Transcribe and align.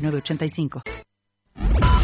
8985. 0.00 1.99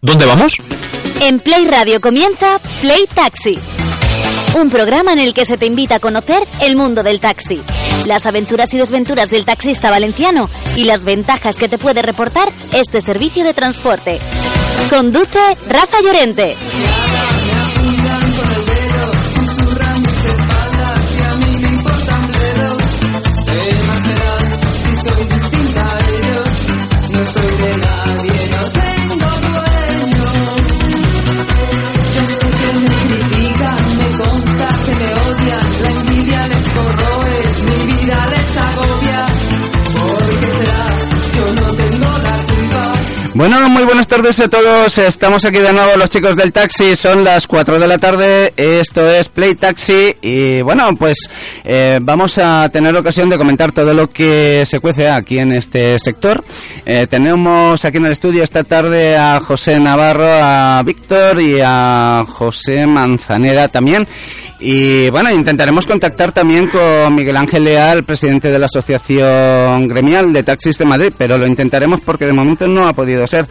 ¿Dónde 0.00 0.26
vamos? 0.26 0.54
En 1.22 1.40
Play 1.40 1.66
Radio 1.66 2.00
comienza 2.00 2.60
Play 2.80 3.06
Taxi. 3.12 3.58
Un 4.54 4.70
programa 4.70 5.12
en 5.12 5.18
el 5.18 5.34
que 5.34 5.44
se 5.44 5.56
te 5.56 5.66
invita 5.66 5.96
a 5.96 6.00
conocer 6.00 6.42
el 6.60 6.76
mundo 6.76 7.02
del 7.02 7.20
taxi, 7.20 7.60
las 8.06 8.24
aventuras 8.24 8.72
y 8.74 8.78
desventuras 8.78 9.28
del 9.28 9.44
taxista 9.44 9.90
valenciano 9.90 10.48
y 10.76 10.84
las 10.84 11.04
ventajas 11.04 11.56
que 11.56 11.68
te 11.68 11.78
puede 11.78 12.02
reportar 12.02 12.48
este 12.72 13.00
servicio 13.00 13.44
de 13.44 13.54
transporte. 13.54 14.20
Conduce 14.88 15.38
Rafa 15.68 16.00
Llorente. 16.00 16.56
Bueno, 43.38 43.68
muy 43.68 43.84
buenas 43.84 44.08
tardes 44.08 44.40
a 44.40 44.48
todos. 44.48 44.98
Estamos 44.98 45.44
aquí 45.44 45.58
de 45.58 45.72
nuevo 45.72 45.96
los 45.96 46.10
chicos 46.10 46.34
del 46.34 46.52
taxi. 46.52 46.96
Son 46.96 47.22
las 47.22 47.46
4 47.46 47.78
de 47.78 47.86
la 47.86 47.96
tarde. 47.96 48.52
Esto 48.56 49.08
es 49.08 49.28
Play 49.28 49.54
Taxi. 49.54 50.16
Y 50.20 50.60
bueno, 50.62 50.90
pues 50.98 51.18
eh, 51.62 51.98
vamos 52.02 52.36
a 52.38 52.68
tener 52.68 52.96
ocasión 52.96 53.28
de 53.28 53.38
comentar 53.38 53.70
todo 53.70 53.94
lo 53.94 54.10
que 54.10 54.66
se 54.66 54.80
cuece 54.80 55.08
aquí 55.08 55.38
en 55.38 55.52
este 55.52 56.00
sector. 56.00 56.44
Eh, 56.84 57.06
tenemos 57.08 57.84
aquí 57.84 57.98
en 57.98 58.06
el 58.06 58.12
estudio 58.12 58.42
esta 58.42 58.64
tarde 58.64 59.16
a 59.16 59.38
José 59.38 59.78
Navarro, 59.78 60.40
a 60.42 60.82
Víctor 60.82 61.40
y 61.40 61.60
a 61.62 62.24
José 62.26 62.88
Manzanera 62.88 63.68
también. 63.68 64.08
Y 64.60 65.08
bueno, 65.10 65.30
intentaremos 65.30 65.86
contactar 65.86 66.32
también 66.32 66.68
con 66.68 67.14
Miguel 67.14 67.36
Ángel 67.36 67.64
Leal, 67.64 68.02
presidente 68.02 68.50
de 68.50 68.58
la 68.58 68.66
Asociación 68.66 69.86
Gremial 69.86 70.32
de 70.32 70.42
Taxis 70.42 70.78
de 70.78 70.84
Madrid, 70.84 71.12
pero 71.16 71.38
lo 71.38 71.46
intentaremos 71.46 72.00
porque 72.00 72.26
de 72.26 72.32
momento 72.32 72.66
no 72.66 72.88
ha 72.88 72.92
podido 72.92 73.26
ser. 73.26 73.46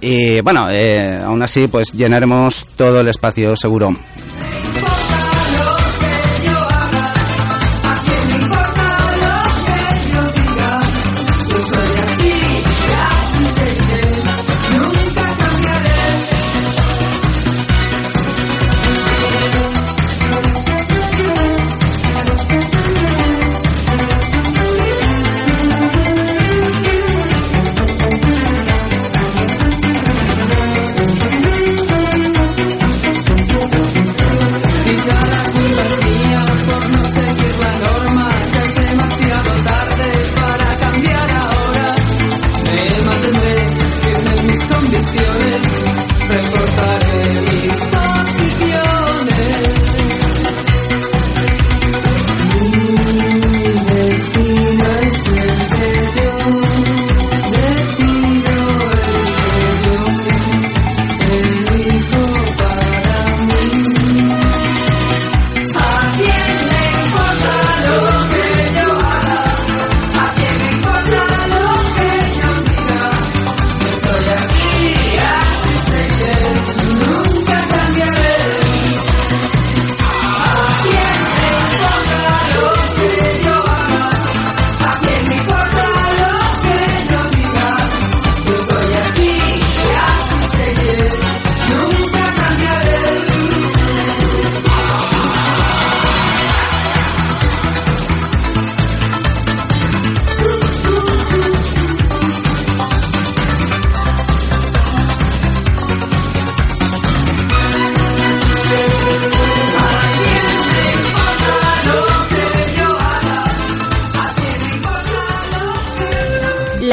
Y 0.00 0.40
bueno, 0.40 0.68
eh, 0.70 1.20
aún 1.22 1.42
así, 1.42 1.68
pues 1.68 1.92
llenaremos 1.92 2.66
todo 2.76 3.00
el 3.00 3.08
espacio 3.08 3.54
seguro. 3.56 3.94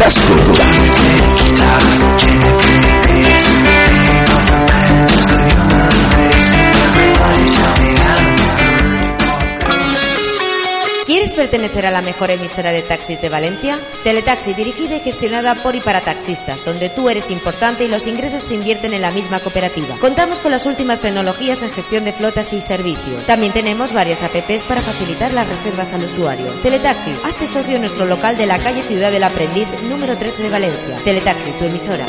Pertenecer 11.40 11.86
a 11.86 11.92
la 11.92 12.02
mejor 12.02 12.32
emisora 12.32 12.74
de 12.74 12.82
taxis 12.82 13.22
de 13.22 13.30
Valencia? 13.30 13.80
Teletaxi, 14.04 14.54
dirigida 14.54 14.98
y 14.98 15.00
gestionada 15.00 15.56
por 15.64 15.74
y 15.74 15.80
para 15.80 16.02
taxistas, 16.02 16.66
donde 16.66 16.90
tú 16.90 17.10
eres 17.10 17.32
importante 17.32 17.86
y 17.86 17.88
los 17.88 18.08
ingresos 18.08 18.44
se 18.44 18.56
invierten 18.56 18.94
en 18.94 19.02
la 19.02 19.10
misma 19.10 19.40
cooperativa. 19.40 19.96
Contamos 20.02 20.42
con 20.42 20.52
las 20.52 20.66
últimas 20.66 21.00
tecnologías 21.00 21.64
en 21.64 21.72
gestión 21.72 22.04
de 22.04 22.12
flotas 22.12 22.52
y 22.52 22.60
servicios. 22.60 23.26
También 23.26 23.54
tenemos 23.54 23.94
varias 23.94 24.22
apps 24.22 24.66
para 24.66 24.82
facilitar 24.82 25.32
las 25.32 25.48
reservas 25.48 25.94
al 25.94 26.04
usuario. 26.04 26.52
Teletaxi, 26.62 27.16
hazte 27.24 27.48
socio 27.48 27.76
en 27.76 27.82
nuestro 27.84 28.06
local 28.06 28.36
de 28.36 28.46
la 28.46 28.60
calle 28.60 28.84
Ciudad 28.84 29.10
del 29.10 29.24
Aprendiz, 29.24 29.70
número 29.84 30.18
13 30.18 30.44
de 30.44 30.50
Valencia. 30.50 30.98
Teletaxi, 31.06 31.52
tu 31.54 31.64
emisora. 31.64 32.06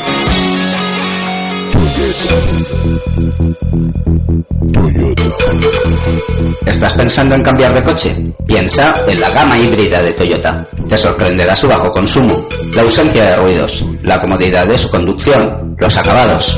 ¿Estás 6.65 6.93
pensando 6.93 7.35
en 7.35 7.43
cambiar 7.43 7.73
de 7.73 7.83
coche? 7.83 8.15
Piensa 8.45 8.93
en 9.07 9.19
la 9.19 9.29
gama 9.29 9.57
híbrida 9.57 10.01
de 10.01 10.13
Toyota. 10.13 10.67
Te 10.87 10.97
sorprenderá 10.97 11.55
su 11.55 11.67
bajo 11.67 11.91
consumo, 11.91 12.47
la 12.73 12.81
ausencia 12.81 13.23
de 13.23 13.37
ruidos, 13.37 13.85
la 14.03 14.17
comodidad 14.17 14.65
de 14.65 14.77
su 14.77 14.89
conducción, 14.89 15.75
los 15.77 15.97
acabados. 15.97 16.57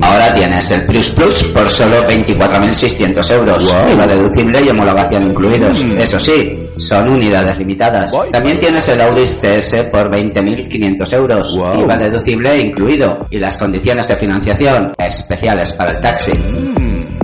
Ahora 0.00 0.32
tienes 0.34 0.70
el 0.70 0.86
Plus 0.86 1.10
Plus 1.10 1.44
por 1.44 1.70
solo 1.70 2.06
24.600 2.06 3.30
euros. 3.30 3.74
IVA 3.92 4.06
deducible 4.06 4.62
y 4.62 4.68
homologación 4.68 5.24
incluidos. 5.24 5.80
Eso 5.98 6.18
sí, 6.20 6.68
son 6.76 7.08
unidades 7.08 7.58
limitadas. 7.58 8.12
También 8.30 8.58
tienes 8.58 8.88
el 8.88 9.00
Audi 9.00 9.24
TS 9.24 9.84
por 9.90 10.10
20.500 10.10 11.12
euros. 11.14 11.56
IVA 11.56 11.96
deducible 11.96 12.58
incluido. 12.58 13.26
Y 13.30 13.38
las 13.38 13.56
condiciones 13.56 14.08
de 14.08 14.16
financiación 14.16 14.92
especiales 14.98 15.72
para 15.72 15.92
el 15.92 16.00
taxi. 16.00 16.32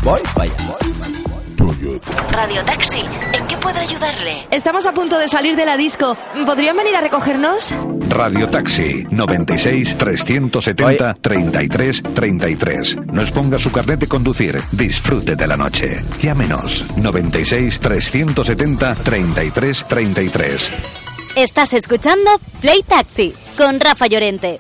Voy, 0.02 0.22
vaya. 0.36 0.56
Radio 1.58 2.64
Taxi, 2.64 3.00
¿en 3.34 3.48
qué 3.48 3.58
puedo 3.58 3.80
ayudarle? 3.80 4.48
Estamos 4.52 4.86
a 4.86 4.94
punto 4.94 5.18
de 5.18 5.28
salir 5.28 5.56
de 5.56 5.66
la 5.66 5.76
disco. 5.76 6.16
¿Podrían 6.46 6.78
venir 6.78 6.96
a 6.96 7.02
recogernos? 7.02 7.74
Radio 8.10 8.48
Taxi 8.48 9.06
96 9.10 9.98
370 9.98 11.16
33 11.16 12.04
33. 12.14 12.98
Nos 13.08 13.32
ponga 13.32 13.58
su 13.58 13.72
carnet 13.72 14.00
de 14.00 14.08
conducir. 14.08 14.62
Disfrute 14.72 15.36
de 15.36 15.48
la 15.48 15.58
noche. 15.58 16.02
Llámenos 16.22 16.86
96 16.96 17.80
370 17.80 18.96
33 18.96 19.86
33. 19.88 20.72
Estás 21.36 21.74
escuchando 21.74 22.30
Play 22.62 22.84
Taxi 22.84 23.34
con 23.58 23.80
Rafa 23.80 24.06
Llorente. 24.08 24.60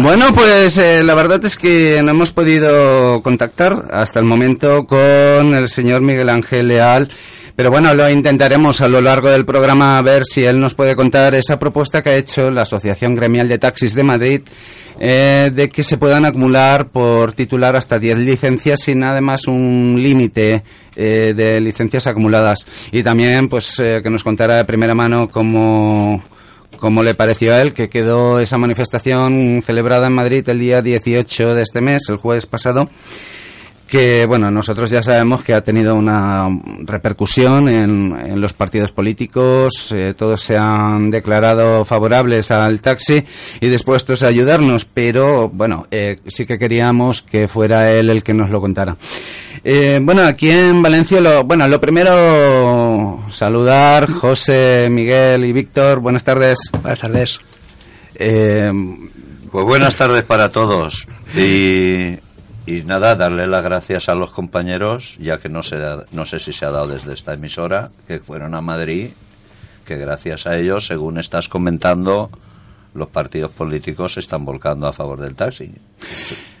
Bueno, 0.00 0.26
pues 0.34 0.78
eh, 0.78 1.02
la 1.02 1.14
verdad 1.14 1.44
es 1.44 1.56
que 1.56 2.02
no 2.02 2.10
hemos 2.10 2.32
podido 2.32 3.20
contactar 3.22 3.88
hasta 3.92 4.20
el 4.20 4.26
momento 4.26 4.86
con 4.86 5.54
el 5.54 5.68
señor 5.68 6.02
Miguel 6.02 6.28
Ángel 6.28 6.68
Leal. 6.68 7.08
Pero 7.56 7.70
bueno, 7.70 7.94
lo 7.94 8.10
intentaremos 8.10 8.80
a 8.80 8.88
lo 8.88 9.00
largo 9.00 9.30
del 9.30 9.44
programa 9.44 9.96
a 9.96 10.02
ver 10.02 10.24
si 10.24 10.44
él 10.44 10.58
nos 10.58 10.74
puede 10.74 10.96
contar 10.96 11.34
esa 11.34 11.56
propuesta 11.56 12.02
que 12.02 12.10
ha 12.10 12.16
hecho 12.16 12.50
la 12.50 12.62
Asociación 12.62 13.14
Gremial 13.14 13.46
de 13.48 13.58
Taxis 13.58 13.94
de 13.94 14.02
Madrid 14.02 14.42
eh, 14.98 15.50
de 15.52 15.68
que 15.68 15.82
se 15.82 15.96
puedan 15.96 16.24
acumular 16.24 16.88
por 16.88 17.32
titular 17.32 17.74
hasta 17.74 17.98
10 17.98 18.18
licencias 18.18 18.80
sin 18.80 19.02
además 19.02 19.46
un 19.46 19.98
límite 20.00 20.62
eh, 20.96 21.32
de 21.34 21.60
licencias 21.60 22.06
acumuladas. 22.06 22.66
Y 22.92 23.02
también 23.02 23.48
pues 23.48 23.78
eh, 23.80 24.00
que 24.02 24.10
nos 24.10 24.24
contara 24.24 24.56
de 24.56 24.64
primera 24.64 24.94
mano 24.94 25.28
cómo 25.28 26.22
cómo 26.78 27.02
le 27.02 27.14
pareció 27.14 27.54
a 27.54 27.60
él 27.60 27.74
que 27.74 27.88
quedó 27.88 28.40
esa 28.40 28.58
manifestación 28.58 29.62
celebrada 29.62 30.06
en 30.06 30.14
Madrid 30.14 30.48
el 30.48 30.58
día 30.58 30.80
18 30.80 31.54
de 31.54 31.62
este 31.62 31.80
mes, 31.80 32.02
el 32.08 32.16
jueves 32.16 32.46
pasado, 32.46 32.88
que 33.86 34.26
bueno, 34.26 34.50
nosotros 34.50 34.90
ya 34.90 35.02
sabemos 35.02 35.42
que 35.44 35.54
ha 35.54 35.62
tenido 35.62 35.94
una 35.94 36.48
repercusión 36.80 37.68
en, 37.68 38.40
los 38.40 38.52
partidos 38.52 38.92
políticos, 38.92 39.92
eh, 39.92 40.14
todos 40.16 40.40
se 40.42 40.56
han 40.56 41.10
declarado 41.10 41.84
favorables 41.84 42.50
al 42.50 42.80
taxi 42.80 43.22
y 43.60 43.68
dispuestos 43.68 44.22
a 44.22 44.28
ayudarnos, 44.28 44.84
pero 44.84 45.48
bueno, 45.48 45.86
eh, 45.90 46.18
sí 46.26 46.44
que 46.44 46.58
queríamos 46.58 47.22
que 47.22 47.46
fuera 47.46 47.92
él 47.92 48.10
el 48.10 48.24
que 48.24 48.34
nos 48.34 48.50
lo 48.50 48.60
contara. 48.60 48.96
Eh, 49.62 49.98
bueno, 50.02 50.22
aquí 50.22 50.50
en 50.50 50.82
Valencia, 50.82 51.20
lo, 51.20 51.44
bueno, 51.44 51.68
lo 51.68 51.80
primero, 51.80 53.13
saludar 53.30 54.10
José, 54.10 54.88
Miguel 54.90 55.44
y 55.44 55.52
Víctor, 55.52 56.00
buenas 56.00 56.24
tardes. 56.24 56.58
Buenas 56.80 57.00
tardes. 57.00 57.38
Eh, 58.14 58.70
Pues 59.50 59.64
buenas 59.64 59.94
tardes 59.96 60.22
para 60.24 60.50
todos. 60.50 61.06
Y, 61.36 62.18
y 62.66 62.82
nada, 62.84 63.14
darle 63.14 63.46
las 63.46 63.62
gracias 63.62 64.08
a 64.08 64.14
los 64.14 64.30
compañeros, 64.30 65.16
ya 65.20 65.38
que 65.38 65.48
no 65.48 65.62
sé, 65.62 65.76
no 66.12 66.24
sé 66.24 66.38
si 66.38 66.52
se 66.52 66.66
ha 66.66 66.70
dado 66.70 66.88
desde 66.88 67.12
esta 67.12 67.34
emisora, 67.34 67.90
que 68.08 68.18
fueron 68.20 68.54
a 68.54 68.60
Madrid, 68.60 69.10
que 69.84 69.96
gracias 69.96 70.46
a 70.46 70.56
ellos, 70.56 70.86
según 70.86 71.18
estás 71.18 71.48
comentando, 71.48 72.30
los 72.94 73.08
partidos 73.08 73.50
políticos 73.50 74.14
se 74.14 74.20
están 74.20 74.44
volcando 74.44 74.86
a 74.86 74.92
favor 74.92 75.20
del 75.20 75.34
taxi. 75.34 75.70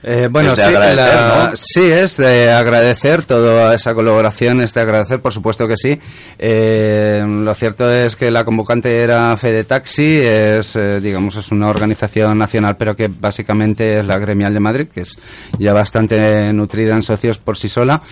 Eh, 0.06 0.28
bueno, 0.30 0.52
Es 0.52 0.58
de 0.58 0.64
sí, 0.64 0.68
agradecer, 0.68 0.96
la- 1.14 1.48
¿no? 1.50 1.56
sí, 1.56 1.80
es 1.82 2.16
de 2.18 2.50
agradecer 2.52 3.22
toda 3.22 3.74
esa 3.74 3.94
colaboración, 3.94 4.60
es 4.60 4.74
de 4.74 4.80
agradecer, 4.82 5.20
por 5.22 5.32
supuesto 5.32 5.66
que 5.66 5.76
sí. 5.76 5.98
Eh, 6.38 7.24
lo 7.26 7.54
cierto 7.54 7.90
es 7.90 8.14
que 8.16 8.30
la 8.30 8.44
convocante 8.44 9.00
era 9.00 9.34
Fede 9.36 9.64
Taxi, 9.64 10.18
es, 10.22 10.76
eh, 10.76 11.00
digamos, 11.00 11.36
es 11.36 11.50
una 11.52 11.68
organización 11.68 12.36
nacional, 12.36 12.76
pero 12.76 12.94
que 12.94 13.08
básicamente 13.08 14.00
es 14.00 14.06
la 14.06 14.18
gremial 14.18 14.52
de 14.52 14.60
Madrid, 14.60 14.88
que 14.92 15.00
es 15.02 15.18
ya 15.58 15.72
bastante 15.72 16.52
nutrida 16.52 16.94
en 16.94 17.02
socios 17.02 17.38
por 17.38 17.56
sí 17.56 17.68
sola. 17.70 18.02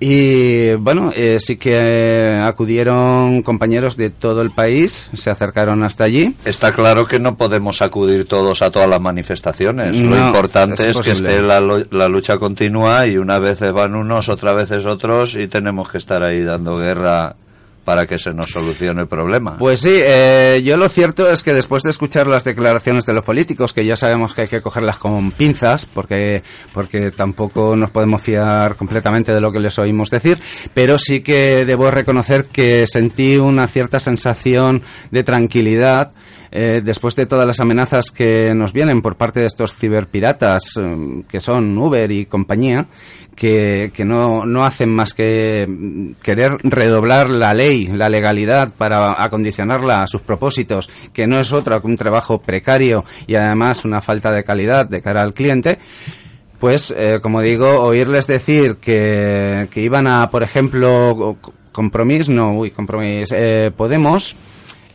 Y 0.00 0.74
bueno, 0.74 1.10
eh, 1.14 1.38
sí 1.38 1.56
que 1.56 1.76
eh, 1.76 2.40
acudieron 2.44 3.42
compañeros 3.42 3.96
de 3.96 4.10
todo 4.10 4.42
el 4.42 4.50
país, 4.50 5.10
se 5.14 5.30
acercaron 5.30 5.82
hasta 5.82 6.04
allí. 6.04 6.34
Está 6.44 6.72
claro 6.72 7.06
que 7.06 7.18
no 7.18 7.36
podemos 7.36 7.80
acudir 7.80 8.26
todos 8.26 8.62
a 8.62 8.70
todas 8.70 8.88
las 8.88 9.00
manifestaciones. 9.00 10.00
Lo 10.00 10.16
importante 10.16 10.90
es 10.90 10.96
es, 10.96 11.04
que 11.04 11.12
esté 11.12 11.40
la, 11.40 11.60
la 11.90 12.08
lucha 12.08 12.38
continua 12.38 13.06
y 13.06 13.16
una 13.16 13.38
vez 13.38 13.60
van 13.72 13.94
unos, 13.94 14.28
otra 14.28 14.52
veces 14.52 14.84
otros 14.86 15.36
y 15.36 15.46
tenemos 15.46 15.88
que 15.90 15.98
estar 15.98 16.22
ahí 16.22 16.42
dando 16.42 16.76
guerra 16.76 17.36
para 17.84 18.06
que 18.06 18.18
se 18.18 18.32
nos 18.32 18.46
solucione 18.46 19.02
el 19.02 19.08
problema. 19.08 19.56
Pues 19.56 19.80
sí, 19.80 19.92
eh, 19.92 20.62
yo 20.64 20.76
lo 20.76 20.88
cierto 20.88 21.30
es 21.30 21.42
que 21.42 21.52
después 21.52 21.82
de 21.82 21.90
escuchar 21.90 22.26
las 22.26 22.44
declaraciones 22.44 23.04
de 23.06 23.12
los 23.12 23.24
políticos, 23.24 23.72
que 23.72 23.84
ya 23.84 23.96
sabemos 23.96 24.34
que 24.34 24.42
hay 24.42 24.48
que 24.48 24.60
cogerlas 24.60 24.98
con 24.98 25.32
pinzas, 25.32 25.86
porque, 25.86 26.42
porque 26.72 27.10
tampoco 27.10 27.76
nos 27.76 27.90
podemos 27.90 28.22
fiar 28.22 28.76
completamente 28.76 29.34
de 29.34 29.40
lo 29.40 29.52
que 29.52 29.60
les 29.60 29.78
oímos 29.78 30.10
decir, 30.10 30.38
pero 30.72 30.98
sí 30.98 31.20
que 31.20 31.64
debo 31.64 31.90
reconocer 31.90 32.46
que 32.46 32.86
sentí 32.86 33.36
una 33.36 33.66
cierta 33.66 34.00
sensación 34.00 34.82
de 35.10 35.24
tranquilidad 35.24 36.12
eh, 36.56 36.80
después 36.84 37.16
de 37.16 37.26
todas 37.26 37.46
las 37.46 37.58
amenazas 37.60 38.12
que 38.12 38.54
nos 38.54 38.72
vienen 38.72 39.02
por 39.02 39.16
parte 39.16 39.40
de 39.40 39.46
estos 39.46 39.74
ciberpiratas, 39.74 40.76
eh, 40.80 41.22
que 41.28 41.40
son 41.40 41.76
Uber 41.76 42.10
y 42.12 42.26
compañía, 42.26 42.86
que, 43.34 43.90
que 43.92 44.04
no, 44.04 44.46
no 44.46 44.64
hacen 44.64 44.88
más 44.94 45.12
que 45.12 45.66
mm, 45.68 46.12
querer 46.22 46.52
redoblar 46.62 47.28
la 47.28 47.52
ley, 47.52 47.88
la 47.88 48.08
legalidad 48.08 48.72
para 48.78 49.22
acondicionarla 49.22 50.02
a 50.02 50.06
sus 50.06 50.22
propósitos, 50.22 50.88
que 51.12 51.26
no 51.26 51.40
es 51.40 51.52
otra 51.52 51.80
que 51.80 51.88
un 51.88 51.96
trabajo 51.96 52.38
precario 52.40 53.04
y 53.26 53.34
además 53.34 53.84
una 53.84 54.00
falta 54.00 54.30
de 54.30 54.44
calidad 54.44 54.88
de 54.88 55.02
cara 55.02 55.20
al 55.22 55.34
cliente. 55.34 55.78
Pues, 56.60 56.94
eh, 56.96 57.18
como 57.20 57.40
digo, 57.42 57.66
oírles 57.82 58.26
decir 58.26 58.76
que, 58.76 59.68
que 59.70 59.80
iban 59.82 60.06
a, 60.06 60.30
por 60.30 60.42
ejemplo, 60.44 61.36
co- 61.40 61.52
Compromís, 61.72 62.28
no, 62.28 62.52
uy, 62.52 62.70
Compromís, 62.70 63.30
eh, 63.36 63.72
Podemos, 63.76 64.36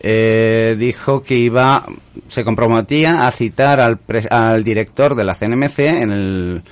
eh, 0.02 0.76
dijo 0.78 1.22
que 1.24 1.36
iba, 1.36 1.86
se 2.28 2.44
comprometía 2.44 3.28
a 3.28 3.32
citar 3.32 3.80
al, 3.80 4.00
pres- 4.00 4.28
al 4.32 4.64
director 4.64 5.16
de 5.16 5.24
la 5.24 5.36
CNMC 5.36 5.80
en 5.80 6.12
el, 6.12 6.64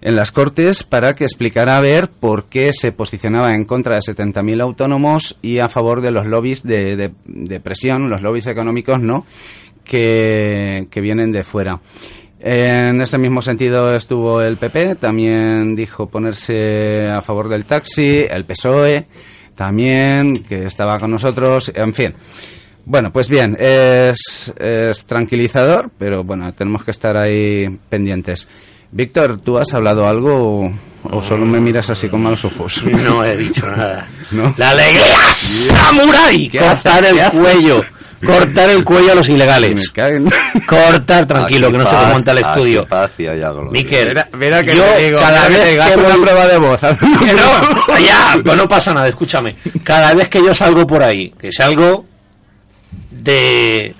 en 0.00 0.16
las 0.16 0.30
Cortes 0.32 0.84
para 0.84 1.14
que 1.14 1.24
explicara 1.24 1.76
a 1.76 1.80
ver 1.80 2.08
por 2.08 2.44
qué 2.44 2.72
se 2.72 2.92
posicionaba 2.92 3.54
en 3.54 3.64
contra 3.64 3.96
de 3.96 4.00
70.000 4.00 4.62
autónomos 4.62 5.36
y 5.42 5.58
a 5.58 5.68
favor 5.68 6.00
de 6.00 6.10
los 6.10 6.26
lobbies 6.26 6.62
de, 6.62 6.96
de- 6.96 7.60
presión, 7.60 8.08
los 8.08 8.22
lobbies 8.22 8.46
económicos, 8.46 9.00
¿no? 9.00 9.26
Que, 9.84 10.86
vienen 11.00 11.32
de 11.32 11.42
fuera. 11.42 11.80
En 12.40 13.00
ese 13.00 13.18
mismo 13.18 13.42
sentido 13.42 13.94
estuvo 13.94 14.40
el 14.42 14.58
PP, 14.58 14.94
también 14.96 15.74
dijo 15.74 16.06
ponerse 16.08 17.08
a 17.08 17.20
favor 17.20 17.48
del 17.48 17.64
taxi, 17.64 18.24
el 18.30 18.44
PSOE 18.44 19.06
también, 19.58 20.44
que 20.44 20.66
estaba 20.66 20.98
con 21.00 21.10
nosotros, 21.10 21.72
en 21.74 21.92
fin. 21.92 22.14
Bueno, 22.84 23.12
pues 23.12 23.28
bien, 23.28 23.56
es, 23.58 24.52
es 24.56 25.04
tranquilizador, 25.04 25.90
pero 25.98 26.22
bueno, 26.22 26.52
tenemos 26.52 26.84
que 26.84 26.92
estar 26.92 27.16
ahí 27.16 27.68
pendientes. 27.90 28.46
Víctor, 28.92 29.40
¿tú 29.40 29.58
has 29.58 29.74
hablado 29.74 30.06
algo 30.06 30.62
o, 30.62 30.72
o 31.10 31.20
solo 31.20 31.44
me 31.44 31.60
miras 31.60 31.90
así 31.90 32.08
con 32.08 32.22
malos 32.22 32.44
ojos? 32.44 32.84
No 32.84 33.24
he 33.24 33.36
dicho 33.36 33.66
nada. 33.66 34.06
¿No? 34.30 34.54
La 34.56 34.70
alegría 34.70 35.34
samurai. 35.34 36.48
¿Qué 36.48 36.58
Cortar 36.60 37.04
el 37.04 37.18
cuello. 37.32 37.82
Cortar 38.24 38.70
el 38.70 38.82
cuello 38.84 39.12
a 39.12 39.14
los 39.14 39.28
Me 39.28 39.34
ilegales. 39.34 39.90
caen. 39.90 40.28
Cortar, 40.66 41.26
tranquilo, 41.26 41.68
Aquí 41.68 41.72
que 41.76 41.78
no 41.84 41.86
se 41.88 41.94
paz, 41.96 42.12
monta 42.12 42.32
el 42.32 42.38
aquí 42.38 42.48
estudio. 42.48 42.86
Miquel, 43.70 44.14
Mira, 44.32 44.64
que 44.64 44.74
yo 44.76 44.82
te 44.82 45.04
digo, 45.06 45.20
cada 45.20 45.46
que 45.46 45.52
te 45.54 45.58
vez 45.76 45.86
que 45.92 45.96
una 45.98 46.08
voy- 46.08 46.22
prueba 46.22 46.46
de 46.48 46.58
voz. 46.58 46.80
no, 46.82 47.98
ya, 47.98 48.38
pues 48.44 48.56
no 48.56 48.66
pasa 48.66 48.92
nada, 48.92 49.08
escúchame. 49.08 49.56
Cada 49.84 50.14
vez 50.14 50.28
que 50.28 50.42
yo 50.42 50.52
salgo 50.52 50.86
por 50.86 51.02
ahí, 51.02 51.30
que 51.38 51.52
salgo 51.52 52.06
de 53.10 53.94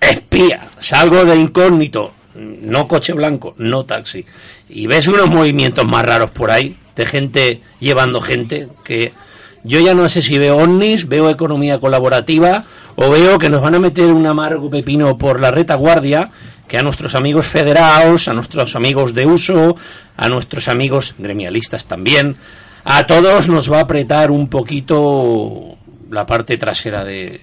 espía, 0.00 0.68
salgo 0.78 1.24
de 1.24 1.36
incógnito, 1.36 2.12
no 2.34 2.86
coche 2.88 3.12
blanco, 3.12 3.54
no 3.58 3.84
taxi, 3.84 4.24
y 4.68 4.86
ves 4.86 5.06
unos 5.08 5.28
movimientos 5.28 5.84
más 5.86 6.04
raros 6.04 6.30
por 6.30 6.50
ahí, 6.50 6.76
de 6.96 7.06
gente 7.06 7.60
llevando 7.80 8.20
gente, 8.20 8.68
que 8.84 9.12
yo 9.64 9.80
ya 9.80 9.94
no 9.94 10.08
sé 10.08 10.22
si 10.22 10.38
veo 10.38 10.58
ovnis, 10.58 11.08
veo 11.08 11.30
economía 11.30 11.80
colaborativa, 11.80 12.64
o 12.96 13.10
veo 13.10 13.38
que 13.38 13.48
nos 13.48 13.62
van 13.62 13.74
a 13.74 13.78
meter 13.78 14.12
un 14.12 14.26
amargo 14.26 14.70
pepino 14.70 15.16
por 15.16 15.40
la 15.40 15.50
retaguardia, 15.50 16.30
que 16.68 16.78
a 16.78 16.82
nuestros 16.82 17.14
amigos 17.14 17.46
federados, 17.46 18.28
a 18.28 18.34
nuestros 18.34 18.76
amigos 18.76 19.14
de 19.14 19.26
uso, 19.26 19.76
a 20.16 20.28
nuestros 20.28 20.68
amigos 20.68 21.14
gremialistas 21.18 21.86
también, 21.86 22.36
a 22.84 23.06
todos 23.06 23.48
nos 23.48 23.72
va 23.72 23.78
a 23.78 23.82
apretar 23.82 24.30
un 24.30 24.48
poquito 24.48 25.76
la 26.10 26.26
parte 26.26 26.58
trasera 26.58 27.02
de 27.02 27.40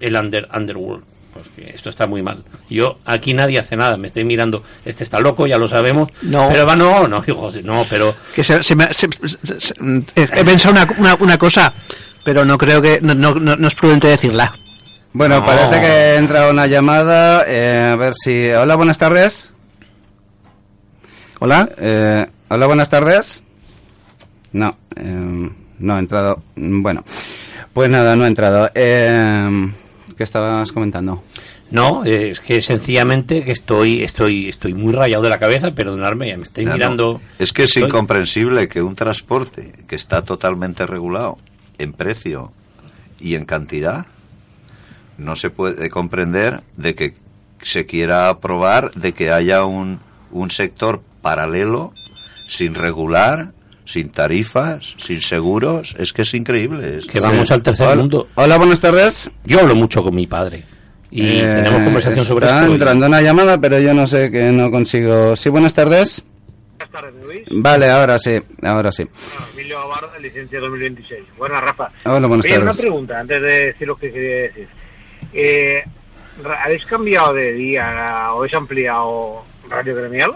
el 0.00 0.16
under, 0.16 0.48
underworld. 0.54 1.04
Porque 1.32 1.70
esto 1.72 1.90
está 1.90 2.06
muy 2.06 2.22
mal. 2.22 2.42
Yo, 2.68 2.98
aquí 3.04 3.32
nadie 3.34 3.58
hace 3.58 3.76
nada, 3.76 3.96
me 3.96 4.08
estoy 4.08 4.24
mirando, 4.24 4.64
este 4.84 5.04
está 5.04 5.20
loco, 5.20 5.46
ya 5.46 5.58
lo 5.58 5.68
sabemos. 5.68 6.08
No. 6.22 6.48
Pero 6.50 6.66
va, 6.66 6.74
no, 6.76 7.06
no, 7.06 7.22
hijo, 7.26 7.48
no, 7.62 7.84
pero 7.88 8.14
Que 8.34 8.42
se, 8.42 8.62
se 8.62 8.74
me- 8.74 8.92
se- 8.92 9.08
se- 9.44 9.60
se- 9.60 9.74
he 10.16 10.44
pensado 10.44 10.72
una, 10.74 10.86
una, 10.98 11.14
una 11.20 11.38
cosa, 11.38 11.72
pero 12.24 12.44
no 12.44 12.58
creo 12.58 12.82
que 12.82 13.00
no, 13.00 13.14
no, 13.14 13.34
no- 13.34 13.68
es 13.68 13.74
prudente 13.74 14.08
decirla. 14.08 14.52
Bueno, 15.12 15.40
No. 15.40 15.44
parece 15.46 15.80
que 15.80 16.14
entra 16.16 16.50
una 16.50 16.66
llamada. 16.66 17.44
eh, 17.48 17.90
a 17.92 17.96
ver 17.96 18.12
si. 18.14 18.48
Hola, 18.50 18.74
buenas 18.76 18.98
tardes. 18.98 19.50
Hola. 21.40 21.68
eh, 21.78 22.26
hola, 22.48 22.66
buenas 22.66 22.90
tardes. 22.90 23.42
No, 24.52 24.76
eh, 24.96 25.50
no 25.78 25.94
ha 25.94 25.98
entrado. 25.98 26.42
Bueno, 26.56 27.04
pues 27.72 27.88
nada, 27.90 28.14
no 28.16 28.24
ha 28.24 28.28
entrado. 28.28 28.70
Eh, 28.74 29.72
¿Qué 30.20 30.24
estabas 30.24 30.70
comentando? 30.72 31.22
no, 31.70 32.04
es 32.04 32.40
que 32.40 32.60
sencillamente 32.60 33.42
que 33.42 33.52
estoy, 33.52 34.02
estoy, 34.02 34.50
estoy 34.50 34.74
muy 34.74 34.92
rayado 34.92 35.22
de 35.22 35.30
la 35.30 35.38
cabeza, 35.38 35.70
perdonadme, 35.70 36.28
ya 36.28 36.36
me 36.36 36.42
estoy 36.42 36.66
no. 36.66 36.74
mirando. 36.74 37.22
Es 37.38 37.54
que 37.54 37.62
es 37.62 37.70
Estoy- 37.74 37.84
incomprensible 37.88 38.68
que 38.68 38.82
un 38.82 38.94
transporte 38.94 39.72
que 39.88 39.96
está 39.96 40.20
totalmente 40.20 40.84
regulado 40.86 41.38
en 41.78 41.94
precio 41.94 42.52
y 43.18 43.34
en 43.34 43.46
cantidad 43.46 44.04
no 45.16 45.36
se 45.36 45.48
puede 45.48 45.88
comprender 45.88 46.64
de 46.76 46.94
que 46.94 47.14
se 47.62 47.86
quiera 47.86 48.28
aprobar 48.28 48.92
de 48.92 49.14
que 49.14 49.30
haya 49.30 49.64
un, 49.64 50.00
un 50.32 50.50
sector 50.50 51.00
paralelo 51.22 51.94
sin 52.50 52.74
regular, 52.74 53.52
sin 53.92 54.10
tarifas, 54.10 54.94
sin 54.98 55.20
seguros. 55.20 55.94
Es 55.98 56.12
que 56.12 56.22
es 56.22 56.34
increíble. 56.34 56.98
Es 56.98 57.06
Que 57.06 57.20
vamos 57.20 57.50
al 57.50 57.62
tercer 57.62 57.86
Hola, 57.86 57.96
mundo. 57.96 58.28
hola, 58.34 58.56
buenas 58.58 58.80
tardes. 58.80 59.30
Yo 59.44 59.60
hablo 59.60 59.74
mucho 59.74 60.02
con 60.02 60.14
mi 60.14 60.26
padre. 60.26 60.64
Y 61.10 61.38
Eh, 61.40 61.42
tenemos 61.44 61.82
conversación 61.84 62.24
sobre 62.24 62.46
esto. 62.46 62.64
entrando 62.66 63.06
una 63.06 63.20
llamada, 63.20 63.58
pero 63.60 63.78
yo 63.80 63.92
no 63.94 64.06
sé 64.06 64.30
que 64.30 64.44
no 64.52 64.70
consigo. 64.70 65.34
Sí, 65.34 65.48
buenas 65.48 65.74
tardes. 65.74 66.24
Buenas 66.78 66.90
tardes, 66.92 67.14
Luis. 67.26 67.42
Vale, 67.50 67.90
ahora 67.90 68.18
sí, 68.18 68.40
ahora 68.62 68.92
sí. 68.92 69.04
Ah, 69.38 69.44
Emilio 69.54 69.78
Abarra, 69.80 70.18
licencia 70.18 70.60
2026. 70.60 71.20
Buenas, 71.36 71.60
Rafa. 71.62 71.90
Hola, 72.04 72.26
buenas 72.28 72.46
Oye, 72.46 72.56
una 72.56 72.66
tardes. 72.66 72.80
pregunta 72.80 73.18
antes 73.20 73.42
de 73.42 73.64
decir 73.66 73.86
lo 73.88 73.96
que 73.96 74.12
quería 74.12 74.42
decir. 74.42 74.68
Eh, 75.32 75.82
¿Habéis 76.64 76.86
cambiado 76.86 77.34
de 77.34 77.52
día 77.52 78.30
o 78.32 78.38
habéis 78.38 78.54
ampliado 78.54 79.44
Radio 79.68 79.94
Gremial? 79.96 80.30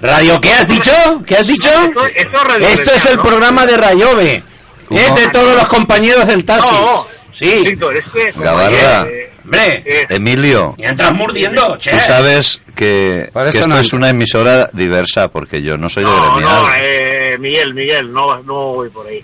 Radio, 0.00 0.40
¿qué 0.40 0.52
has 0.52 0.68
dicho? 0.68 0.92
¿Qué 1.26 1.36
has 1.36 1.46
dicho? 1.46 1.68
Esto, 1.68 2.06
esto 2.06 2.36
es 2.38 2.44
Radio 2.44 2.68
Esto 2.68 2.90
es 2.92 3.04
Gremial, 3.04 3.08
el 3.10 3.16
¿no? 3.16 3.22
programa 3.22 3.66
de 3.66 3.76
Rayove. 3.76 4.42
¿Cómo? 4.88 5.00
Es 5.00 5.14
de 5.14 5.28
todos 5.28 5.54
los 5.56 5.68
compañeros 5.68 6.26
del 6.26 6.44
taxi. 6.44 6.74
No, 6.74 7.06
Sí. 7.32 7.64
Víctor, 7.66 7.96
es 7.96 8.04
que... 8.12 8.32
Gabarra. 8.36 9.06
eh, 9.08 9.30
Hombre, 9.44 9.82
eh, 9.84 10.06
Emilio, 10.08 10.74
ya 10.78 10.88
entras 10.90 11.12
mordiendo, 11.12 11.76
che. 11.78 11.90
tú 11.90 12.00
sabes 12.00 12.62
que, 12.74 13.28
que 13.32 13.48
esto 13.48 13.66
no 13.66 13.76
es 13.78 13.92
una 13.92 14.08
emisora 14.08 14.70
diversa 14.72 15.28
porque 15.28 15.60
yo 15.60 15.76
no 15.76 15.88
soy 15.90 16.04
de 16.04 16.10
no, 16.10 16.34
gremial. 16.36 16.62
no, 16.62 16.68
eh, 16.80 17.36
Miguel, 17.38 17.74
Miguel, 17.74 18.10
no, 18.12 18.36
no 18.42 18.54
voy 18.74 18.88
por 18.88 19.06
ahí. 19.06 19.20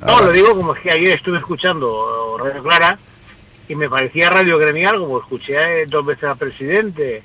No, 0.00 0.06
Ah, 0.16 0.20
lo 0.20 0.26
vale. 0.26 0.32
digo 0.38 0.54
como 0.54 0.74
es 0.76 0.82
que 0.82 0.90
ayer 0.92 1.16
estuve 1.16 1.38
escuchando 1.38 2.36
Radio 2.38 2.62
Clara 2.62 2.98
y 3.68 3.74
me 3.74 3.88
parecía 3.88 4.28
Radio 4.30 4.58
Gremial, 4.58 4.98
como 4.98 5.18
escuché 5.20 5.56
dos 5.88 6.04
veces 6.06 6.24
al 6.24 6.36
presidente, 6.36 7.22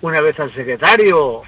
una 0.00 0.20
vez 0.22 0.40
al 0.40 0.52
secretario, 0.54 1.42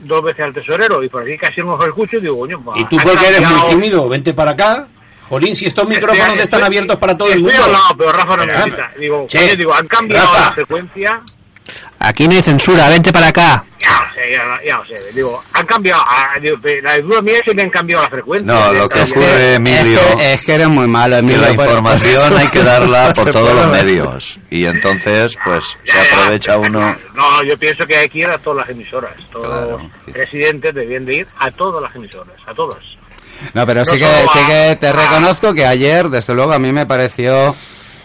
dos 0.00 0.22
veces 0.22 0.40
al 0.44 0.52
tesorero, 0.54 1.02
y 1.02 1.08
por 1.08 1.22
aquí 1.22 1.36
casi 1.38 1.60
no 1.60 1.76
los 1.76 1.86
escucho 1.86 2.16
y 2.16 2.20
digo, 2.20 2.38
coño, 2.38 2.60
pues, 2.64 2.80
Y 2.80 2.84
tú 2.84 2.96
porque 3.02 3.26
eres 3.28 3.48
muy 3.48 3.70
tímido, 3.70 4.08
vente 4.08 4.32
para 4.34 4.52
acá. 4.52 4.86
Jolín, 5.28 5.54
si 5.54 5.66
estos 5.66 5.86
micrófonos 5.86 6.26
Estoy- 6.28 6.40
están 6.42 6.64
abiertos 6.64 6.96
para 6.96 7.16
todo 7.16 7.28
el 7.28 7.40
mundo. 7.40 7.64
al 7.64 7.72
lado, 7.72 7.84
pero 7.96 8.12
Rafa 8.12 8.36
no 8.36 8.44
necesita. 8.46 8.90
Digo, 8.98 9.26
che, 9.28 9.56
digo, 9.56 9.72
han 9.72 9.86
cambiado 9.86 10.26
Rafa. 10.26 10.46
la 10.46 10.52
frecuencia. 10.52 11.20
Aquí 12.00 12.26
no 12.26 12.34
hay 12.34 12.42
censura, 12.42 12.88
vente 12.88 13.12
para 13.12 13.28
acá. 13.28 13.64
Ya 14.32 14.44
lo 14.44 14.56
sé, 14.56 14.62
ya, 14.64 14.70
ya 14.70 14.76
lo 14.78 14.84
sé. 14.86 15.12
Digo, 15.12 15.42
han 15.52 15.66
cambiado. 15.66 16.02
ah, 16.06 16.28
digo, 16.40 16.56
la 16.82 16.98
duda 17.00 17.22
mía 17.22 17.34
es 17.36 17.42
que 17.42 17.54
me 17.54 17.62
han 17.62 17.70
cambiado 17.70 18.02
la 18.02 18.10
frecuencia. 18.10 18.52
No, 18.52 18.72
lo 18.72 18.88
que 18.88 19.00
ocurre, 19.02 19.54
Emilio, 19.54 19.98
Es 20.00 20.14
que, 20.16 20.32
es 20.34 20.42
que 20.42 20.52
eres 20.54 20.68
muy 20.68 20.86
malo, 20.86 21.14
que 21.16 21.20
Emilio. 21.20 21.40
la 21.42 21.50
información 21.50 22.36
hay 22.38 22.48
que 22.48 22.62
darla 22.62 23.12
por 23.14 23.30
todos 23.32 23.54
los 23.54 23.68
medios. 23.70 24.38
Y 24.50 24.64
entonces, 24.66 25.36
pues, 25.44 25.64
Ya, 25.86 25.92
se 26.04 26.14
aprovecha 26.14 26.56
uno. 26.58 26.80
No, 27.14 27.42
yo 27.48 27.56
pienso 27.58 27.86
que 27.86 27.96
hay 27.96 28.08
que 28.08 28.18
ir 28.20 28.26
a 28.28 28.38
todas 28.38 28.66
las 28.66 28.68
emisoras. 28.70 29.14
Todos 29.32 29.46
Claro, 29.46 29.78
los 29.78 29.82
sí. 30.04 30.12
presidentes 30.12 30.74
debían 30.74 31.04
de 31.06 31.16
ir 31.16 31.26
a 31.38 31.50
todas 31.50 31.82
las 31.82 31.94
emisoras, 31.94 32.36
a 32.46 32.54
todas. 32.54 32.78
No, 33.54 33.66
pero 33.66 33.84
sí 33.84 33.96
que, 33.98 34.04
sí 34.04 34.38
que 34.46 34.76
te 34.78 34.92
reconozco 34.92 35.54
que 35.54 35.64
ayer, 35.64 36.08
desde 36.10 36.34
luego, 36.34 36.52
a 36.52 36.58
mí 36.58 36.72
me 36.72 36.84
pareció 36.84 37.54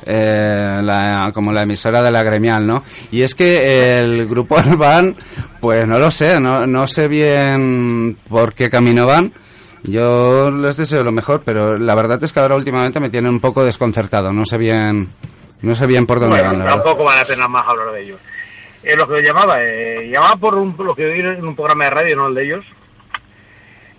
eh, 0.06 0.80
la- 0.84 1.32
como 1.34 1.52
la 1.52 1.64
emisora 1.64 2.02
de 2.02 2.12
la 2.12 2.24
gremial, 2.24 2.66
¿no? 2.66 2.84
Y 3.12 3.22
es 3.24 3.34
que 3.36 3.98
el 4.00 4.28
grupo 4.28 4.56
Urban, 4.68 5.16
pues 5.60 5.88
no 5.88 5.98
lo 6.00 6.12
sé, 6.12 6.40
no, 6.40 6.66
no 6.68 6.88
sé 6.88 7.08
bien 7.08 8.18
por 8.30 8.54
qué 8.54 8.70
camino 8.70 9.06
van. 9.06 9.34
Yo 9.84 10.50
les 10.52 10.78
deseo 10.78 11.04
lo 11.04 11.12
mejor, 11.12 11.44
pero 11.46 11.78
la 11.78 11.94
verdad 11.94 12.24
es 12.24 12.34
que 12.34 12.40
ahora 12.40 12.56
últimamente 12.56 13.00
me 13.00 13.10
tienen 13.10 13.32
un 13.34 13.40
poco 13.40 13.64
desconcertado. 13.64 14.34
No 14.34 14.44
sé 14.46 14.58
bien, 14.58 15.10
no 15.62 15.76
sé 15.76 15.86
bien 15.86 16.08
por 16.08 16.20
dónde 16.20 16.38
Bueno, 16.38 16.50
van, 16.50 16.60
la 16.60 16.66
verdad. 16.66 16.84
tampoco 16.84 17.04
vale 17.06 17.22
la 17.22 17.28
pena 17.28 17.48
más 17.48 17.64
hablar 17.68 17.92
de 17.94 18.02
ellos. 18.04 18.20
Eh, 18.84 18.96
lo 18.98 19.08
que 19.08 19.22
llamaba, 19.24 19.56
eh, 19.60 20.10
llamaba 20.12 20.36
por 20.38 20.56
un, 20.58 20.76
lo 20.78 20.96
que 20.96 21.06
oí 21.06 21.20
en 21.20 21.46
un 21.46 21.56
programa 21.56 21.86
de 21.86 21.90
radio, 21.92 22.16
no 22.16 22.28
el 22.28 22.34
de 22.36 22.44
ellos, 22.46 22.66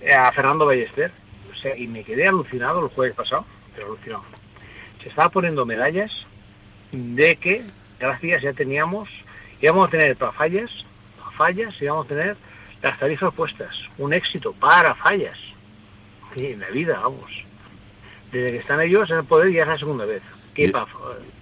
eh, 0.00 0.12
a 0.14 0.30
Fernando 0.32 0.66
Ballester. 0.66 1.12
O 1.52 1.56
sea, 1.60 1.76
y 1.76 1.86
me 1.86 2.02
quedé 2.04 2.26
alucinado 2.28 2.80
el 2.84 2.88
jueves 2.90 3.14
pasado, 3.16 3.44
pero 3.74 3.86
alucinado. 3.88 4.22
Se 5.06 5.10
estaba 5.10 5.28
poniendo 5.28 5.64
medallas 5.64 6.10
de 6.90 7.36
que, 7.36 7.62
gracias, 8.00 8.42
ya 8.42 8.52
teníamos, 8.52 9.08
íbamos 9.62 9.86
a 9.86 9.90
tener 9.90 10.16
para 10.16 10.32
fallas, 10.32 10.68
para 11.16 11.30
fallas, 11.36 11.72
íbamos 11.80 12.06
a 12.06 12.08
tener 12.08 12.36
las 12.82 12.98
tarifas 12.98 13.32
puestas. 13.32 13.70
Un 13.98 14.12
éxito 14.12 14.52
para 14.54 14.96
fallas. 14.96 15.38
Sí, 16.34 16.46
en 16.48 16.58
la 16.58 16.70
vida, 16.70 16.98
vamos. 17.00 17.30
Desde 18.32 18.48
que 18.48 18.56
están 18.58 18.80
ellos 18.80 19.08
en 19.10 19.18
el 19.18 19.24
poder 19.26 19.52
ya 19.52 19.62
es 19.62 19.68
la 19.68 19.78
segunda 19.78 20.04
vez. 20.06 20.22
¿Qué 20.54 20.64
Y- 20.64 20.70
para 20.72 20.86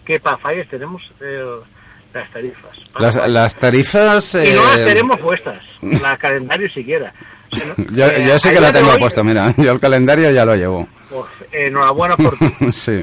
qué 0.04 0.21
pa 0.21 0.37
fallas 0.37 0.68
tenemos 0.68 1.00
eh, 1.23 1.61
las 2.12 2.30
tarifas? 2.33 2.78
Para 2.92 3.06
Las, 3.06 3.30
las 3.30 3.56
tarifas... 3.56 4.35
Y 4.35 4.52
no 4.52 4.62
las 4.62 4.78
eh, 4.78 4.85
tenemos 4.85 5.16
puestas, 5.21 5.62
la 5.80 6.18
calendario 6.18 6.68
siquiera. 6.68 7.14
O 7.50 7.56
sea, 7.56 7.75
¿no? 7.78 7.85
yo, 7.97 8.06
Eh, 8.09 8.26
yo 8.28 8.38
sé 8.38 8.52
que 8.52 8.61
la 8.61 8.71
tengo 8.75 8.90
hoy, 8.90 9.25
mira, 9.25 9.54
yo 9.56 9.73
el 9.73 9.80
calendario 9.80 10.30
ya 10.33 10.44
lo 10.44 10.54
llevo. 10.54 10.87
pues, 11.09 11.25
eh, 11.52 11.68
enhorabuena 11.68 12.16
por 12.18 12.37
ti. 12.38 12.47
sí. 12.73 13.00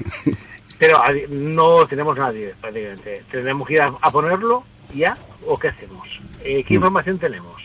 Pero 0.81 0.97
no 1.29 1.85
tenemos 1.85 2.17
nadie, 2.17 2.55
prácticamente. 2.59 3.23
¿Tendremos 3.29 3.67
que 3.67 3.75
ir 3.75 3.83
a, 3.83 3.93
a 4.01 4.11
ponerlo 4.11 4.63
ya 4.95 5.15
o 5.45 5.55
qué 5.55 5.67
hacemos? 5.67 6.07
Eh, 6.43 6.63
Mm. 6.63 6.67
¿Qué 6.67 6.73
información 6.73 7.19
tenemos? 7.19 7.61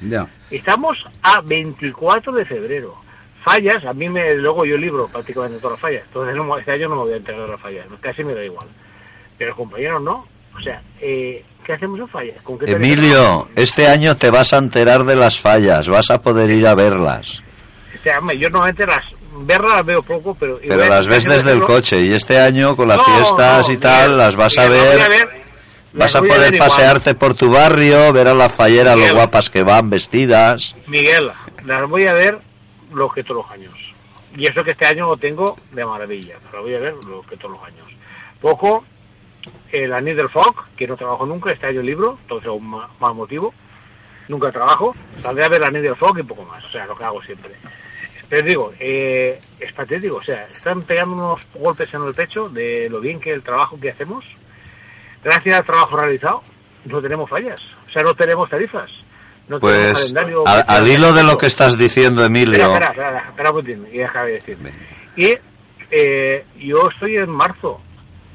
Ya. 0.00 0.26
Estamos 0.50 0.96
a 1.22 1.42
24 1.42 2.32
de 2.32 2.46
febrero. 2.46 2.94
Fallas, 3.44 3.84
a 3.84 3.92
mí 3.92 4.08
me 4.08 4.34
luego 4.34 4.64
yo 4.64 4.78
libro 4.78 5.08
prácticamente 5.08 5.58
todas 5.58 5.72
las 5.72 5.80
fallas. 5.82 6.04
Entonces 6.06 6.34
no, 6.34 6.56
este 6.56 6.72
año 6.72 6.88
no 6.88 6.96
me 6.96 7.02
voy 7.02 7.12
a 7.12 7.16
entregar 7.16 7.50
las 7.50 7.60
fallas, 7.60 7.86
casi 8.00 8.24
me 8.24 8.34
da 8.34 8.44
igual. 8.46 8.66
Pero 9.36 9.54
compañeros 9.54 10.02
no. 10.02 10.26
O 10.56 10.60
sea, 10.62 10.82
eh, 11.02 11.44
¿qué 11.66 11.74
hacemos 11.74 12.00
en 12.00 12.08
fallas? 12.08 12.42
¿Con 12.42 12.58
qué 12.58 12.70
Emilio, 12.70 13.48
este 13.56 13.86
año 13.86 14.16
te 14.16 14.30
vas 14.30 14.54
a 14.54 14.56
enterar 14.56 15.04
de 15.04 15.16
las 15.16 15.38
fallas, 15.38 15.86
vas 15.90 16.10
a 16.10 16.22
poder 16.22 16.48
ir 16.48 16.66
a 16.66 16.74
verlas. 16.74 17.44
Este, 17.92 18.10
hombre, 18.16 18.38
yo 18.38 18.48
normalmente 18.48 18.86
las 18.86 19.19
verlas 19.32 19.74
las 19.76 19.86
veo 19.86 20.02
poco, 20.02 20.34
pero... 20.38 20.58
Pero 20.60 20.86
las 20.86 21.06
ves 21.06 21.24
desde 21.24 21.52
el 21.52 21.60
coche 21.62 22.00
y 22.00 22.12
este 22.12 22.38
año 22.38 22.76
con 22.76 22.88
las 22.88 22.98
No, 22.98 23.04
fiestas 23.04 23.68
no, 23.68 23.74
y 23.74 23.76
tal 23.78 24.16
las 24.18 24.36
vas 24.36 24.56
a 24.58 24.68
ver. 24.68 24.96
voy 24.96 25.00
a 25.00 25.08
ver, 25.08 25.40
Vas 25.92 26.14
a 26.14 26.20
poder 26.20 26.54
igual. 26.54 26.68
pasearte 26.68 27.14
por 27.14 27.34
tu 27.34 27.50
barrio, 27.50 28.12
ver 28.12 28.28
a 28.28 28.34
las 28.34 28.52
falleras 28.52 28.94
lo 28.94 29.00
Miguel. 29.00 29.14
guapas 29.16 29.50
que 29.50 29.62
van 29.62 29.90
vestidas. 29.90 30.76
Miguel, 30.86 31.32
las 31.64 31.88
voy 31.88 32.06
a 32.06 32.12
ver 32.14 32.38
lo 32.92 33.08
que 33.10 33.24
todos 33.24 33.42
los 33.44 33.50
años. 33.52 33.74
Y 34.36 34.46
eso 34.48 34.62
que 34.62 34.70
este 34.70 34.86
año 34.86 35.06
lo 35.08 35.16
tengo 35.16 35.58
de 35.72 35.84
maravilla. 35.84 36.36
Las 36.52 36.62
voy 36.62 36.74
a 36.74 36.78
ver 36.78 36.94
lo 37.08 37.22
que 37.22 37.36
todos 37.36 37.52
los 37.56 37.64
años. 37.64 37.86
Poco, 38.40 38.84
el 39.72 39.92
Anís 39.92 40.16
del 40.16 40.28
Fog, 40.30 40.54
que 40.76 40.86
no 40.86 40.96
trabajo 40.96 41.26
nunca, 41.26 41.50
este 41.50 41.66
año 41.66 41.82
libro, 41.82 42.18
entonces 42.22 42.48
un 42.50 42.68
más 42.68 43.14
motivo. 43.14 43.52
Nunca 44.28 44.52
trabajo. 44.52 44.94
Saldré 45.20 45.44
a 45.44 45.48
ver 45.48 45.60
el 45.60 45.66
Anís 45.66 45.82
del 45.82 45.96
y 46.18 46.22
poco 46.22 46.44
más. 46.44 46.64
O 46.64 46.68
sea, 46.70 46.86
lo 46.86 46.96
que 46.96 47.02
hago 47.02 47.20
siempre. 47.24 47.50
Pero 48.30 48.46
digo, 48.46 48.72
eh, 48.80 49.38
es 49.58 49.72
patético. 49.74 50.16
O 50.16 50.22
sea, 50.22 50.46
están 50.46 50.82
pegando 50.82 51.14
unos 51.16 51.40
golpes 51.54 51.92
en 51.92 52.02
el 52.04 52.12
pecho 52.14 52.48
de 52.48 52.88
lo 52.88 53.00
bien 53.00 53.20
que 53.20 53.32
el 53.32 53.42
trabajo 53.42 53.78
que 53.78 53.90
hacemos. 53.90 54.24
Gracias 55.22 55.58
al 55.58 55.66
trabajo 55.66 55.96
realizado, 55.98 56.42
no 56.86 57.02
tenemos 57.02 57.28
fallas. 57.28 57.60
O 57.88 57.92
sea, 57.92 58.02
no 58.02 58.14
tenemos 58.14 58.48
tarifas. 58.48 58.90
No 59.48 59.58
tenemos 59.58 59.60
Pues 59.90 59.98
calendario. 59.98 60.44
a- 60.46 60.60
al 60.60 60.88
hilo 60.88 61.12
de 61.12 61.24
lo 61.24 61.36
que 61.36 61.46
estás 61.46 61.76
diciendo, 61.76 62.24
Emilio, 62.24 62.52
Espera, 62.68 62.86
espera, 62.86 63.18
espera, 63.18 63.28
espera 63.30 63.50
un 63.50 63.86
y 63.92 63.98
deja 63.98 64.24
de 64.24 64.32
decirme. 64.32 64.72
Y 65.16 65.34
eh, 65.90 66.44
yo 66.56 66.88
estoy 66.88 67.16
en 67.16 67.28
marzo, 67.30 67.80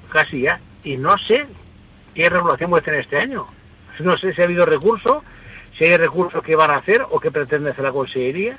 casi 0.09 0.41
ya, 0.41 0.59
y 0.83 0.97
no 0.97 1.11
sé 1.25 1.45
qué 2.13 2.27
regulación 2.27 2.69
voy 2.69 2.81
a 2.81 2.83
tener 2.83 2.99
este 2.99 3.17
año. 3.17 3.47
No 3.99 4.17
sé 4.17 4.33
si 4.33 4.41
ha 4.41 4.43
habido 4.43 4.65
recurso, 4.65 5.23
si 5.79 5.85
hay 5.85 5.95
recursos 5.95 6.43
que 6.43 6.57
van 6.57 6.71
a 6.71 6.77
hacer 6.79 7.01
o 7.09 7.17
que 7.21 7.31
pretende 7.31 7.71
hacer 7.71 7.85
la 7.85 7.93
Consejería. 7.93 8.57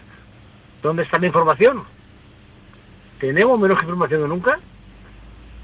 ¿Dónde 0.82 1.02
está 1.02 1.18
la 1.20 1.26
información? 1.26 1.82
¿Tenemos 3.20 3.58
menos 3.58 3.82
información 3.82 4.22
que 4.22 4.28
nunca? 4.28 4.58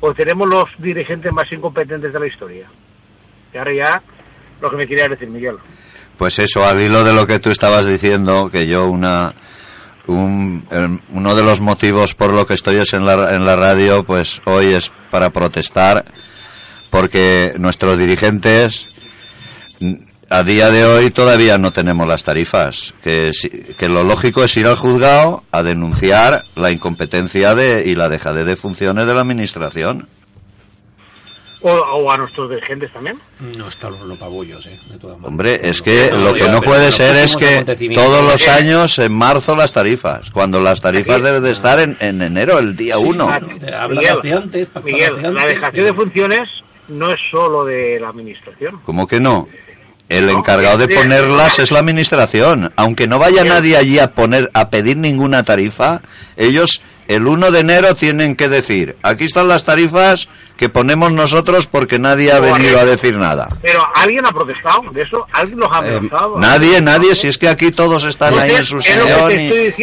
¿O 0.01 0.13
tenemos 0.15 0.49
los 0.49 0.65
dirigentes 0.79 1.33
más 1.33 1.51
incompetentes 1.53 2.13
de 2.13 2.19
la 2.21 2.27
historia? 2.27 2.67
Y 3.55 3.59
ahora 3.59 3.73
ya 3.75 4.03
lo 4.61 4.71
que 4.71 4.77
me 4.77 4.87
quería 4.87 5.07
decir 5.09 5.29
Miguel. 5.29 5.57
pues 6.17 6.39
eso, 6.39 6.65
al 6.65 6.81
hilo 6.81 7.03
de 7.05 7.13
lo 7.15 7.27
que 7.27 7.39
tú 7.39 7.51
estabas 7.51 7.85
diciendo, 7.87 8.49
que 8.51 8.67
yo 8.67 8.87
una 8.87 9.35
un- 10.07 10.65
uno 11.11 11.35
de 11.37 11.43
los 11.45 11.61
motivos 11.61 12.15
por 12.15 12.33
lo 12.35 12.45
que 12.47 12.55
estoy 12.55 12.77
es 12.77 12.93
en 12.93 13.05
la, 13.05 13.35
en 13.37 13.45
la 13.45 13.55
radio, 13.57 14.03
pues 14.05 14.41
hoy 14.47 14.67
es 14.75 14.91
para 15.11 15.31
protestar 15.31 16.05
porque 16.91 17.53
nuestros 17.59 17.97
dirigentes 17.97 18.89
a 20.33 20.43
día 20.43 20.71
de 20.71 20.85
hoy 20.85 21.11
todavía 21.11 21.59
no 21.59 21.71
tenemos 21.73 22.07
las 22.09 22.25
tarifas, 22.25 22.95
que, 23.03 23.33
si- 23.33 23.49
que 23.79 23.89
lo 23.89 24.03
lógico 24.05 24.43
es 24.45 24.57
ir 24.57 24.67
al 24.67 24.77
juzgado 24.77 25.45
a 25.53 25.63
denunciar 25.63 26.41
la 26.57 26.71
incompetencia 26.71 27.55
de, 27.55 27.85
y 27.89 27.95
la 27.95 28.09
dejadez 28.09 28.45
de 28.47 28.57
funciones 28.57 29.07
de 29.07 29.15
la 29.15 29.21
administración. 29.21 30.09
O, 31.65 31.71
o 31.71 32.11
a 32.11 32.17
nuestros 32.17 32.51
dirigentes 32.51 32.93
también. 32.93 33.21
No 33.39 33.69
están 33.69 33.93
los 33.93 34.03
lopabullos, 34.03 34.67
eh, 34.67 34.71
de 34.91 34.99
todas 34.99 35.17
maneras. 35.19 35.29
Hombre, 35.29 35.61
es 35.63 35.81
que 35.81 36.07
No, 36.11 36.17
lo 36.19 36.35
que 36.35 36.49
no 36.49 36.61
puede 36.61 36.91
ser 36.91 37.17
es 37.19 37.37
que 37.37 37.65
todos 37.95 38.25
los 38.25 38.43
¿Qué? 38.45 38.51
años 38.51 38.99
en 38.99 39.13
marzo 39.17 39.55
las 39.55 39.73
tarifas, 39.73 40.29
cuando 40.33 40.59
las 40.59 40.81
tarifas 40.81 41.17
Aquí. 41.19 41.25
deben 41.25 41.43
de 41.45 41.51
estar 41.53 41.79
en, 41.79 41.97
en 42.01 42.21
enero, 42.21 42.59
el 42.59 42.75
día 42.77 42.97
Sí, 42.97 43.05
1. 43.07 43.27
claro. 43.27 43.47
Te 43.61 43.73
hablas 43.73 44.23
de 44.23 44.33
antes, 44.33 44.69
Miguel, 44.83 45.23
de 45.23 45.33
la 45.33 45.47
dejación 45.47 45.87
de 45.87 45.95
funciones 45.95 46.41
no 46.89 47.09
es 47.13 47.21
solo 47.31 47.65
de 47.65 48.01
la 48.01 48.09
administración. 48.09 48.81
¿Cómo 48.85 49.07
que 49.07 49.21
no? 49.21 49.47
El 50.13 50.27
No, 50.27 50.39
encargado 50.39 50.77
de 50.79 50.89
ponerlas 50.89 51.59
es 51.59 51.71
la 51.71 51.79
administración. 51.81 52.73
Aunque 52.77 53.07
no 53.07 53.19
vaya 53.19 53.45
nadie 53.45 53.77
allí 53.77 53.99
a 53.99 54.09
poner 54.13 54.51
a 54.53 54.69
pedir 54.69 54.97
ninguna 54.97 55.43
tarifa, 55.43 56.01
ellos 56.37 56.83
el 57.09 57.27
1 57.27 57.51
de 57.51 57.61
enero 57.61 57.95
tienen 57.95 58.37
que 58.37 58.49
decir, 58.49 58.97
aquí 59.03 59.25
están 59.25 59.49
las 59.49 59.65
tarifas 59.65 60.29
que 60.57 60.69
ponemos 60.69 61.13
nosotros 61.13 61.67
porque 61.67 61.99
nadie 61.99 62.31
ha 62.31 62.41
venido 62.41 62.79
a 62.79 62.85
decir 62.85 63.17
nada. 63.17 63.49
Pero 63.63 63.81
alguien 63.95 64.25
ha 64.25 64.31
protestado 64.31 64.83
de 64.93 65.01
eso, 65.03 65.27
alguien 65.33 65.59
los 65.59 65.69
ha 65.73 65.79
amenazado. 65.79 66.37
Eh, 66.37 66.41
Nadie, 66.41 66.81
nadie, 66.81 67.15
si 67.15 67.29
es 67.29 67.39
que 67.39 67.49
aquí 67.49 67.73
todos 67.73 68.05
están 68.05 68.39
ahí 68.39 68.51
en 68.51 68.65
su 68.65 68.81
sillón 68.81 69.33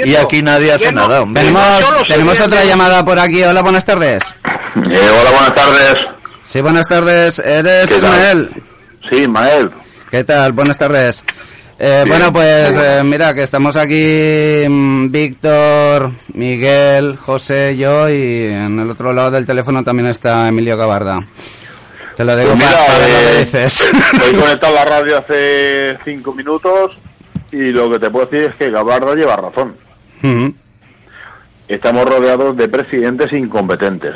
y, 0.06 0.16
aquí 0.16 0.42
nadie 0.42 0.74
hace 0.74 0.92
no- 0.92 1.02
nada, 1.02 1.22
hombre. 1.22 1.44
Tenemos, 1.44 1.86
tenemos 2.08 2.42
otra 2.42 2.64
llamada 2.64 3.04
por 3.04 3.20
aquí. 3.20 3.44
Hola, 3.44 3.62
buenas 3.62 3.84
tardes. 3.84 4.36
Eh, 4.46 5.10
hola, 5.10 5.32
buenas 5.32 5.54
tardes. 5.56 5.94
Sí, 6.42 6.62
buenas 6.62 6.88
tardes. 6.88 7.40
¿Eres. 7.40 7.92
Ismael? 7.92 8.50
Sí, 9.12 9.18
Ismael. 9.20 9.70
¿Qué 10.10 10.24
tal? 10.24 10.54
Buenas 10.54 10.78
tardes. 10.78 11.24
Eh, 11.78 12.04
bueno, 12.08 12.34
pues 12.34 12.76
eh, 12.76 13.04
mira, 13.06 13.32
que 13.36 13.44
estamos 13.44 13.78
aquí 13.78 14.66
mm, 14.68 15.12
Víctor, 15.12 16.12
Miguel, 16.34 17.16
José, 17.16 17.78
yo 17.78 18.10
y 18.10 18.48
en 18.48 18.80
el 18.80 18.90
otro 18.90 19.14
lado 19.14 19.30
del 19.30 19.46
teléfono 19.46 19.84
también 19.84 20.08
está 20.08 20.48
Emilio 20.48 20.76
Gabarda. 20.76 21.20
Te 22.16 22.26
lo 22.26 22.36
digo 22.36 22.54
Pues 22.54 22.58
mira, 22.58 22.72
para, 22.72 22.88
para 22.88 22.98
ver 22.98 23.10
lo 23.12 23.30
que 23.30 23.36
eh, 23.36 23.40
dices. 23.40 23.84
He 24.28 24.36
conectado 24.36 24.74
la 24.74 24.86
radio 24.86 25.18
hace 25.20 26.00
cinco 26.04 26.34
minutos 26.34 26.98
y 27.52 27.68
lo 27.68 27.88
que 27.92 28.00
te 28.00 28.10
puedo 28.10 28.26
decir 28.26 28.50
es 28.50 28.56
que 28.56 28.72
Gabardo 28.72 29.14
lleva 29.14 29.36
razón. 29.36 29.78
Estamos 31.68 32.06
rodeados 32.06 32.58
de 32.58 32.68
presidentes 32.68 33.32
incompetentes. 33.32 34.16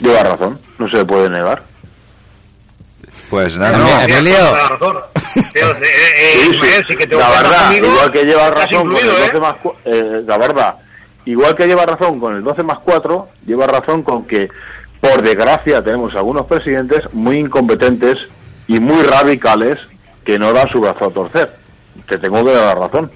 Lleva 0.00 0.22
razón, 0.22 0.60
no 0.78 0.86
se 0.90 0.98
le 0.98 1.04
puede 1.06 1.30
negar. 1.30 1.69
Pues 3.28 3.56
No, 3.56 3.64
nada, 3.64 3.78
no, 3.78 4.00
Emilio. 4.02 4.36
tienes 4.36 4.78
toda 4.78 4.94
la 4.94 5.00
la 7.18 7.42
verdad, 7.42 7.72
igual 7.72 8.10
que 8.12 8.24
lleva 8.24 8.50
razón 8.50 8.82
con 8.88 8.96
el 8.96 9.02
incluido, 9.04 9.18
12 9.18 9.36
¿eh? 9.36 9.40
más 9.40 9.54
cu- 9.62 9.74
eh, 9.84 10.22
Gabarda, 10.24 10.78
igual 11.24 11.54
que 11.54 11.66
lleva 11.66 11.86
razón 11.86 12.18
con 12.20 12.34
el 12.36 12.42
12 12.42 12.62
más 12.62 12.78
4, 12.80 13.28
lleva 13.46 13.66
razón 13.66 14.02
con 14.02 14.26
que, 14.26 14.48
por 15.00 15.22
desgracia, 15.22 15.82
tenemos 15.82 16.14
algunos 16.14 16.46
presidentes 16.46 17.02
muy 17.12 17.36
incompetentes 17.38 18.16
y 18.66 18.80
muy 18.80 19.02
radicales 19.02 19.76
que 20.24 20.38
no 20.38 20.52
dan 20.52 20.68
su 20.70 20.80
brazo 20.80 21.06
a 21.06 21.10
torcer. 21.12 21.56
Te 22.08 22.18
tengo 22.18 22.44
que 22.44 22.50
dar 22.52 22.76
la 22.76 22.86
razón. 22.86 23.10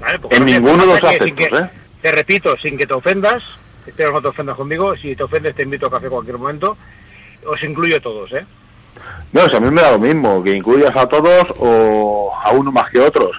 Vale, 0.00 0.18
pues 0.18 0.36
En 0.38 0.44
no 0.44 0.52
ninguno 0.52 0.86
de 0.86 0.92
los 0.92 1.02
aspectos, 1.02 1.48
que- 1.48 1.56
¿eh? 1.56 1.70
Te 2.02 2.12
repito, 2.12 2.56
sin 2.56 2.76
que 2.76 2.86
te 2.86 2.94
ofendas, 2.94 3.42
espero 3.86 4.12
no 4.12 4.20
te 4.20 4.28
ofendas 4.28 4.56
conmigo, 4.56 4.94
si 4.96 5.16
te 5.16 5.22
ofendes 5.24 5.54
te 5.56 5.62
invito 5.62 5.86
a 5.86 5.90
café 5.90 6.06
en 6.06 6.12
cualquier 6.12 6.38
momento, 6.38 6.76
os 7.46 7.62
incluyo 7.62 7.96
a 7.96 8.00
todos, 8.00 8.32
¿eh? 8.32 8.44
No, 9.32 9.42
si 9.46 9.56
a 9.56 9.60
mí 9.60 9.70
me 9.70 9.82
da 9.82 9.92
lo 9.92 9.98
mismo, 9.98 10.42
que 10.42 10.52
incluyas 10.52 10.90
a 10.96 11.06
todos 11.06 11.44
o 11.58 12.32
a 12.44 12.50
uno 12.52 12.70
más 12.72 12.90
que 12.90 13.00
otros. 13.00 13.30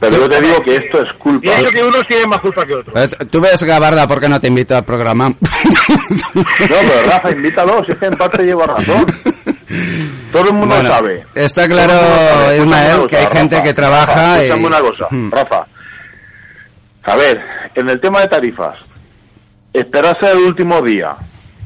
Pero 0.00 0.16
yo 0.16 0.28
te 0.28 0.40
digo 0.40 0.60
que 0.62 0.76
esto 0.76 1.02
es 1.02 1.12
culpa. 1.18 1.44
Y 1.44 1.48
eso 1.50 1.70
que 1.72 1.82
unos 1.82 2.06
tienen 2.06 2.28
más 2.28 2.38
culpa 2.38 2.64
que 2.64 2.72
otros. 2.74 3.10
T- 3.10 3.24
Tú 3.26 3.40
ves 3.40 3.62
Gabarda, 3.64 4.06
¿por 4.06 4.20
qué 4.20 4.28
no 4.28 4.40
te 4.40 4.46
invito 4.46 4.76
al 4.76 4.84
programa? 4.84 5.28
No, 6.08 6.44
pero 6.58 7.02
Rafa, 7.10 7.30
invítalo, 7.30 7.84
si 7.84 7.92
es 7.92 7.98
que 7.98 8.06
en 8.06 8.14
parte 8.14 8.42
lleva 8.44 8.66
razón. 8.66 9.06
Todo 10.32 10.48
el 10.48 10.52
mundo 10.54 10.74
Bueno, 10.74 10.88
sabe. 10.90 11.26
está 11.34 11.66
claro, 11.68 11.92
sabe. 11.92 12.58
Ismael, 12.58 13.06
que 13.06 13.16
hay 13.16 13.26
gente 13.32 13.62
que 13.62 13.72
trabaja 13.74 14.36
Rafa, 14.38 14.46
y- 14.46 14.64
una 14.64 14.80
cosa, 14.80 15.06
Hmm. 15.10 15.30
Rafa. 15.30 15.66
A 17.04 17.16
ver, 17.16 17.40
en 17.74 17.88
el 17.90 18.00
tema 18.00 18.20
de 18.20 18.28
tarifas, 18.28 18.78
esperarse 19.72 20.30
el 20.32 20.38
último 20.38 20.80
día 20.82 21.16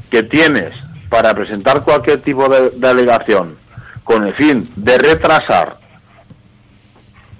que 0.09 0.23
tienes 0.23 0.73
para 1.13 1.31
presentar 1.35 1.83
cualquier 1.83 2.23
tipo 2.23 2.49
de, 2.49 2.71
de 2.71 2.87
alegación 2.87 3.55
con 4.03 4.25
el 4.25 4.33
fin 4.33 4.63
de 4.75 4.97
retrasar 4.97 5.77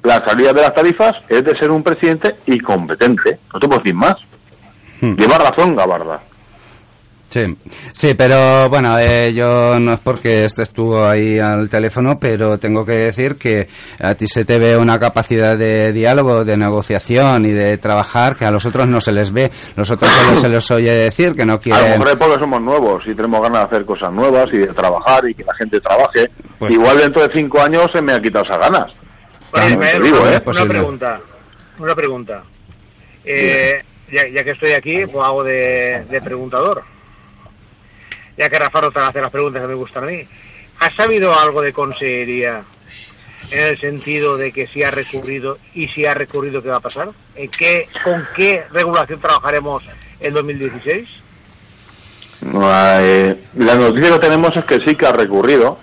la 0.03 0.23
salida 0.23 0.53
de 0.53 0.61
las 0.61 0.75
tarifas 0.75 1.13
es 1.27 1.43
de 1.43 1.57
ser 1.57 1.71
un 1.71 1.81
presidente 1.81 2.35
incompetente. 2.45 3.39
No 3.51 3.59
te 3.59 3.67
puedo 3.67 3.79
decir 3.79 3.95
más. 3.95 4.17
Hmm. 5.01 5.15
Lleva 5.15 5.39
razón, 5.39 5.75
Gabarda. 5.75 6.21
Sí, 7.33 7.57
sí, 7.93 8.13
pero 8.13 8.69
bueno, 8.69 8.95
eh, 8.99 9.33
yo 9.33 9.79
no 9.79 9.93
es 9.93 9.99
porque 10.01 10.45
estés 10.45 10.71
tú 10.71 10.95
ahí 10.99 11.39
al 11.39 11.67
teléfono, 11.67 12.19
pero 12.19 12.59
tengo 12.59 12.85
que 12.85 12.91
decir 12.91 13.37
que 13.37 13.67
a 13.99 14.13
ti 14.13 14.27
se 14.27 14.45
te 14.45 14.59
ve 14.59 14.77
una 14.77 14.99
capacidad 14.99 15.57
de 15.57 15.91
diálogo, 15.91 16.45
de 16.45 16.55
negociación 16.57 17.43
y 17.45 17.51
de 17.51 17.79
trabajar 17.79 18.35
que 18.35 18.45
a 18.45 18.51
los 18.51 18.67
otros 18.67 18.87
no 18.87 19.01
se 19.01 19.11
les 19.13 19.31
ve. 19.33 19.49
Los 19.75 19.89
otros 19.89 20.11
solo 20.11 20.35
se 20.35 20.47
les 20.49 20.69
oye 20.69 20.93
decir 20.93 21.33
que 21.33 21.43
no 21.43 21.53
A 21.53 21.55
lo 21.55 21.61
quieren. 21.61 21.89
mejor 21.97 22.09
es 22.09 22.15
porque 22.17 22.39
somos 22.39 22.61
nuevos 22.61 23.03
y 23.07 23.15
tenemos 23.15 23.41
ganas 23.41 23.61
de 23.63 23.67
hacer 23.67 23.85
cosas 23.87 24.11
nuevas 24.13 24.45
y 24.53 24.57
de 24.59 24.67
trabajar 24.67 25.27
y 25.27 25.33
que 25.33 25.43
la 25.43 25.55
gente 25.55 25.79
trabaje. 25.79 26.29
Pues- 26.59 26.71
Igual 26.75 26.97
dentro 26.99 27.23
de 27.23 27.29
cinco 27.33 27.59
años 27.61 27.87
se 27.91 27.99
me 28.03 28.13
ha 28.13 28.19
quitado 28.19 28.45
esas 28.45 28.59
ganas. 28.59 28.93
Oye, 29.53 29.99
digo, 30.03 30.21
una, 30.21 30.33
¿eh? 30.35 30.41
una 30.45 30.65
pregunta. 30.65 31.19
Una 31.79 31.95
pregunta. 31.95 32.43
Eh, 33.25 33.71
ya, 34.11 34.21
ya 34.35 34.43
que 34.43 34.51
estoy 34.51 34.73
aquí, 34.73 34.97
pues 35.11 35.25
hago 35.25 35.43
de, 35.43 36.05
de 36.11 36.21
preguntador. 36.21 36.83
Ya 38.37 38.49
que 38.49 38.59
Rafa 38.59 38.81
no 38.81 38.89
hace 38.95 39.21
las 39.21 39.31
preguntas 39.31 39.61
que 39.61 39.67
me 39.67 39.73
gustan 39.75 40.03
a 40.05 40.07
mí. 40.07 40.27
¿Has 40.79 40.95
sabido 40.95 41.37
algo 41.37 41.61
de 41.61 41.71
consejería 41.71 42.61
en 43.51 43.59
el 43.59 43.79
sentido 43.79 44.37
de 44.37 44.51
que 44.51 44.67
si 44.67 44.83
ha 44.83 44.91
recurrido 44.91 45.57
y 45.75 45.87
si 45.89 46.05
ha 46.05 46.13
recurrido, 46.13 46.61
¿qué 46.61 46.69
va 46.69 46.77
a 46.77 46.81
pasar? 46.81 47.09
¿En 47.35 47.49
qué, 47.49 47.87
¿Con 48.03 48.27
qué 48.35 48.63
regulación 48.71 49.19
trabajaremos 49.19 49.83
en 50.19 50.33
2016? 50.33 51.09
Eh, 52.41 53.43
la 53.55 53.75
noticia 53.75 54.13
que 54.13 54.19
tenemos 54.19 54.55
es 54.55 54.65
que 54.65 54.79
sí 54.85 54.95
que 54.95 55.05
ha 55.05 55.13
recurrido 55.13 55.77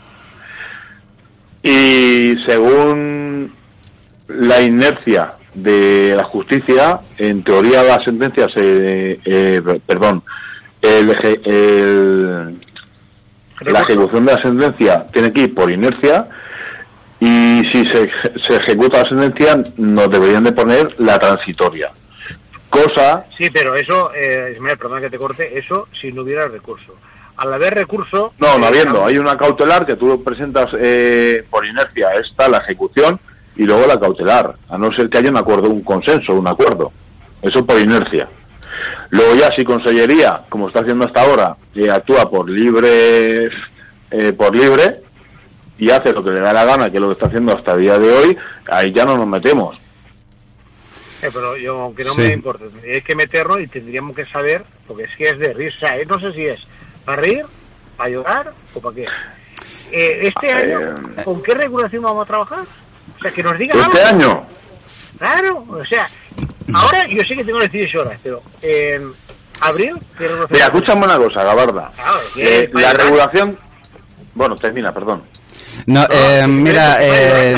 y 1.63 2.35
según 2.47 3.55
la 4.29 4.61
inercia 4.61 5.35
de 5.55 6.15
la 6.15 6.25
justicia, 6.25 7.01
en 7.19 7.43
teoría 7.43 7.83
la 7.83 8.03
sentencia 8.05 8.47
se, 8.55 9.21
eh, 9.25 9.81
perdón, 9.87 10.23
el, 10.83 11.11
el- 11.45 12.61
la 13.63 13.81
ejecución 13.81 14.25
de 14.25 14.35
la 14.35 14.43
sentencia 14.43 15.07
tiene 15.13 15.33
que 15.33 15.43
ir 15.43 15.55
por 15.55 15.71
inercia 15.71 16.29
y 17.19 17.61
si 17.73 17.85
se, 17.93 18.11
se 18.49 18.57
ejecuta 18.57 19.03
la 19.03 19.09
sentencia 19.11 19.63
nos 19.77 20.09
deberían 20.09 20.45
de 20.45 20.53
poner 20.53 20.95
la 20.99 21.19
transitoria. 21.19 21.91
Cosa 22.71 23.27
Sí, 23.37 23.51
pero 23.53 23.75
eso, 23.75 24.13
eh, 24.15 24.53
Ismael, 24.55 24.79
perdón 24.79 25.01
que 25.03 25.11
te 25.11 25.19
corte, 25.19 25.59
eso 25.59 25.89
si 26.01 26.11
no 26.13 26.23
hubiera 26.23 26.49
recurso. 26.49 26.95
Al 27.37 27.53
haber 27.53 27.75
recurso... 27.75 28.33
No, 28.39 28.59
no 28.59 28.65
eh, 28.65 28.69
habiendo. 28.69 29.05
Hay 29.05 29.19
una 29.19 29.37
cautelar 29.37 29.85
que 29.87 29.97
tú 29.97 30.23
presentas 30.23 30.67
eh, 30.79 31.45
por 31.51 31.67
inercia. 31.67 32.09
Está 32.21 32.49
la 32.49 32.59
ejecución 32.59 33.19
y 33.57 33.65
luego 33.65 33.87
la 33.87 33.99
cautelar. 33.99 34.55
A 34.69 34.79
no 34.79 34.93
ser 34.93 35.09
que 35.09 35.19
haya 35.19 35.31
un 35.31 35.39
acuerdo, 35.39 35.69
un 35.69 35.83
consenso, 35.83 36.35
un 36.35 36.47
acuerdo. 36.47 36.93
Eso 37.43 37.65
por 37.67 37.79
inercia. 37.81 38.29
Luego 39.11 39.35
ya 39.35 39.49
si 39.57 39.65
Consellería, 39.65 40.43
como 40.49 40.69
está 40.69 40.81
haciendo 40.81 41.07
hasta 41.07 41.23
ahora, 41.23 41.57
eh, 41.75 41.91
actúa 41.91 42.29
por 42.31 42.49
libre, 42.49 43.47
eh, 44.11 44.33
por 44.37 44.55
libre 44.57 45.03
y 45.79 45.91
hace 45.91 46.13
lo 46.13 46.23
que 46.23 46.31
le 46.33 46.41
da 46.41 46.53
la 46.53 46.65
gana, 46.65 46.91
que 46.91 46.97
es 46.99 47.01
lo 47.01 47.09
que 47.09 47.15
está 47.15 47.27
haciendo 47.27 47.57
hasta 47.57 47.73
el 47.75 47.81
día 47.83 47.99
de 47.99 48.13
hoy, 48.13 48.39
ahí 48.71 48.93
ya 48.95 49.05
no 49.05 49.17
nos 49.17 49.27
metemos. 49.27 49.77
Eh, 51.23 51.29
pero 51.33 51.57
yo, 51.57 51.81
aunque 51.81 52.05
no 52.05 52.13
Sí. 52.13 52.23
me 52.23 52.33
importa, 52.33 52.65
tendríais 52.67 53.05
que 53.05 53.15
meterlo 53.15 53.61
y 53.61 53.67
tendríamos 53.67 54.17
que 54.17 54.25
saber, 54.27 54.65
porque 54.87 55.05
es 55.05 55.11
que 55.17 55.25
es 55.25 55.39
de 55.39 55.53
risa, 55.53 55.97
¿eh? 55.97 56.07
no 56.07 56.19
sé 56.21 56.33
si 56.33 56.47
es 56.47 56.61
para 57.05 57.21
reír, 57.23 57.45
para 57.97 58.11
llorar 58.11 58.53
o 58.75 58.81
para 58.81 58.95
qué. 58.95 59.07
Eh, 59.93 60.21
este 60.29 60.53
año, 60.53 60.81
¿con 61.25 61.43
qué 61.43 61.53
regulación 61.55 62.03
vamos 62.03 62.25
a 62.25 62.27
trabajar? 62.29 62.61
O 63.19 63.23
sea, 63.23 63.31
que 63.33 63.43
nos 63.43 63.59
digan 63.59 63.79
Este 63.79 64.03
algo. 64.03 64.25
año, 64.25 64.47
Claro, 65.19 65.67
o 65.69 65.85
sea, 65.85 66.07
ahora 66.75 67.05
yo 67.09 67.23
sé 67.27 67.37
que 67.37 67.45
tengo 67.45 67.59
las 67.59 67.71
18 67.73 68.01
horas, 68.01 68.19
pero 68.23 68.43
en 68.63 69.13
abril, 69.61 69.95
¿qué 70.17 70.25
regulación? 70.25 70.49
mira, 70.53 70.65
escúchame 70.67 71.05
una 71.05 71.17
cosa, 71.17 71.45
Gabarda. 71.45 71.91
Eh, 72.37 72.71
para 72.73 72.87
la 72.87 72.93
regulación... 73.05 73.59
Bueno, 74.35 74.55
termina, 74.55 74.93
perdón. 74.93 75.23
No, 75.87 76.05
eh, 76.11 76.47
mira, 76.47 76.97
eh, 77.01 77.55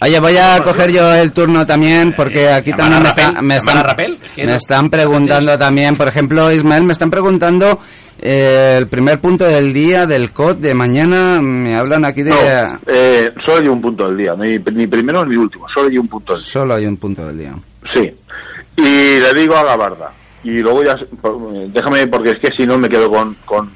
oye, 0.00 0.20
voy 0.20 0.36
a 0.36 0.62
coger 0.62 0.90
yo 0.92 1.12
el 1.14 1.32
turno 1.32 1.66
también 1.66 2.12
porque 2.16 2.48
aquí 2.48 2.72
también 2.72 3.02
me, 3.02 3.08
está- 3.08 3.42
me 3.42 3.56
están, 3.56 3.82
Rapel? 3.84 4.18
me 4.36 4.54
están 4.54 4.90
preguntando 4.90 5.58
también, 5.58 5.96
por 5.96 6.08
ejemplo, 6.08 6.50
Ismael, 6.52 6.84
me 6.84 6.92
están 6.92 7.10
preguntando 7.10 7.80
eh, 8.20 8.76
el 8.78 8.88
primer 8.88 9.20
punto 9.20 9.44
del 9.44 9.72
día 9.72 10.06
del 10.06 10.32
COD 10.32 10.56
de 10.56 10.74
mañana, 10.74 11.40
me 11.40 11.74
hablan 11.74 12.04
aquí 12.04 12.22
de... 12.22 12.30
No, 12.30 12.36
eh, 12.86 13.32
solo 13.44 13.62
hay 13.62 13.68
un 13.68 13.80
punto 13.80 14.06
del 14.08 14.16
día, 14.16 14.34
ni, 14.36 14.58
ni 14.58 14.86
primero 14.86 15.24
ni 15.24 15.36
último, 15.36 15.66
solo 15.74 15.88
hay 15.88 15.98
un 15.98 16.08
punto 16.08 16.34
del 16.34 16.42
día. 16.42 16.52
Solo 16.52 16.74
hay 16.74 16.86
un 16.86 16.96
punto 16.96 17.26
del 17.26 17.38
día. 17.38 17.54
Sí. 17.94 18.14
Y 18.80 19.18
le 19.20 19.34
digo 19.34 19.56
a 19.56 19.64
Gabarda, 19.64 20.12
y 20.44 20.58
luego 20.60 20.84
ya, 20.84 20.94
déjame, 21.68 22.06
porque 22.06 22.30
es 22.30 22.38
que 22.38 22.56
si 22.56 22.64
no 22.66 22.78
me 22.78 22.88
quedo 22.88 23.10
con... 23.10 23.34
con 23.44 23.70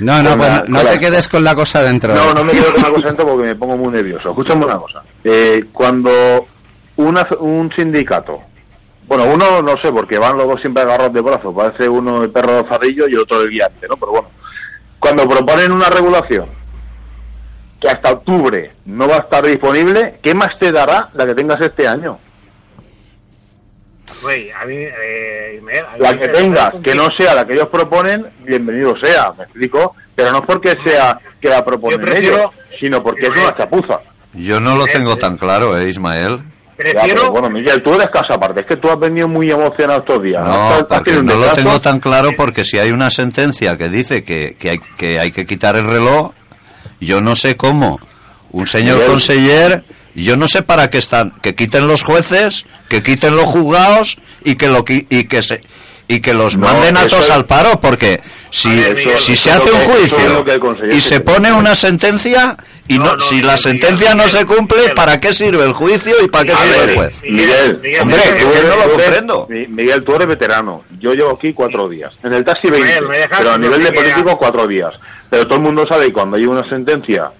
No, 0.00 0.22
no, 0.22 0.30
con 0.30 0.38
pues 0.38 0.50
la- 0.50 0.64
no 0.68 0.84
te 0.84 0.98
quedes 0.98 1.28
con 1.28 1.42
la 1.42 1.54
cosa 1.54 1.82
dentro. 1.82 2.14
No, 2.14 2.34
no 2.34 2.44
me 2.44 2.52
quedo 2.52 2.72
con 2.74 2.82
la 2.82 2.90
cosa 2.90 3.06
dentro 3.06 3.26
porque 3.26 3.46
me 3.48 3.54
pongo 3.56 3.76
muy 3.76 3.92
nervioso. 3.94 4.28
Escúchame 4.30 4.64
una 4.66 4.76
cosa. 4.78 5.02
Eh, 5.24 5.64
cuando 5.72 6.46
una, 6.96 7.26
un 7.40 7.70
sindicato, 7.74 8.40
bueno, 9.08 9.24
uno 9.24 9.62
no 9.62 9.74
sé, 9.82 9.90
porque 9.92 10.18
van 10.18 10.36
los 10.36 10.46
dos 10.46 10.60
siempre 10.60 10.82
agarrados 10.82 11.14
de 11.14 11.20
brazos, 11.22 11.54
parece 11.54 11.88
uno 11.88 12.22
el 12.22 12.30
perro 12.30 12.66
Fadillo 12.66 13.06
y 13.08 13.12
el 13.12 13.20
otro 13.20 13.40
el 13.42 13.50
guiante, 13.50 13.86
¿no? 13.88 13.96
Pero 13.96 14.12
bueno, 14.12 14.28
cuando 14.98 15.26
proponen 15.28 15.72
una 15.72 15.88
regulación 15.88 16.48
que 17.80 17.88
hasta 17.88 18.12
octubre 18.12 18.72
no 18.86 19.08
va 19.08 19.16
a 19.16 19.20
estar 19.20 19.44
disponible, 19.44 20.18
¿qué 20.22 20.34
más 20.34 20.58
te 20.58 20.70
dará 20.72 21.10
la 21.14 21.26
que 21.26 21.34
tengas 21.34 21.60
este 21.60 21.86
año? 21.88 22.18
Güey, 24.22 24.50
a 24.50 24.64
mí, 24.66 24.76
eh, 24.76 25.54
Ismael, 25.56 25.84
a 25.86 25.92
mí 25.92 25.98
La 26.00 26.12
que 26.12 26.28
tengas, 26.28 26.70
que 26.82 26.94
no 26.94 27.08
sea 27.18 27.34
la 27.34 27.44
que 27.44 27.54
ellos 27.54 27.68
proponen, 27.72 28.26
bienvenido 28.44 28.94
sea, 29.02 29.32
me 29.36 29.44
explico, 29.44 29.94
pero 30.14 30.30
no 30.30 30.38
es 30.38 30.44
porque 30.46 30.74
sea 30.84 31.18
que 31.40 31.48
la 31.48 31.64
proponen 31.64 32.00
prefiero- 32.00 32.36
ellos, 32.36 32.46
sino 32.80 33.02
porque 33.02 33.22
es 33.22 33.30
una 33.40 33.56
chapuza. 33.56 34.00
Yo 34.34 34.60
no 34.60 34.76
lo 34.76 34.84
tengo 34.86 35.16
tan 35.16 35.36
claro, 35.36 35.78
¿eh, 35.78 35.88
Ismael? 35.88 36.38
Ya, 36.92 37.02
pero 37.04 37.30
bueno, 37.30 37.48
Miguel, 37.50 37.80
tú 37.84 37.94
eres 37.94 38.08
casa 38.08 38.34
aparte, 38.34 38.62
es 38.62 38.66
que 38.66 38.76
tú 38.76 38.88
has 38.90 38.98
venido 38.98 39.28
muy 39.28 39.48
emocionado 39.50 40.00
estos 40.00 40.20
días. 40.22 40.44
No, 40.44 40.86
porque 40.88 41.12
lo 41.12 41.54
tengo 41.54 41.80
tan 41.80 42.00
claro 42.00 42.30
porque 42.36 42.64
si 42.64 42.78
hay 42.78 42.90
una 42.90 43.10
sentencia 43.10 43.76
que 43.76 43.88
dice 43.88 44.24
que, 44.24 44.56
que, 44.58 44.70
hay, 44.70 44.78
que 44.96 45.20
hay 45.20 45.30
que 45.30 45.46
quitar 45.46 45.76
el 45.76 45.86
reloj, 45.86 46.32
yo 47.00 47.20
no 47.20 47.36
sé 47.36 47.56
cómo. 47.56 48.00
Un 48.50 48.66
señor 48.66 48.94
Miguel. 48.96 49.08
conseller, 49.10 49.84
yo 50.22 50.36
no 50.36 50.48
sé 50.48 50.62
para 50.62 50.88
qué 50.90 50.98
están. 50.98 51.32
Que 51.42 51.54
quiten 51.54 51.86
los 51.86 52.02
jueces, 52.02 52.66
que 52.88 53.02
quiten 53.02 53.36
los 53.36 53.46
juzgados 53.46 54.18
y 54.44 54.54
que 54.56 54.68
lo 54.68 54.84
y 54.88 55.24
que 55.24 55.42
se 55.42 55.62
y 56.06 56.20
que 56.20 56.34
los 56.34 56.58
No, 56.58 56.66
manden 56.66 56.98
a 56.98 57.08
todos 57.08 57.24
es- 57.24 57.30
al 57.30 57.46
paro 57.46 57.80
porque 57.80 58.20
si, 58.50 58.68
A 58.68 58.72
ver, 58.88 58.94
Miguel, 58.94 59.18
si 59.18 59.36
se 59.36 59.50
hace 59.50 59.72
un 59.72 59.80
juicio 59.80 60.44
y 60.92 61.00
se 61.00 61.20
pone 61.20 61.50
una 61.50 61.74
sentencia 61.74 62.58
y 62.86 62.98
no, 62.98 63.18
si 63.18 63.40
la 63.40 63.56
sentencia 63.56 64.14
no 64.14 64.28
se 64.28 64.44
cumple, 64.44 64.90
¿para 64.90 65.18
qué 65.18 65.32
sirve 65.32 65.64
el 65.64 65.72
juicio 65.72 66.14
y 66.22 66.28
para 66.28 66.44
qué 66.44 66.52
A 66.52 66.56
sirve 66.58 66.78
ver, 66.78 66.88
el 66.90 66.94
juez? 66.96 67.22
Miguel, 67.22 67.80
Hombre, 68.02 68.16
Miguel, 68.18 68.34
que 68.34 68.40
yo 68.42 68.48
no 68.48 68.68
lo 68.68 68.74
tú 68.74 68.76
eres- 68.76 68.90
comprendo. 68.92 69.46
Mi- 69.48 69.66
Miguel, 69.66 70.04
tú 70.04 70.14
eres 70.14 70.26
veterano. 70.28 70.84
Yo 71.00 71.14
llevo 71.14 71.30
aquí 71.30 71.54
cuatro 71.54 71.88
días. 71.88 72.12
En 72.22 72.34
el 72.34 72.44
taxi 72.44 72.68
20, 72.68 72.86
Miguel, 72.86 73.08
me 73.08 73.16
dejas 73.16 73.38
pero 73.38 73.52
a 73.52 73.58
nivel 73.58 73.82
de 73.82 73.92
político 73.92 74.36
cuatro 74.38 74.66
días. 74.66 74.92
Pero 75.30 75.44
todo 75.46 75.54
el 75.56 75.62
mundo 75.64 75.86
sabe 75.88 76.06
que 76.08 76.12
cuando 76.12 76.36
hay 76.36 76.44
una 76.44 76.68
sentencia 76.68 77.32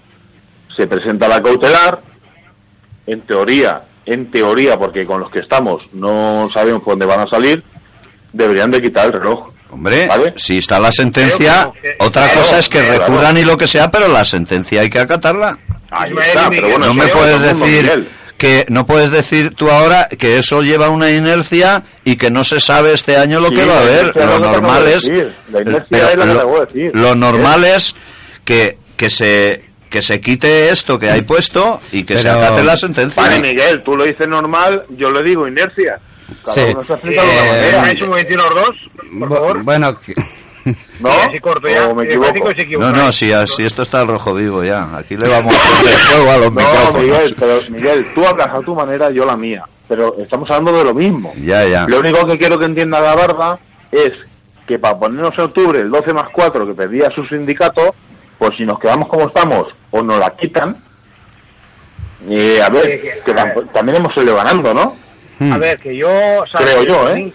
se 0.75 0.87
presenta 0.87 1.27
la 1.27 1.39
cautelar. 1.41 2.01
En 3.07 3.21
teoría, 3.25 3.81
en 4.05 4.31
teoría, 4.31 4.77
porque 4.77 5.05
con 5.05 5.19
los 5.21 5.31
que 5.31 5.39
estamos 5.39 5.83
no 5.93 6.47
sabemos 6.53 6.81
por 6.83 6.93
dónde 6.93 7.05
van 7.05 7.21
a 7.21 7.27
salir, 7.29 7.63
deberían 8.33 8.71
de 8.71 8.81
quitar 8.81 9.07
el 9.07 9.13
reloj. 9.13 9.49
Hombre, 9.71 10.07
si 10.35 10.59
está 10.59 10.79
la 10.79 10.91
sentencia, 10.91 11.67
que- 11.81 11.95
otra 11.99 12.23
Claro, 12.25 12.41
cosa 12.41 12.59
es 12.59 12.69
que 12.69 12.79
claro. 12.79 12.99
recurran 13.05 13.37
y 13.37 13.43
lo 13.43 13.57
que 13.57 13.67
sea, 13.67 13.89
pero 13.91 14.07
la 14.07 14.23
sentencia 14.23 14.81
hay 14.81 14.89
que 14.89 14.99
acatarla. 14.99 15.57
Ahí 15.91 16.11
está, 16.27 16.49
pero 16.49 16.69
bueno, 16.69 16.87
no 16.87 16.93
me 16.93 17.07
puedes 17.09 17.39
decir 17.41 17.83
Miguel. 17.83 18.09
que 18.37 18.65
no 18.69 18.85
puedes 18.85 19.11
decir 19.11 19.53
tú 19.55 19.69
ahora 19.69 20.07
que 20.07 20.37
eso 20.37 20.61
lleva 20.61 20.89
una 20.89 21.09
inercia 21.11 21.83
y 22.03 22.15
que 22.15 22.29
no 22.31 22.43
se 22.43 22.59
sabe 22.59 22.91
este 22.93 23.17
año 23.17 23.39
lo 23.39 23.49
Sí, 23.49 23.55
que 23.55 23.65
va 23.65 23.77
a 23.77 23.81
haber. 23.81 24.13
Lo 24.15 24.39
normal 24.39 24.87
es 24.87 25.03
decir. 25.07 25.33
La 25.51 25.61
inercia 25.61 25.87
pero 25.89 26.07
es 26.07 26.15
la 26.15 26.25
que 26.25 26.33
lo- 26.33 26.39
acabo 26.39 26.53
de 26.59 26.65
decir. 26.65 26.91
lo 26.93 27.15
normal 27.15 27.65
es 27.65 27.95
que 28.43 28.77
que 28.95 29.09
se 29.09 29.65
que 29.89 30.01
se 30.01 30.19
quite 30.19 30.69
esto 30.69 30.97
que 30.99 31.09
hay 31.09 31.21
puesto 31.21 31.79
y 31.91 32.03
que 32.03 32.17
se 32.17 32.23
Pero- 32.27 32.37
acate 32.39 32.63
la 32.63 32.75
sentencia. 32.77 33.21
Vale, 33.23 33.39
Miguel, 33.39 33.83
tú 33.83 33.95
lo 33.95 34.03
dices 34.03 34.27
normal, 34.27 34.85
yo 34.97 35.11
le 35.11 35.23
digo 35.23 35.47
inercia. 35.47 35.99
Cada 36.43 36.53
Sí. 36.55 36.61
uno 36.71 36.83
se 36.83 36.93
explica 36.93 37.21
de 37.21 37.27
una 37.29 37.35
Eh, 37.45 37.47
manera. 37.51 37.81
¿Me 37.81 37.87
ha 37.87 37.91
hecho 37.91 38.03
un 38.05 38.09
momentito 38.09 38.43
los 38.43 38.55
dos? 38.55 38.75
Por 39.19 39.29
Bu- 39.29 39.33
favor. 39.35 39.63
Bueno, 39.63 39.99
que- 40.01 40.13
¿No? 40.99 41.11
Sí, 41.11 41.19
así 41.29 41.39
corto 41.39 41.67
ya. 41.69 41.87
¿O 41.87 41.93
me 41.95 42.05
equivoco? 42.05 42.49
se. 42.57 42.65
No, 42.79 42.91
no, 42.91 43.11
si, 43.11 43.31
si 43.55 43.63
esto 43.63 43.83
está 43.83 44.01
al 44.01 44.07
rojo 44.07 44.33
vivo 44.33 44.63
ya. 44.63 44.97
Aquí 44.97 45.15
le 45.15 45.29
vamos 45.29 45.53
a 45.55 45.77
poner 45.79 45.93
fuego 45.97 46.31
a 46.31 46.37
los 46.37 46.45
No, 46.45 46.51
micrófonos. 46.61 46.95
Miguel, 47.03 47.35
pero 47.39 47.59
Miguel, 47.69 48.05
tú 48.15 48.25
hablas 48.25 48.47
a 48.47 48.59
tu 48.61 48.73
manera, 48.73 49.11
yo 49.11 49.25
la 49.25 49.37
mía. 49.37 49.63
Pero 49.87 50.15
estamos 50.17 50.49
hablando 50.49 50.79
de 50.79 50.83
lo 50.85 50.93
mismo. 50.95 51.31
Ya, 51.43 51.63
ya. 51.67 51.85
Lo 51.87 51.99
único 51.99 52.25
que 52.25 52.39
quiero 52.39 52.57
que 52.57 52.65
entienda 52.65 52.99
la 52.99 53.13
barba 53.13 53.59
es 53.91 54.11
que 54.67 54.79
para 54.79 54.97
ponernos 54.97 55.33
en 55.37 55.43
octubre 55.43 55.79
el 55.79 55.91
12 55.91 56.11
más 56.11 56.25
4 56.33 56.65
que 56.65 56.73
pedía 56.73 57.11
su 57.13 57.23
sindicato, 57.25 57.93
pues 58.37 58.51
si 58.57 58.63
nos 58.65 58.79
quedamos 58.79 59.07
como 59.07 59.27
estamos 59.27 59.63
o 59.91 60.01
nos 60.01 60.19
la 60.19 60.29
quitan, 60.35 60.81
eh, 62.29 62.59
a 62.61 62.69
ver, 62.69 63.01
que 63.23 63.33
tamp- 63.35 63.71
también 63.71 63.97
hemos 63.97 64.13
salido 64.13 64.35
ganando, 64.35 64.73
¿no? 64.73 64.95
A 65.53 65.57
ver, 65.57 65.77
que 65.77 65.95
yo... 65.95 66.07
¿sabes? 66.49 66.75
Creo 66.75 66.83
yo, 66.85 67.09
¿eh? 67.15 67.33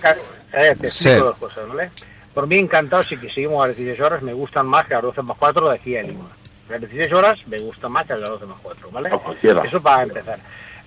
eh, 0.52 0.74
te 0.80 0.86
explico 0.86 0.90
Sí. 0.90 1.16
dos 1.20 1.36
cosas, 1.38 1.68
¿vale? 1.68 1.90
Por 2.34 2.46
mí 2.46 2.58
encantado, 2.58 3.02
si 3.02 3.16
que 3.18 3.28
seguimos 3.30 3.62
a 3.64 3.68
las 3.68 3.76
16 3.76 4.04
horas, 4.06 4.22
me 4.22 4.32
gustan 4.32 4.66
más 4.66 4.86
que 4.86 4.94
a 4.94 4.98
las 4.98 5.04
12 5.04 5.22
más 5.22 5.36
4 5.38 5.68
de 5.68 5.74
aquí 5.74 5.96
a 5.96 6.02
Lima. 6.02 6.28
Las 6.68 6.80
16 6.80 7.12
horas 7.12 7.38
me 7.46 7.58
gustan 7.58 7.92
más 7.92 8.06
que 8.06 8.12
a 8.14 8.16
las 8.16 8.28
12 8.30 8.46
más 8.46 8.58
4, 8.62 8.90
¿vale? 8.90 9.10
cualquiera. 9.10 9.62
Eso 9.64 9.80
para 9.82 10.04
empezar. 10.04 10.38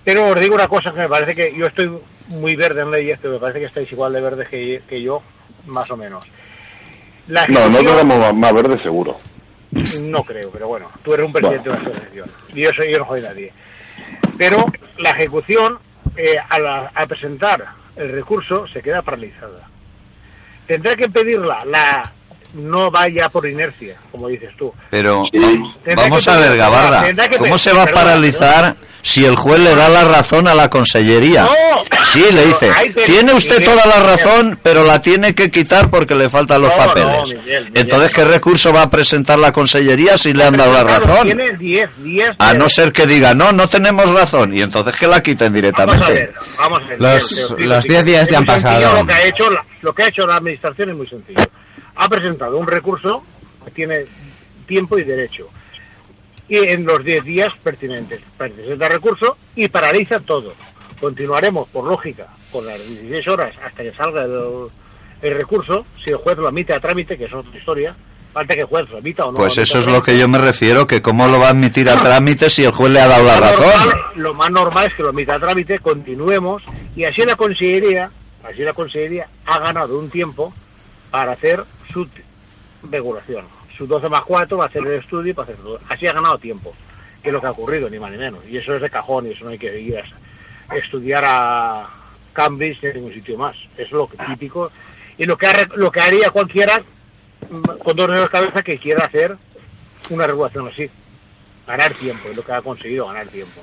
Pero 0.02 0.26
os 0.28 0.40
digo 0.40 0.54
una 0.54 0.68
cosa 0.68 0.90
que 0.92 1.00
me 1.00 1.08
parece 1.08 1.34
que 1.34 1.56
yo 1.56 1.66
estoy 1.66 1.98
muy 2.28 2.56
verde 2.56 2.82
en 2.82 2.90
leyes, 2.90 3.18
pero 3.20 3.34
me 3.34 3.40
parece 3.40 3.60
que 3.60 3.66
estáis 3.66 3.90
igual 3.92 4.12
de 4.12 4.20
verdes 4.20 4.48
que, 4.48 4.82
que 4.88 5.00
yo, 5.02 5.22
más 5.66 5.90
o 5.90 5.96
menos. 5.96 6.24
La 7.28 7.46
No, 7.46 7.68
no 7.68 7.78
tenemos 7.78 8.34
más 8.34 8.52
verde 8.52 8.82
seguro. 8.82 9.18
No 10.00 10.22
creo, 10.24 10.50
pero 10.50 10.68
bueno, 10.68 10.90
tú 11.02 11.14
eres 11.14 11.26
un 11.26 11.32
presidente 11.32 11.68
de 11.68 11.76
una 11.76 11.82
asociación. 11.82 12.30
Y 12.54 12.62
yo, 12.62 12.70
soy, 12.76 12.92
yo 12.92 12.98
no 12.98 13.06
soy 13.06 13.22
nadie. 13.22 13.52
Pero 14.38 14.66
la 14.98 15.10
ejecución, 15.10 15.78
eh, 16.16 16.36
al 16.48 17.08
presentar 17.08 17.64
el 17.96 18.12
recurso, 18.12 18.66
se 18.68 18.82
queda 18.82 19.02
paralizada. 19.02 19.68
Tendrá 20.66 20.94
que 20.94 21.08
pedirla, 21.08 21.64
la 21.64 22.02
no 22.54 22.90
vaya 22.90 23.28
por 23.28 23.46
inercia, 23.48 23.96
como 24.10 24.28
dices 24.28 24.50
tú. 24.56 24.72
Pero 24.90 25.22
vamos 25.96 26.28
a 26.28 26.36
ver, 26.38 26.56
Gabarra, 26.56 27.04
¿cómo 27.38 27.58
se 27.58 27.72
va 27.72 27.82
a 27.84 27.86
paralizar 27.86 28.76
si 29.02 29.26
el 29.26 29.36
juez 29.36 29.60
le 29.60 29.76
da 29.76 29.90
la 29.90 30.04
razón 30.04 30.48
a 30.48 30.54
la 30.54 30.70
consellería. 30.70 31.46
sí, 32.04 32.24
le 32.32 32.46
dice, 32.46 32.70
tiene 33.04 33.34
usted 33.34 33.58
Miguel, 33.58 33.70
toda 33.74 33.86
la 33.86 33.96
Miguel. 34.00 34.08
razón, 34.18 34.60
pero 34.62 34.82
la 34.82 35.02
tiene 35.02 35.34
que 35.34 35.50
quitar 35.50 35.90
porque 35.90 36.14
le 36.14 36.30
faltan 36.30 36.62
los 36.62 36.70
No, 36.70 36.78
no, 36.78 36.86
papeles. 36.86 37.18
Miguel, 37.34 37.40
Miguel. 37.66 37.72
Entonces, 37.74 38.10
¿qué 38.12 38.24
recurso 38.24 38.72
va 38.72 38.80
a 38.82 38.88
presentar 38.88 39.38
la 39.38 39.52
consellería 39.52 40.16
si 40.16 40.32
le 40.32 40.44
han 40.44 40.56
dado 40.56 40.72
la 40.72 40.84
razón? 40.84 41.26
Tiene 41.26 41.44
10, 41.58 41.90
10. 42.02 42.30
A 42.38 42.54
no 42.54 42.66
ser 42.70 42.92
que 42.94 43.06
diga, 43.06 43.34
no, 43.34 43.52
no 43.52 43.68
tenemos 43.68 44.10
razón, 44.10 44.56
y 44.56 44.62
entonces 44.62 44.96
que 44.96 45.06
la 45.06 45.22
quiten 45.22 45.52
Vamos 45.52 45.52
a 45.52 45.60
directamente. 45.60 46.12
ver, 46.14 46.34
vamos 46.58 46.78
a 46.78 46.84
ver. 46.86 47.00
Los- 47.00 47.02
Miguel, 47.02 47.28
te 47.28 47.34
lo 47.34 47.46
explico, 47.46 47.74
los 47.74 47.82
chico. 47.84 47.92
10 47.92 48.04
días 48.06 48.30
ya 48.30 48.38
han 48.38 48.46
pasado. 48.46 48.94
Lo 49.00 49.06
que, 49.06 49.12
ha 49.12 49.22
hecho 49.26 49.50
la, 49.50 49.64
lo 49.82 49.92
que 49.94 50.02
ha 50.02 50.06
hecho 50.08 50.26
la 50.26 50.36
administración 50.36 50.88
es 50.90 50.96
muy 50.96 51.06
sencillo. 51.08 51.44
Ha 51.96 52.08
presentado 52.08 52.56
un 52.58 52.66
recurso 52.66 53.22
que 53.64 53.70
tiene 53.70 54.04
tiempo 54.66 54.98
y 54.98 55.04
derecho. 55.04 55.48
Y 56.48 56.56
en 56.70 56.84
los 56.84 57.02
10 57.04 57.24
días 57.24 57.48
pertinentes. 57.62 58.20
Presenta 58.36 58.88
recurso 58.88 59.36
y 59.56 59.68
paraliza 59.68 60.20
todo. 60.20 60.52
Continuaremos, 61.00 61.68
por 61.68 61.84
lógica, 61.84 62.28
con 62.50 62.66
las 62.66 62.78
16 62.86 63.28
horas 63.28 63.54
hasta 63.64 63.82
que 63.82 63.92
salga 63.94 64.24
el, 64.24 64.68
el 65.22 65.34
recurso. 65.38 65.86
Si 66.02 66.10
el 66.10 66.16
juez 66.16 66.36
lo 66.36 66.48
admite 66.48 66.74
a 66.74 66.80
trámite, 66.80 67.16
que 67.16 67.24
es 67.24 67.32
otra 67.32 67.56
historia, 67.58 67.96
falta 68.32 68.54
que 68.54 68.60
el 68.60 68.66
juez 68.66 68.88
lo 68.90 68.98
admita 68.98 69.24
o 69.24 69.32
no. 69.32 69.38
Pues 69.38 69.56
eso 69.58 69.78
es 69.80 69.86
lo 69.86 70.02
que 70.02 70.18
yo 70.18 70.28
me 70.28 70.38
refiero, 70.38 70.86
que 70.86 71.00
cómo 71.00 71.26
lo 71.26 71.38
va 71.38 71.46
a 71.48 71.50
admitir 71.50 71.88
a 71.88 71.96
trámite 71.96 72.50
si 72.50 72.64
el 72.64 72.72
juez 72.72 72.92
le 72.92 73.00
ha 73.00 73.06
dado 73.08 73.24
la 73.24 73.40
razón. 73.40 73.64
normal- 73.66 74.00
lo 74.16 74.34
más 74.34 74.50
normal 74.50 74.86
es 74.88 74.94
que 74.94 75.02
lo 75.02 75.08
admita 75.10 75.36
a 75.36 75.40
trámite, 75.40 75.78
continuemos, 75.80 76.62
y 76.94 77.04
así 77.04 77.22
la 77.26 77.36
consellería, 77.36 78.10
así 78.42 78.62
la 78.62 78.72
consellería 78.72 79.28
ha 79.46 79.58
ganado 79.60 79.98
un 79.98 80.10
tiempo 80.10 80.52
para 81.14 81.30
hacer 81.30 81.64
su 81.92 82.08
regulación. 82.90 83.46
Su 83.78 83.86
12 83.86 84.08
más 84.08 84.22
4 84.22 84.58
va 84.58 84.64
a 84.64 84.66
hacer 84.66 84.84
el 84.84 84.94
estudio 84.94 85.30
y 85.30 85.32
para 85.32 85.44
hacer 85.52 85.62
todo. 85.62 85.78
Así 85.88 86.08
ha 86.08 86.12
ganado 86.12 86.38
tiempo, 86.38 86.74
que 87.22 87.28
es 87.28 87.32
lo 87.32 87.40
que 87.40 87.46
ha 87.46 87.52
ocurrido, 87.52 87.88
ni 87.88 88.00
más 88.00 88.10
ni 88.10 88.18
menos. 88.18 88.40
Y 88.48 88.56
eso 88.56 88.74
es 88.74 88.82
de 88.82 88.90
cajón, 88.90 89.28
y 89.28 89.30
eso 89.30 89.44
no 89.44 89.50
hay 89.52 89.58
que 89.58 89.80
ir 89.80 89.96
a 89.96 90.76
estudiar 90.76 91.22
a 91.24 91.86
Cambridge 92.32 92.82
ni 92.82 92.88
a 92.88 92.92
ningún 92.94 93.14
sitio 93.14 93.38
más. 93.38 93.54
Es 93.78 93.92
lo 93.92 94.10
típico. 94.28 94.72
Y 95.16 95.22
lo 95.22 95.36
que, 95.36 95.46
lo 95.76 95.92
que 95.92 96.00
haría 96.00 96.30
cualquiera, 96.30 96.82
mm, 97.48 97.62
con 97.84 97.94
dos 97.94 98.08
de 98.08 98.28
cabeza, 98.28 98.62
que 98.64 98.80
quiera 98.80 99.06
hacer 99.06 99.36
una 100.10 100.26
regulación 100.26 100.66
así 100.66 100.90
ganar 101.64 101.94
tiempo, 101.94 102.28
es 102.28 102.34
lo 102.34 102.44
que 102.44 102.52
ha 102.52 102.60
conseguido 102.60 103.06
ganar 103.06 103.28
tiempo. 103.28 103.60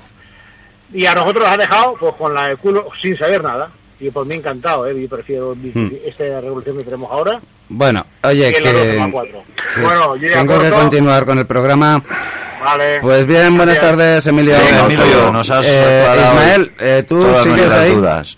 Y 0.90 1.04
a 1.04 1.14
nosotros 1.14 1.44
nos 1.44 1.52
ha 1.52 1.58
dejado 1.58 1.96
pues 2.00 2.14
con 2.14 2.32
la 2.32 2.48
de 2.48 2.56
culo 2.56 2.88
sin 3.02 3.14
saber 3.18 3.42
nada. 3.42 3.70
Y 4.00 4.10
por 4.10 4.26
mí 4.26 4.34
encantado, 4.34 4.86
¿eh? 4.86 5.00
yo 5.00 5.08
prefiero 5.08 5.54
Hmm. 5.54 5.88
esta 6.04 6.24
revolución 6.40 6.76
que 6.78 6.84
tenemos 6.84 7.08
ahora 7.10 7.40
Bueno, 7.68 8.04
oye, 8.24 8.52
que 8.52 8.60
la 8.60 8.72
que 8.72 8.98
12,4. 8.98 9.44
Bueno, 9.80 10.16
yo 10.16 10.28
ya 10.28 10.34
tengo 10.40 10.58
que 10.60 10.70
continuar 10.70 11.24
con 11.24 11.38
el 11.38 11.46
programa. 11.46 12.02
Vale. 12.64 12.98
Pues 13.00 13.26
bien, 13.26 13.56
buenas 13.56 13.76
Gracias. 13.76 13.90
tardes, 13.98 14.26
Emilio. 14.28 14.54
Venga, 14.56 14.80
Emilio, 14.86 15.32
nos 15.32 15.50
has 15.50 15.66
Eh, 15.68 16.06
Ismael, 16.16 16.72
eh, 16.78 17.04
tú 17.06 17.24
sigues 17.42 17.72
ahí. 17.72 17.94
dudas. 17.94 18.36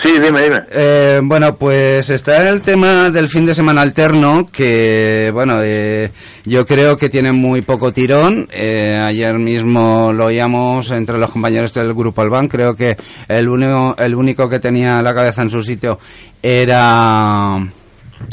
Sí, 0.00 0.12
dime, 0.22 0.42
dime. 0.42 0.62
Eh, 0.70 1.20
bueno, 1.24 1.56
pues 1.56 2.08
está 2.10 2.48
el 2.48 2.62
tema 2.62 3.10
del 3.10 3.28
fin 3.28 3.44
de 3.44 3.54
semana 3.54 3.82
alterno, 3.82 4.46
que, 4.46 5.30
bueno, 5.34 5.58
eh, 5.60 6.12
yo 6.44 6.64
creo 6.64 6.96
que 6.96 7.08
tiene 7.08 7.32
muy 7.32 7.62
poco 7.62 7.92
tirón. 7.92 8.46
Eh, 8.52 8.94
ayer 8.96 9.36
mismo 9.40 10.12
lo 10.12 10.26
oíamos 10.26 10.92
entre 10.92 11.18
los 11.18 11.32
compañeros 11.32 11.74
del 11.74 11.94
Grupo 11.94 12.22
Albán. 12.22 12.46
Creo 12.46 12.76
que 12.76 12.96
el 13.26 13.48
único, 13.48 13.96
el 13.98 14.14
único 14.14 14.48
que 14.48 14.60
tenía 14.60 15.02
la 15.02 15.12
cabeza 15.12 15.42
en 15.42 15.50
su 15.50 15.62
sitio 15.64 15.98
era, 16.40 17.58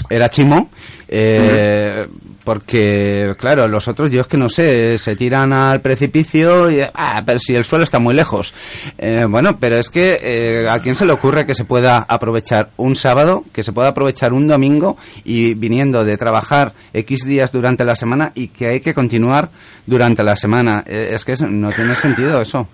era 0.08 0.30
Chimo. 0.30 0.70
Eh, 1.08 2.08
Porque, 2.44 3.34
claro, 3.40 3.68
los 3.68 3.88
otros, 3.88 4.12
yo 4.12 4.22
es 4.22 4.28
que 4.28 4.38
no 4.38 4.50
sé, 4.50 5.00
se 5.00 5.16
tiran 5.16 5.52
al 5.52 5.82
precipicio 5.82 6.70
y, 6.70 6.80
ah, 6.82 7.24
pero 7.26 7.40
si 7.40 7.56
el 7.56 7.64
suelo 7.64 7.84
está 7.84 7.98
muy 7.98 8.14
lejos. 8.14 8.54
Eh, 9.00 9.26
bueno, 9.28 9.58
pero 9.60 9.78
es 9.78 9.90
que, 9.90 10.20
eh, 10.22 10.70
¿a 10.70 10.80
quién 10.80 10.94
se 10.94 11.08
le 11.08 11.14
ocurre 11.14 11.48
que 11.48 11.56
se 11.56 11.66
pueda 11.66 12.06
aprovechar 12.08 12.70
un 12.78 12.96
sábado, 12.96 13.44
que 13.52 13.64
se 13.64 13.74
pueda 13.74 13.90
aprovechar 13.90 14.32
un 14.32 14.48
domingo 14.48 14.96
y 15.24 15.56
viniendo 15.56 16.06
de 16.06 16.18
trabajar 16.18 16.74
X 16.94 17.26
días 17.26 17.52
durante 17.52 17.84
la 17.84 17.96
semana 17.96 18.32
y 18.36 18.50
que 18.50 18.68
hay 18.68 18.80
que 18.80 18.94
continuar 18.94 19.50
durante 19.88 20.24
la 20.24 20.36
semana? 20.36 20.84
Eh, 20.86 21.10
es 21.14 21.26
que 21.26 21.34
no 21.50 21.72
tiene 21.72 21.96
sentido 21.96 22.42
eso. 22.42 22.68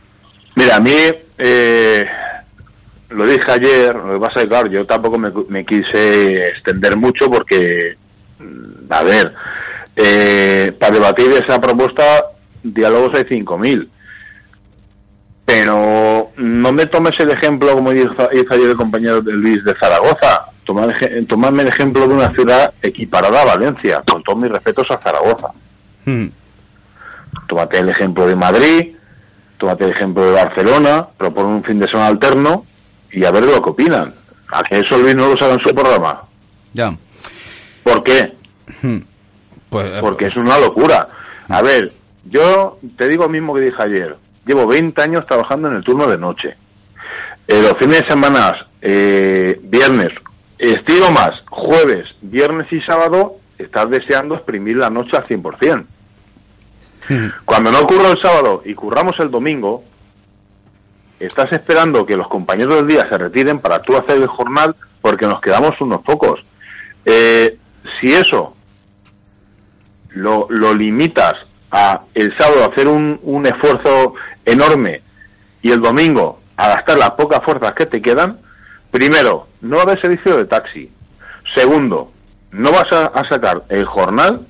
Mira, 0.58 0.76
a 0.76 0.80
mí, 0.82 0.92
eh, 1.38 2.04
lo 3.10 3.26
dije 3.26 3.52
ayer, 3.52 3.96
lo 3.96 4.14
que 4.14 4.20
pasa 4.20 4.34
es 4.36 4.44
que, 4.44 4.50
claro, 4.50 4.70
yo 4.70 4.86
tampoco 4.86 5.18
me, 5.18 5.66
quise 5.66 6.34
extender 6.34 6.98
mucho 6.98 7.28
porque, 7.30 7.96
a 8.90 9.04
ver, 9.04 9.34
eh, 9.96 10.72
para 10.80 10.94
debatir 10.94 11.32
esa 11.32 11.60
propuesta, 11.60 12.04
diálogos 12.64 13.18
hay 13.18 13.24
5.000. 13.24 13.88
Pero 15.46 16.32
no 16.38 16.72
me 16.72 16.86
tomes 16.86 17.14
el 17.20 17.32
ejemplo, 17.32 17.74
como 17.74 17.92
hizo, 17.92 18.30
hizo 18.32 18.54
ayer 18.54 18.70
el 18.70 18.78
compañero 18.78 19.22
de 19.22 19.34
Luis 19.34 19.64
de 19.64 19.74
Zaragoza. 19.80 20.46
Tomad 20.64 20.90
Tomadme 21.28 21.64
el 21.64 21.70
ejemplo 21.70 22.08
de 22.08 22.14
una 22.14 22.34
ciudad 22.34 22.74
equiparada 22.82 23.42
a 23.42 23.46
Valencia, 23.46 24.02
con 24.10 24.24
todos 24.24 24.40
mis 24.40 24.52
respetos 24.52 24.86
a 24.92 25.00
Zaragoza. 25.00 25.48
Hmm. 26.06 26.28
Tómate 27.48 27.80
el 27.80 27.90
ejemplo 27.90 28.28
de 28.28 28.36
Madrid, 28.36 28.96
tómate 29.58 29.86
el 29.86 29.92
ejemplo 29.92 30.26
de 30.26 30.32
Barcelona, 30.32 31.08
propone 31.18 31.50
un 31.50 31.64
fin 31.64 31.80
de 31.80 31.88
semana 31.88 32.08
alterno 32.08 32.66
y 33.12 33.26
a 33.26 33.32
ver 33.32 33.44
lo 33.44 33.62
que 33.62 33.70
opinan. 33.70 34.14
A 34.54 34.62
que 34.64 34.80
eso 34.80 34.98
Luis 34.98 35.16
no 35.16 35.28
lo 35.28 35.38
sabe 35.38 35.54
en 35.54 35.60
su 35.60 35.74
programa. 35.74 36.24
Ya. 36.74 36.96
¿Por 37.84 38.04
qué? 38.04 38.34
Hmm. 38.82 39.00
Pues, 39.70 40.00
Porque 40.02 40.26
es 40.26 40.36
una 40.36 40.58
locura. 40.60 41.08
A 41.48 41.62
ver, 41.62 41.92
yo 42.26 42.78
te 42.98 43.08
digo 43.08 43.24
lo 43.24 43.30
mismo 43.30 43.54
que 43.54 43.62
dije 43.62 43.78
ayer. 43.80 44.18
Llevo 44.46 44.68
20 44.68 45.02
años 45.02 45.26
trabajando 45.26 45.70
en 45.70 45.76
el 45.76 45.84
turno 45.84 46.08
de 46.08 46.18
noche. 46.18 46.56
Eh, 47.48 47.62
los 47.62 47.78
fines 47.80 48.02
de 48.02 48.10
semana, 48.10 48.68
eh, 48.82 49.60
viernes, 49.64 50.10
estiro 50.58 51.10
más, 51.12 51.32
jueves, 51.50 52.08
viernes 52.22 52.72
y 52.72 52.82
sábado, 52.82 53.38
estás 53.58 53.90
deseando 53.90 54.36
exprimir 54.36 54.78
la 54.78 54.90
noche 54.90 55.18
al 55.18 55.28
100%. 55.28 55.86
Cuando 57.46 57.72
no 57.72 57.86
curro 57.88 58.12
el 58.12 58.22
sábado 58.22 58.62
y 58.64 58.74
curramos 58.74 59.20
el 59.20 59.32
domingo, 59.32 59.84
estás 61.20 61.52
esperando 61.52 62.06
que 62.06 62.16
los 62.16 62.28
compañeros 62.28 62.76
del 62.76 62.88
día 62.88 63.08
se 63.10 63.18
retiren 63.18 63.60
para 63.60 63.82
tú 63.82 63.96
hacer 63.96 64.18
el 64.18 64.28
jornal 64.28 64.76
porque 65.02 65.26
nos 65.26 65.42
quedamos 65.42 65.80
unos 65.82 66.02
pocos. 66.02 66.40
Eh, 67.06 67.58
si 68.00 68.08
eso 68.08 68.56
lo, 70.10 70.48
lo 70.50 70.74
limitas 70.74 71.34
a 71.72 72.02
el 72.14 72.36
sábado 72.38 72.70
hacer 72.72 72.88
un, 72.88 73.20
un 73.24 73.46
esfuerzo 73.46 74.14
enorme 74.46 75.02
y 75.62 75.72
el 75.72 75.80
domingo 75.82 76.40
a 76.58 76.70
gastar 76.70 76.98
las 76.98 77.12
pocas 77.12 77.40
fuerzas 77.44 77.72
que 77.74 77.86
te 77.86 78.02
quedan, 78.02 78.40
primero, 78.92 79.48
no 79.62 79.78
va 79.78 79.84
a 79.84 79.86
haber 79.86 80.02
servicio 80.02 80.38
de 80.38 80.46
taxi. 80.46 80.92
Segundo, 81.56 82.12
no 82.52 82.72
vas 82.72 82.92
a, 82.92 83.06
a 83.08 83.28
sacar 83.30 83.64
el 83.70 83.86
jornal 83.86 84.46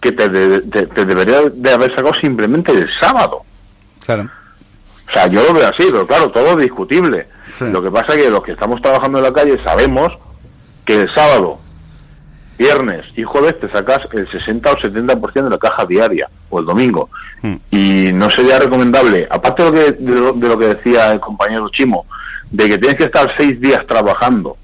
que 0.00 0.12
te, 0.12 0.28
de- 0.28 0.60
te- 0.62 0.86
te 0.86 1.04
debería 1.04 1.42
de 1.52 1.72
haber 1.72 1.90
sacado 1.90 2.12
simplemente 2.20 2.72
el 2.72 2.88
sábado. 3.00 3.42
Claro. 4.04 4.28
O 5.08 5.12
sea, 5.12 5.26
yo 5.26 5.42
lo 5.42 5.52
veo 5.52 5.68
así, 5.68 5.88
pero 5.90 6.06
claro, 6.06 6.30
todo 6.30 6.46
es 6.52 6.56
discutible. 6.58 7.28
Lo 7.60 7.82
que 7.82 7.90
pasa 7.90 8.14
es 8.14 8.22
que 8.24 8.30
los 8.30 8.42
que 8.42 8.52
estamos 8.52 8.80
trabajando 8.80 9.18
en 9.18 9.24
la 9.24 9.32
calle 9.32 9.56
sabemos 9.66 10.08
que 10.86 11.00
el 11.02 11.14
sábado, 11.14 11.58
viernes 12.60 13.06
y 13.16 13.22
jueves 13.22 13.58
te 13.58 13.70
sacas 13.70 14.00
el 14.12 14.30
60 14.30 14.70
o 14.70 14.74
70% 14.74 15.44
de 15.44 15.50
la 15.50 15.58
caja 15.58 15.86
diaria, 15.88 16.28
o 16.50 16.60
el 16.60 16.66
domingo. 16.66 17.08
Y 17.70 18.12
no 18.12 18.28
sería 18.30 18.58
recomendable, 18.58 19.26
aparte 19.30 19.62
de 19.64 19.70
lo, 19.70 19.74
que, 19.74 19.92
de, 19.92 20.20
lo, 20.20 20.32
de 20.34 20.48
lo 20.48 20.58
que 20.58 20.74
decía 20.74 21.08
el 21.08 21.20
compañero 21.20 21.70
Chimo, 21.70 22.04
de 22.50 22.68
que 22.68 22.78
tienes 22.78 22.98
que 22.98 23.04
estar 23.04 23.26
seis 23.38 23.58
días 23.58 23.80
trabajando 23.88 24.58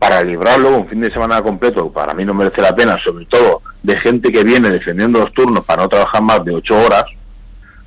para 0.00 0.20
librarlo 0.22 0.78
un 0.78 0.88
fin 0.88 1.00
de 1.00 1.12
semana 1.12 1.40
completo, 1.40 1.92
para 1.92 2.12
mí 2.12 2.24
no 2.24 2.34
merece 2.34 2.60
la 2.60 2.74
pena, 2.74 2.98
sobre 3.04 3.24
todo 3.26 3.62
de 3.80 4.00
gente 4.00 4.32
que 4.32 4.42
viene 4.42 4.68
defendiendo 4.68 5.20
los 5.20 5.32
turnos 5.32 5.64
para 5.64 5.84
no 5.84 5.88
trabajar 5.88 6.22
más 6.22 6.44
de 6.44 6.56
ocho 6.56 6.74
horas, 6.76 7.04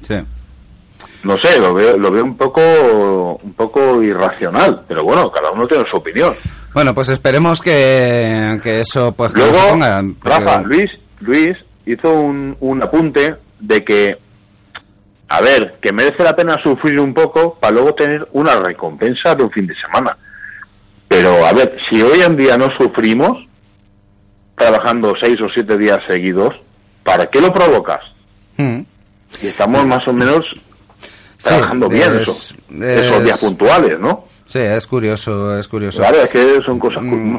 Sí. 0.02 0.15
No 1.25 1.35
sé, 1.43 1.59
lo 1.59 1.73
veo, 1.73 1.97
lo 1.97 2.11
veo 2.11 2.23
un 2.23 2.38
poco, 2.38 2.61
un 3.43 3.53
poco 3.53 4.01
irracional, 4.01 4.83
pero 4.88 5.03
bueno, 5.03 5.29
cada 5.31 5.51
uno 5.51 5.65
tiene 5.67 5.83
su 5.89 5.97
opinión. 5.97 6.33
Bueno, 6.73 6.93
pues 6.93 7.09
esperemos 7.09 7.61
que, 7.61 8.59
que 8.63 8.79
eso 8.81 9.11
pues 9.13 9.33
que 9.33 9.41
Luego, 9.41 9.57
ponga, 9.71 10.01
porque- 10.21 10.29
Rafa, 10.29 10.61
Luis, 10.61 10.91
Luis 11.21 11.57
hizo 11.85 12.13
un, 12.13 12.55
un 12.59 12.83
apunte 12.83 13.35
de 13.59 13.83
que, 13.83 14.17
a 15.29 15.41
ver, 15.41 15.79
que 15.81 15.91
merece 15.93 16.23
la 16.23 16.35
pena 16.35 16.55
sufrir 16.63 16.99
un 16.99 17.13
poco 17.13 17.55
para 17.59 17.73
luego 17.73 17.93
tener 17.95 18.27
una 18.33 18.55
recompensa 18.57 19.33
de 19.35 19.43
un 19.43 19.51
fin 19.51 19.65
de 19.67 19.75
semana. 19.75 20.15
Pero, 21.07 21.45
a 21.45 21.53
ver, 21.53 21.77
si 21.89 22.01
hoy 22.01 22.19
en 22.21 22.35
día 22.35 22.57
no 22.57 22.67
sufrimos, 22.77 23.47
trabajando 24.57 25.13
seis 25.21 25.38
o 25.41 25.47
siete 25.53 25.77
días 25.77 25.99
seguidos, 26.07 26.53
¿para 27.03 27.25
qué 27.27 27.41
lo 27.41 27.51
provocas? 27.53 27.99
Hmm. 28.57 28.81
Y 29.41 29.47
estamos 29.47 29.85
más 29.85 30.07
o 30.07 30.13
menos 30.13 30.41
trabajando 31.45 31.89
Sí, 31.89 31.95
bien 31.95 32.15
es- 32.15 32.21
eso, 32.21 32.55
es- 32.79 33.01
esos 33.01 33.23
días 33.23 33.39
puntuales, 33.39 33.99
¿no? 33.99 34.25
Sí, 34.45 34.60
es 34.60 34.86
curioso, 34.88 35.58
es 35.58 35.67
curioso. 35.67 35.99
Claro, 35.99 36.17
es 36.17 36.29
que 36.29 36.60
son 36.65 36.79
cosas... 36.79 37.01
Mm, 37.03 37.38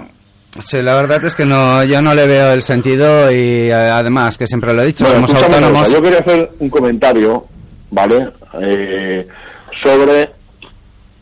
Sí, 0.59 0.81
la 0.81 0.95
verdad 0.95 1.23
es 1.23 1.35
que 1.35 1.45
no, 1.45 1.85
yo 1.85 2.01
no 2.01 2.15
le 2.15 2.27
veo 2.27 2.51
el 2.55 2.63
sentido 2.63 3.31
y 3.31 3.69
eh, 3.69 3.75
además, 3.75 4.39
que 4.39 4.47
siempre 4.47 4.73
lo 4.73 4.83
he 4.83 4.87
dicho, 4.87 5.05
Bueno, 5.05 5.29
somos 5.29 5.43
autónomos. 5.43 5.93
Yo 5.93 6.01
quería 6.01 6.21
hacer 6.21 6.51
un 6.61 6.71
comentario 6.71 7.45
¿vale? 7.91 8.31
Eh, 8.63 9.27
sobre, 9.85 10.31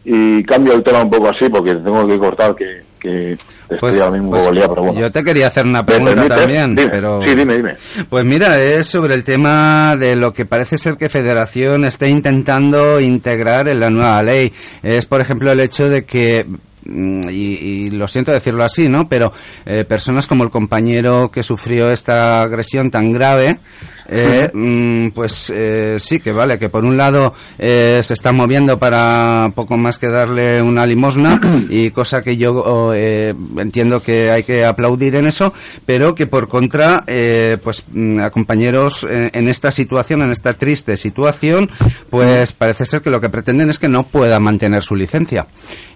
y 0.04 0.40
cambio 0.44 0.74
el 0.74 0.84
tema 0.84 1.02
un 1.02 1.10
poco 1.10 1.30
así 1.30 1.48
porque 1.48 1.74
tengo 1.74 2.06
que 2.06 2.16
cortar 2.16 2.54
que, 2.54 2.83
que 3.04 3.32
estoy 3.32 3.78
Pues, 3.78 4.00
ahora 4.00 4.12
mismo 4.12 4.30
pues 4.30 4.48
pero 4.48 4.74
bueno. 4.74 4.94
yo 4.98 5.10
te 5.10 5.22
quería 5.22 5.48
hacer 5.48 5.66
una 5.66 5.82
¿Me 5.82 5.86
pregunta 5.86 6.36
también, 6.36 6.74
Dime. 6.74 6.88
pero... 6.90 7.20
Sí, 7.22 7.34
dime, 7.34 7.54
dime. 7.56 7.74
Pues 8.08 8.24
mira, 8.24 8.58
es 8.58 8.86
sobre 8.86 9.14
el 9.14 9.22
tema 9.24 9.96
de 9.96 10.16
lo 10.16 10.32
que 10.32 10.46
parece 10.46 10.78
ser 10.78 10.96
que 10.96 11.08
Federación 11.08 11.84
está 11.84 12.06
intentando 12.06 12.98
integrar 13.00 13.68
en 13.68 13.80
la 13.80 13.90
nueva 13.90 14.22
ley. 14.22 14.52
Es, 14.82 15.04
por 15.06 15.20
ejemplo, 15.20 15.52
el 15.52 15.60
hecho 15.60 15.88
de 15.88 16.04
que 16.04 16.46
y, 16.86 17.30
y 17.30 17.90
lo 17.90 18.08
siento 18.08 18.32
decirlo 18.32 18.64
así, 18.64 18.88
¿no? 18.88 19.08
Pero 19.08 19.32
eh, 19.66 19.84
personas 19.84 20.26
como 20.26 20.44
el 20.44 20.50
compañero 20.50 21.30
que 21.30 21.42
sufrió 21.42 21.90
esta 21.90 22.42
agresión 22.42 22.90
tan 22.90 23.12
grave, 23.12 23.58
eh, 24.08 24.50
mm, 24.52 25.08
pues 25.08 25.50
eh, 25.54 25.96
sí 25.98 26.20
que 26.20 26.32
vale, 26.32 26.58
que 26.58 26.68
por 26.68 26.84
un 26.84 26.96
lado 26.96 27.32
eh, 27.58 28.00
se 28.02 28.14
está 28.14 28.32
moviendo 28.32 28.78
para 28.78 29.50
poco 29.54 29.76
más 29.76 29.98
que 29.98 30.08
darle 30.08 30.60
una 30.60 30.84
limosna 30.86 31.40
y 31.70 31.90
cosa 31.90 32.22
que 32.22 32.36
yo 32.36 32.92
entiendo 32.94 34.02
que 34.02 34.30
hay 34.30 34.42
que 34.42 34.64
aplaudir 34.64 35.16
en 35.16 35.26
eso, 35.26 35.52
pero 35.86 36.14
que 36.14 36.26
por 36.26 36.48
contra, 36.48 37.02
eh, 37.06 37.56
pues 37.62 37.84
mm, 37.92 38.20
a 38.20 38.30
compañeros 38.30 39.06
en 39.08 39.48
esta 39.48 39.70
situación, 39.70 40.22
en 40.22 40.30
esta 40.30 40.54
triste 40.54 40.96
situación, 40.96 41.70
pues 42.10 42.52
parece 42.52 42.84
ser 42.84 43.02
que 43.02 43.10
lo 43.10 43.20
que 43.20 43.30
pretenden 43.30 43.70
es 43.70 43.78
que 43.78 43.88
no 43.88 44.04
pueda 44.04 44.38
mantener 44.40 44.82
su 44.82 44.94
licencia. 44.94 45.46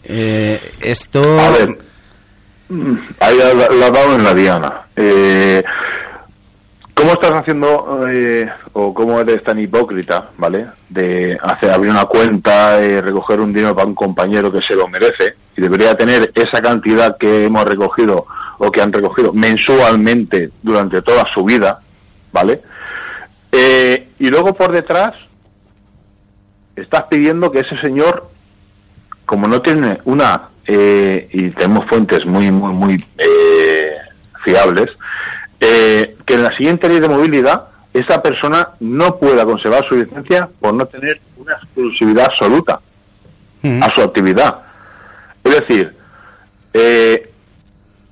Eh, 0.05 0.61
esto... 0.81 1.23
A 1.41 1.51
ver, 1.51 1.79
mm, 2.69 2.99
ahí 3.21 3.37
la 3.79 3.87
has 3.87 3.93
dado 3.93 4.15
en 4.15 4.25
la 4.25 4.35
diana. 4.35 4.87
Eh, 4.97 5.63
¿Cómo 6.99 7.13
estás 7.13 7.31
haciendo 7.31 8.09
eh, 8.09 8.45
o 8.73 8.93
cómo 8.93 9.21
eres 9.21 9.45
tan 9.45 9.57
hipócrita, 9.61 10.31
¿vale? 10.37 10.67
De 10.89 11.39
hacer 11.41 11.71
abrir 11.71 11.93
una 11.93 12.07
cuenta, 12.07 12.83
eh, 12.83 13.01
recoger 13.01 13.39
un 13.39 13.53
dinero 13.53 13.73
para 13.73 13.87
un 13.87 13.95
compañero 13.95 14.51
que 14.51 14.61
se 14.67 14.75
lo 14.75 14.89
merece 14.89 15.37
y 15.57 15.61
debería 15.61 15.95
tener 15.95 16.33
esa 16.35 16.61
cantidad 16.61 17.17
que 17.17 17.45
hemos 17.45 17.65
recogido 17.65 18.27
o 18.59 18.71
que 18.73 18.83
han 18.83 18.93
recogido 18.93 19.33
mensualmente 19.33 20.51
durante 20.61 21.01
toda 21.03 21.23
su 21.33 21.45
vida, 21.45 21.79
¿vale? 22.33 22.63
Eh, 23.53 24.09
y 24.19 24.29
luego 24.29 24.55
por 24.55 24.73
detrás 24.73 25.15
estás 26.75 27.03
pidiendo 27.09 27.53
que 27.53 27.61
ese 27.61 27.81
señor 27.81 28.29
como 29.25 29.47
no 29.47 29.61
tiene 29.61 30.01
una 30.05 30.49
eh, 30.71 31.29
y 31.33 31.51
tenemos 31.53 31.87
fuentes 31.89 32.25
muy 32.27 32.51
muy 32.53 32.73
muy 32.73 33.05
eh, 33.17 33.93
fiables 34.45 34.91
eh, 35.61 36.17
que 36.27 36.35
en 36.35 36.43
la 36.45 36.55
siguiente 36.57 36.89
ley 36.89 37.01
de 37.01 37.09
movilidad 37.09 37.69
esa 37.95 38.21
persona 38.23 38.69
no 38.81 39.17
pueda 39.19 39.45
conservar 39.47 39.85
su 39.89 39.97
licencia 39.97 40.49
por 40.61 40.75
no 40.75 40.85
tener 40.87 41.21
una 41.39 41.55
exclusividad 41.55 42.27
absoluta 42.27 42.81
a 43.83 43.89
su 43.95 44.03
actividad. 44.03 44.59
Es 45.43 45.59
decir 45.61 45.97
eh, 46.75 47.31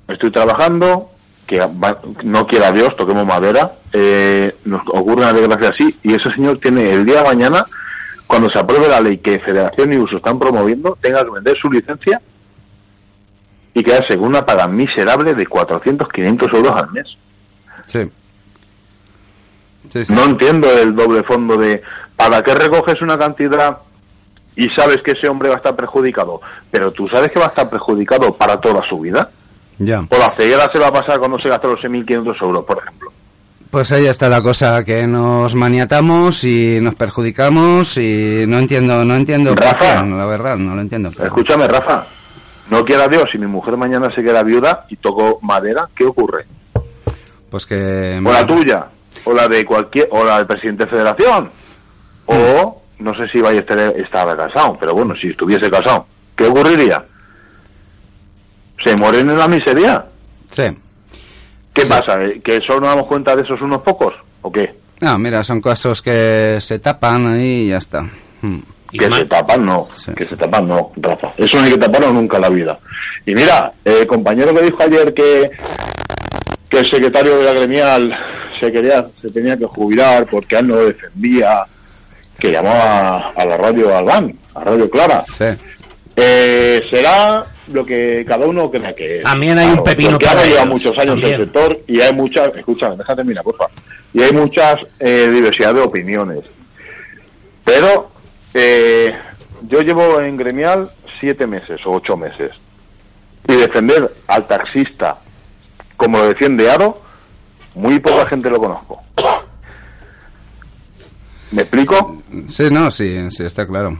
estoy 0.08 0.30
trabajando 0.32 1.10
que 1.46 1.60
va- 1.60 2.00
no 2.24 2.46
quiera 2.46 2.72
Dios 2.72 2.96
toquemos 2.96 3.24
madera 3.26 3.72
eh, 3.92 4.56
nos 4.64 4.80
ocurre 4.88 5.16
una 5.22 5.32
desgracia 5.32 5.68
así 5.68 5.94
y 6.02 6.14
ese 6.14 6.32
señor 6.34 6.58
tiene 6.58 6.90
el 6.92 7.04
día 7.04 7.22
de 7.22 7.28
mañana 7.28 7.64
cuando 8.26 8.48
se 8.50 8.58
apruebe 8.58 8.88
la 8.88 9.00
ley 9.00 9.18
que 9.18 9.38
Federación 9.38 9.92
y 9.92 9.98
Uso 9.98 10.16
están 10.16 10.36
promoviendo, 10.38 10.98
tenga 11.00 11.22
que 11.22 11.30
vender 11.30 11.56
su 11.62 11.70
licencia 11.70 12.20
y 13.76 13.82
quedarse 13.82 14.16
con 14.16 14.28
una 14.28 14.40
paga 14.40 14.66
miserable 14.66 15.34
de 15.34 15.46
400, 15.46 16.08
500 16.08 16.48
euros 16.54 16.72
al 16.74 16.90
mes. 16.92 17.06
Sí. 17.86 18.00
Sí, 19.90 20.02
sí. 20.02 20.14
No 20.14 20.24
entiendo 20.24 20.66
el 20.72 20.96
doble 20.96 21.22
fondo 21.24 21.56
de 21.58 21.82
¿para 22.16 22.40
qué 22.40 22.54
recoges 22.54 23.02
una 23.02 23.18
cantidad 23.18 23.76
y 24.56 24.64
sabes 24.74 24.96
que 25.04 25.12
ese 25.12 25.28
hombre 25.28 25.50
va 25.50 25.56
a 25.56 25.58
estar 25.58 25.76
perjudicado? 25.76 26.40
Pero 26.70 26.90
tú 26.90 27.06
sabes 27.06 27.30
que 27.30 27.38
va 27.38 27.46
a 27.46 27.48
estar 27.50 27.68
perjudicado 27.68 28.32
para 28.32 28.56
toda 28.56 28.80
su 28.88 28.98
vida. 28.98 29.28
Ya. 29.78 30.00
O 30.00 30.18
la 30.18 30.30
ceguera 30.30 30.70
se 30.72 30.78
va 30.78 30.88
a 30.88 30.92
pasar 30.92 31.18
cuando 31.18 31.38
se 31.38 31.50
gasta 31.50 31.68
los 31.68 31.78
6.500 31.78 32.42
euros, 32.42 32.64
por 32.64 32.78
ejemplo. 32.78 33.12
Pues 33.70 33.92
ahí 33.92 34.06
está 34.06 34.30
la 34.30 34.40
cosa, 34.40 34.82
que 34.84 35.06
nos 35.06 35.54
maniatamos 35.54 36.44
y 36.44 36.78
nos 36.80 36.94
perjudicamos 36.94 37.98
y 37.98 38.46
no 38.48 38.58
entiendo, 38.58 39.04
no 39.04 39.16
entiendo 39.16 39.54
Rafa. 39.54 40.02
qué, 40.02 40.16
la 40.16 40.24
verdad, 40.24 40.56
no 40.56 40.74
lo 40.74 40.80
entiendo. 40.80 41.10
Escúchame, 41.10 41.68
Rafa. 41.68 42.06
No 42.70 42.84
quiera 42.84 43.06
Dios, 43.06 43.24
si 43.30 43.38
mi 43.38 43.46
mujer 43.46 43.76
mañana 43.76 44.08
se 44.14 44.22
queda 44.22 44.42
viuda 44.42 44.86
y 44.88 44.96
toco 44.96 45.38
madera, 45.42 45.88
¿qué 45.94 46.04
ocurre? 46.04 46.46
Pues 47.50 47.64
que... 47.64 48.20
o 48.24 48.32
la 48.32 48.46
tuya, 48.46 48.86
o 49.24 49.32
la 49.32 49.46
de 49.46 49.64
cualquier, 49.64 50.08
o 50.10 50.24
la 50.24 50.38
del 50.38 50.46
presidente 50.46 50.84
de 50.84 50.90
federación, 50.90 51.50
o 52.26 52.82
no 52.98 53.14
sé 53.14 53.28
si 53.32 53.40
vaya 53.40 53.58
a 53.58 53.60
estar 53.60 53.78
estaba 53.96 54.36
casado, 54.36 54.76
pero 54.80 54.94
bueno, 54.94 55.14
si 55.20 55.28
estuviese 55.28 55.70
casado, 55.70 56.06
¿qué 56.34 56.46
ocurriría? 56.46 57.04
¿Se 58.84 58.96
mueren 58.96 59.30
en 59.30 59.38
la 59.38 59.48
miseria? 59.48 60.04
Sí. 60.48 60.64
¿Qué 61.72 61.86
pasa? 61.86 62.22
eh? 62.22 62.40
¿Que 62.42 62.60
solo 62.66 62.80
nos 62.80 62.90
damos 62.90 63.06
cuenta 63.06 63.36
de 63.36 63.42
esos 63.42 63.60
unos 63.60 63.82
pocos? 63.82 64.14
¿O 64.42 64.50
qué? 64.50 64.74
No, 65.00 65.18
mira, 65.18 65.42
son 65.44 65.60
casos 65.60 66.00
que 66.00 66.58
se 66.60 66.78
tapan 66.78 67.38
y 67.40 67.68
ya 67.68 67.76
está. 67.76 68.02
Mm. 68.42 68.58
Que 68.96 69.12
se 69.12 69.24
tapan, 69.24 69.64
no. 69.64 69.88
Que 70.16 70.26
se 70.26 70.36
tapan, 70.36 70.68
no, 70.68 70.92
Rafa. 70.96 71.32
Eso 71.36 71.56
no 71.56 71.64
hay 71.64 71.72
que 71.72 71.78
taparlo 71.78 72.12
nunca 72.12 72.36
en 72.36 72.42
la 72.42 72.50
vida. 72.50 72.78
Y 73.24 73.34
mira, 73.34 73.72
el 73.84 74.06
compañero 74.06 74.54
que 74.54 74.62
dijo 74.62 74.82
ayer 74.82 75.12
que, 75.12 75.50
que 76.68 76.78
el 76.78 76.90
secretario 76.90 77.38
de 77.38 77.44
la 77.44 77.52
gremial 77.52 78.14
se 78.60 78.72
quería, 78.72 79.06
se 79.20 79.30
tenía 79.30 79.56
que 79.56 79.66
jubilar 79.66 80.26
porque 80.30 80.56
él 80.56 80.68
no 80.68 80.76
defendía, 80.76 81.66
que 82.38 82.50
llamaba 82.50 83.32
a 83.36 83.44
la 83.44 83.56
radio 83.56 83.96
Albán, 83.96 84.36
a 84.54 84.64
Radio 84.64 84.88
Clara. 84.90 85.24
Eh, 86.18 86.82
será 86.90 87.44
lo 87.68 87.84
que 87.84 88.24
cada 88.26 88.46
uno 88.46 88.70
crea 88.70 88.94
que 88.94 89.18
es. 89.18 89.24
También 89.24 89.58
hay 89.58 89.68
un 89.68 89.82
pepino 89.82 90.12
porque 90.12 90.26
para 90.26 90.40
ahora 90.40 90.50
lleva 90.50 90.64
muchos 90.64 90.98
años 90.98 91.16
en 91.16 91.24
el 91.24 91.36
sector 91.36 91.80
y 91.86 92.00
hay 92.00 92.12
muchas, 92.12 92.50
escúchame, 92.56 92.96
déjame 92.96 93.16
terminar, 93.16 93.44
porfa. 93.44 93.66
Y 94.12 94.22
hay 94.22 94.32
muchas 94.32 94.76
eh, 95.00 95.28
diversidad 95.28 95.74
de 95.74 95.82
opiniones. 95.82 96.44
Pero 97.64 98.10
eh, 98.54 99.14
yo 99.68 99.80
llevo 99.80 100.20
en 100.20 100.36
gremial 100.36 100.90
siete 101.20 101.46
meses 101.46 101.80
o 101.86 101.90
ocho 101.92 102.16
meses. 102.16 102.52
Y 103.48 103.54
defender 103.54 104.12
al 104.26 104.46
taxista 104.46 105.18
como 105.96 106.18
lo 106.18 106.28
defiende 106.28 106.70
Aro, 106.70 107.00
muy 107.74 107.98
poca 108.00 108.26
gente 108.26 108.50
lo 108.50 108.58
conozco. 108.58 109.02
¿Me 111.52 111.62
explico? 111.62 112.22
Sí, 112.48 112.68
no, 112.70 112.90
sí, 112.90 113.30
sí, 113.30 113.44
está 113.44 113.66
claro. 113.66 113.96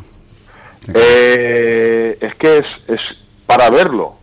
Eh, 0.92 2.18
es 2.20 2.35
que 2.37 2.59
es, 2.59 2.66
es 2.88 3.00
para 3.46 3.70
verlo. 3.70 4.16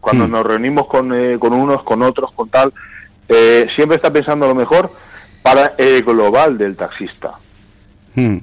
Cuando 0.00 0.28
nos 0.28 0.44
reunimos 0.44 0.86
con, 0.86 1.14
eh, 1.14 1.38
con 1.38 1.54
unos, 1.54 1.82
con 1.82 2.02
otros, 2.02 2.30
con 2.32 2.50
tal, 2.50 2.72
eh, 3.26 3.66
siempre 3.74 3.96
está 3.96 4.12
pensando 4.12 4.46
lo 4.46 4.54
mejor 4.54 4.90
para 5.42 5.74
el 5.78 6.02
global 6.02 6.58
del 6.58 6.76
taxista. 6.76 7.32
Mm. 8.14 8.36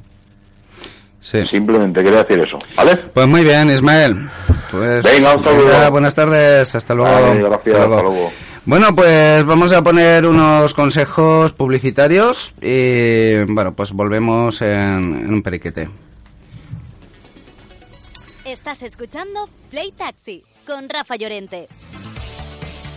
Sí. 1.21 1.37
Simplemente 1.49 2.03
quería 2.03 2.23
decir 2.23 2.39
eso, 2.39 2.57
¿vale? 2.75 2.97
Pues 2.97 3.27
muy 3.27 3.43
bien, 3.43 3.69
Ismael. 3.69 4.27
Pues, 4.71 5.05
Venga, 5.05 5.35
un 5.35 5.45
saludo. 5.45 5.65
venga, 5.65 5.89
buenas 5.89 6.15
tardes, 6.15 6.73
hasta 6.75 6.93
luego. 6.95 7.11
Vale, 7.11 7.41
gracias, 7.43 7.75
hasta 7.75 8.01
luego. 8.01 8.31
Bueno, 8.65 8.93
pues 8.95 9.45
vamos 9.45 9.71
a 9.71 9.83
poner 9.83 10.25
unos 10.25 10.73
consejos 10.73 11.53
publicitarios 11.53 12.53
y 12.61 13.43
bueno, 13.45 13.73
pues 13.75 13.91
volvemos 13.91 14.61
en, 14.63 14.69
en 14.79 15.33
un 15.33 15.41
periquete. 15.43 15.89
Estás 18.45 18.81
escuchando 18.83 19.47
Play 19.69 19.91
Taxi 19.91 20.43
con 20.65 20.89
Rafa 20.89 21.15
Llorente. 21.15 21.67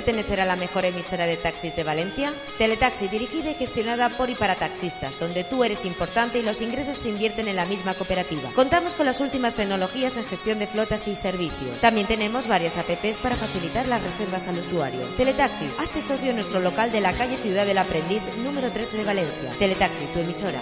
Pertenecer 0.00 0.40
a 0.40 0.46
la 0.46 0.56
mejor 0.56 0.86
emisora 0.86 1.26
de 1.26 1.36
taxis 1.36 1.76
de 1.76 1.84
Valencia? 1.84 2.32
Teletaxi 2.56 3.08
dirigida 3.08 3.50
y 3.50 3.54
gestionada 3.54 4.08
por 4.16 4.30
y 4.30 4.34
para 4.34 4.54
taxistas, 4.54 5.18
donde 5.18 5.44
tú 5.44 5.62
eres 5.62 5.84
importante 5.84 6.38
y 6.38 6.42
los 6.42 6.62
ingresos 6.62 6.96
se 6.96 7.10
invierten 7.10 7.48
en 7.48 7.56
la 7.56 7.66
misma 7.66 7.92
cooperativa. 7.92 8.48
Contamos 8.54 8.94
con 8.94 9.04
las 9.04 9.20
últimas 9.20 9.54
tecnologías 9.54 10.16
en 10.16 10.24
gestión 10.24 10.58
de 10.58 10.66
flotas 10.66 11.06
y 11.06 11.14
servicios. 11.14 11.78
También 11.82 12.06
tenemos 12.06 12.48
varias 12.48 12.78
apps 12.78 13.18
para 13.18 13.36
facilitar 13.36 13.86
las 13.88 14.02
reservas 14.02 14.48
al 14.48 14.60
usuario. 14.60 15.06
Teletaxi, 15.18 15.70
hazte 15.78 16.00
socio 16.00 16.30
en 16.30 16.36
nuestro 16.36 16.60
local 16.60 16.90
de 16.90 17.02
la 17.02 17.12
calle 17.12 17.36
Ciudad 17.36 17.66
del 17.66 17.76
Aprendiz, 17.76 18.22
número 18.38 18.72
13 18.72 18.96
de 18.96 19.04
Valencia. 19.04 19.52
Teletaxi, 19.58 20.06
tu 20.06 20.20
emisora. 20.20 20.60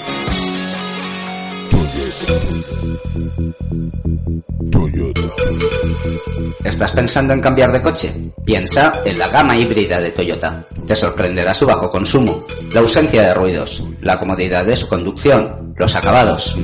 ¿Estás 6.64 6.92
pensando 6.92 7.34
en 7.34 7.40
cambiar 7.40 7.72
de 7.72 7.80
coche? 7.80 8.14
Piensa 8.44 9.00
en 9.04 9.18
la 9.18 9.28
gama 9.28 9.56
híbrida 9.56 10.00
de 10.00 10.10
Toyota. 10.10 10.66
Te 10.86 10.94
sorprenderá 10.94 11.54
su 11.54 11.66
bajo 11.66 11.90
consumo, 11.90 12.44
la 12.72 12.80
ausencia 12.80 13.22
de 13.22 13.34
ruidos, 13.34 13.84
la 14.00 14.16
comodidad 14.16 14.64
de 14.64 14.76
su 14.76 14.88
conducción, 14.88 15.74
los 15.76 15.94
acabados. 15.94 16.56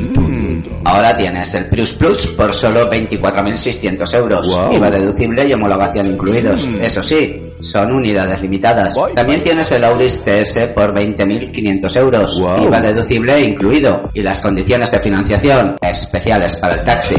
Ahora 0.85 1.15
tienes 1.15 1.55
el 1.55 1.69
Prius 1.69 1.95
Plus 1.95 2.27
por 2.29 2.55
solo 2.55 2.91
24.600 2.91 4.15
euros. 4.15 4.49
Wow. 4.49 4.75
IVA 4.75 4.91
deducible 4.91 5.49
y 5.49 5.53
homologación 5.53 6.07
incluidos. 6.07 6.69
Eso 6.81 7.03
sí, 7.03 7.55
son 7.61 7.93
unidades 7.93 8.43
limitadas. 8.43 8.95
También 9.15 9.43
tienes 9.43 9.71
el 9.73 9.85
Auris 9.85 10.23
TS 10.23 10.67
por 10.75 10.95
20.500 10.95 11.97
euros. 11.97 12.39
IVA 12.39 12.81
deducible 12.81 13.39
incluido. 13.45 14.11
Y 14.12 14.23
las 14.23 14.41
condiciones 14.41 14.91
de 14.91 15.01
financiación 15.01 15.77
especiales 15.81 16.57
para 16.57 16.75
el 16.75 16.85
taxi. 16.85 17.17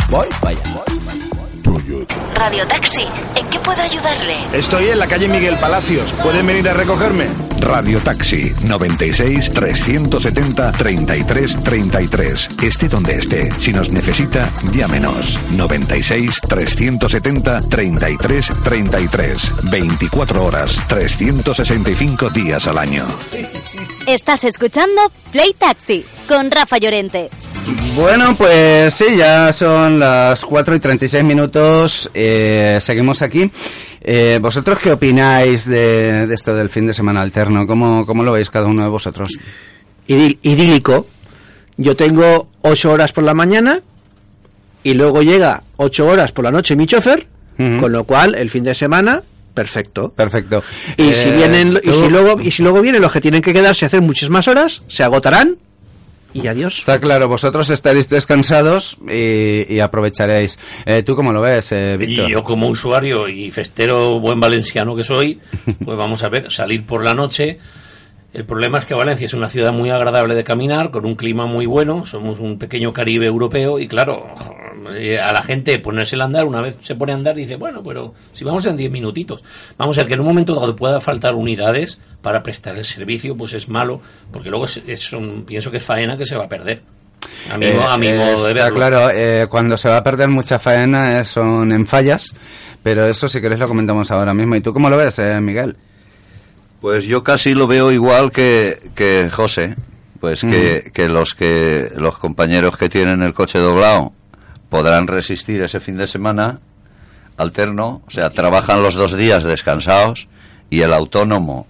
Voy, 0.09 0.27
vaya. 0.41 0.63
Radio 2.35 2.67
Taxi, 2.67 3.03
¿en 3.35 3.49
qué 3.49 3.59
puedo 3.61 3.81
ayudarle? 3.81 4.37
Estoy 4.53 4.89
en 4.89 4.99
la 4.99 5.07
calle 5.07 5.27
Miguel 5.27 5.57
Palacios. 5.57 6.13
¿Pueden 6.23 6.47
venir 6.47 6.69
a 6.69 6.75
recogerme? 6.75 7.29
Radio 7.61 7.99
Taxi 8.01 8.53
96 8.67 9.51
370 9.55 10.73
33 10.73 11.65
33. 11.65 12.49
Esté 12.63 12.89
donde 12.89 13.15
esté. 13.15 13.51
Si 13.59 13.73
nos 13.73 13.91
necesita, 13.91 14.51
llámenos. 14.75 15.39
96 15.53 16.41
370 16.47 17.61
33 17.63 18.49
33. 18.65 19.71
24 19.71 20.45
horas, 20.45 20.79
365 20.89 22.29
días 22.31 22.67
al 22.67 22.77
año. 22.77 23.07
Estás 24.07 24.45
escuchando 24.45 25.01
Play 25.31 25.55
Taxi 25.55 26.05
con 26.29 26.51
Rafa 26.51 26.77
Llorente. 26.77 27.31
Bueno, 27.95 28.35
pues 28.35 28.95
sí, 28.95 29.17
ya 29.17 29.53
son 29.53 30.01
las 30.01 30.45
4 30.45 30.75
y 30.77 30.81
36 30.81 31.25
minutos. 31.25 31.62
Eh, 32.15 32.79
seguimos 32.81 33.23
aquí. 33.23 33.51
Eh, 34.01 34.39
¿Vosotros 34.41 34.79
qué 34.81 34.93
opináis 34.93 35.67
de, 35.67 36.27
de 36.27 36.35
esto 36.35 36.55
del 36.55 36.69
fin 36.69 36.87
de 36.87 36.93
semana 36.95 37.23
alterno? 37.23 37.67
¿Cómo, 37.67 38.05
¿Cómo 38.05 38.23
lo 38.23 38.33
veis 38.33 38.51
cada 38.51 38.67
uno 38.67 38.83
de 38.83 38.89
vosotros? 38.89 39.31
idílico. 40.07 41.07
Yo 41.77 41.97
tengo 41.97 42.49
ocho 42.63 42.91
horas 42.93 43.13
por 43.13 43.25
la 43.25 43.35
mañana 43.35 43.81
y 44.85 44.95
luego 44.95 45.23
llega 45.23 45.63
ocho 45.77 46.07
horas 46.07 46.33
por 46.33 46.45
la 46.45 46.51
noche 46.51 46.77
mi 46.77 46.87
chofer, 46.87 47.27
con 47.57 47.91
lo 47.93 48.05
cual 48.05 48.35
el 48.35 48.51
fin 48.51 48.63
de 48.65 48.75
semana 48.75 49.23
perfecto. 49.55 50.11
Perfecto. 50.11 50.63
Y 50.97 51.15
si 51.15 51.29
Eh, 51.29 51.35
vienen 51.37 51.79
y 51.83 51.93
si 51.93 52.09
luego 52.09 52.41
y 52.41 52.51
si 52.51 52.63
luego 52.63 52.81
vienen 52.83 53.01
los 53.01 53.13
que 53.13 53.21
tienen 53.21 53.41
que 53.43 53.53
quedarse 53.53 53.85
a 53.85 53.89
hacer 53.89 54.01
muchas 54.03 54.29
más 54.31 54.49
horas, 54.49 54.83
se 54.89 55.03
agotarán 55.03 55.57
y 56.35 56.47
adiós. 56.47 56.79
Está 56.79 56.99
claro, 56.99 57.29
vosotros 57.29 57.71
estaréis 57.71 58.09
descansados 58.09 58.97
y, 59.09 59.75
y 59.75 59.81
aprovecharéis. 59.81 60.59
Eh, 60.87 61.03
¿Tú 61.03 61.15
cómo 61.15 61.33
lo 61.33 61.41
ves, 61.41 61.73
eh, 61.73 61.97
Víctor? 61.99 62.29
Y 62.29 62.33
yo 62.33 62.43
como 62.43 62.69
usuario 62.69 63.29
y 63.29 63.51
festero 63.51 64.21
buen 64.21 64.41
valenciano 64.41 64.95
que 64.97 65.03
soy, 65.03 65.41
pues 65.85 65.97
vamos 65.97 66.23
a 66.23 66.29
ver, 66.29 66.51
salir 66.51 66.85
por 66.87 67.05
la 67.05 67.15
noche. 67.15 67.59
El 68.35 68.47
problema 68.47 68.79
es 68.79 68.87
que 68.87 68.95
Valencia 68.95 69.27
es 69.27 69.35
una 69.35 69.51
ciudad 69.51 69.73
muy 69.73 69.91
agradable 69.91 70.35
de 70.35 70.43
caminar, 70.43 70.91
con 70.91 71.05
un 71.05 71.17
clima 71.17 71.45
muy 71.47 71.67
bueno, 71.67 72.07
somos 72.07 72.41
un 72.41 72.59
pequeño 72.59 72.91
Caribe 72.93 73.27
europeo 73.27 73.79
y 73.79 73.87
claro, 73.87 74.27
eh, 74.97 75.19
a 75.21 75.33
la 75.35 75.43
gente 75.43 75.79
ponerse 75.79 76.15
el 76.17 76.23
andar, 76.23 76.47
una 76.47 76.63
vez 76.63 76.77
se 76.81 76.95
pone 76.95 77.13
a 77.13 77.15
andar 77.17 77.35
dice, 77.35 77.57
bueno, 77.57 77.83
pero 77.83 78.15
si 78.33 78.43
vamos 78.43 78.65
en 78.65 78.79
10 78.79 78.91
minutitos. 78.91 79.43
Vamos 79.77 79.99
a 79.99 80.01
ver 80.01 80.09
que 80.09 80.15
en 80.15 80.21
un 80.21 80.27
momento 80.27 80.55
dado 80.55 80.75
pueda 80.75 80.99
faltar 81.01 81.35
unidades 81.35 82.01
para 82.23 82.43
prestar 82.43 82.79
el 82.79 82.87
servicio, 82.87 83.37
pues 83.37 83.53
es 83.53 83.69
malo, 83.69 84.01
porque 84.33 84.49
luego 84.49 84.65
es, 84.65 84.81
es 84.87 85.13
un- 85.13 85.45
pienso 85.45 85.71
que 85.71 85.77
es 85.77 85.83
faena 85.83 86.17
que 86.17 86.25
se 86.25 86.35
va 86.37 86.45
a 86.45 86.49
perder. 86.49 86.81
A 87.53 87.59
mi, 87.59 87.67
Eh, 87.67 87.75
mo- 87.75 87.83
a 87.83 87.99
mi 87.99 88.13
modo 88.15 88.47
de 88.47 88.55
verlo. 88.55 88.75
claro, 88.77 89.11
eh, 89.11 89.47
cuando 89.49 89.77
se 89.77 89.91
va 89.91 89.99
a 89.99 90.03
perder 90.03 90.29
mucha 90.29 90.59
faena 90.59 91.21
eh, 91.21 91.25
son 91.25 91.71
en 91.71 91.87
fallas, 91.87 92.35
pero 92.83 93.07
eso 93.07 93.29
si 93.29 93.43
queréis 93.43 93.61
lo 93.61 93.69
comentamos 93.69 94.11
ahora 94.11 94.33
mismo. 94.33 94.57
¿Y 94.57 94.61
tú 94.63 94.73
cómo 94.73 94.89
lo 94.89 94.97
ves, 94.97 95.19
eh, 95.19 95.39
Miguel? 95.39 95.77
Pues 96.83 97.07
yo 97.07 97.23
casi 97.25 97.55
lo 97.55 97.67
veo 97.67 97.91
igual 97.93 98.31
que, 98.31 98.91
que 98.95 99.31
José. 99.31 99.77
Pues 100.21 100.43
que, 100.43 100.91
que 100.95 101.09
los 101.09 101.35
que 101.35 101.89
los 101.97 102.17
compañeros 102.19 102.77
que 102.77 102.89
tienen 102.89 103.23
el 103.23 103.33
coche 103.35 103.59
doblado 103.59 104.13
podrán 104.69 105.07
resistir 105.09 105.63
ese 105.63 105.81
fin 105.81 105.97
de 105.97 106.07
semana 106.07 106.61
alterno, 107.37 108.03
o 108.07 108.11
sea, 108.11 108.31
trabajan 108.31 108.83
los 108.83 108.95
dos 108.95 109.17
días 109.17 109.43
descansados 109.43 110.29
y 110.71 110.83
el 110.83 110.93
autónomo 110.93 111.67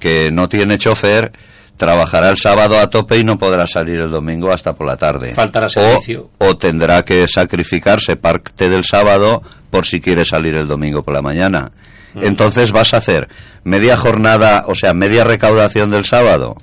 que 0.00 0.30
no 0.32 0.48
tiene 0.48 0.78
chofer 0.78 1.32
trabajará 1.76 2.30
el 2.30 2.38
sábado 2.38 2.78
a 2.78 2.88
tope 2.88 3.18
y 3.18 3.24
no 3.24 3.36
podrá 3.36 3.66
salir 3.66 3.98
el 3.98 4.10
domingo 4.10 4.50
hasta 4.52 4.74
por 4.74 4.86
la 4.86 4.96
tarde. 4.96 5.34
Faltará 5.34 5.66
O- 5.66 5.70
servicio. 5.70 6.30
o 6.38 6.56
tendrá 6.56 7.02
que 7.04 7.26
sacrificarse 7.28 8.16
parte 8.16 8.68
del 8.70 8.84
sábado 8.84 9.42
por 9.70 9.84
si 9.84 10.00
quiere 10.00 10.24
salir 10.24 10.54
el 10.54 10.68
domingo 10.68 11.02
por 11.02 11.12
la 11.14 11.20
mañana. 11.22 11.70
Entonces 12.14 12.72
vas 12.72 12.94
a 12.94 12.98
hacer 12.98 13.28
media 13.64 13.96
jornada, 13.96 14.64
o 14.66 14.74
sea, 14.74 14.94
media 14.94 15.24
recaudación 15.24 15.90
del 15.90 16.04
sábado, 16.04 16.56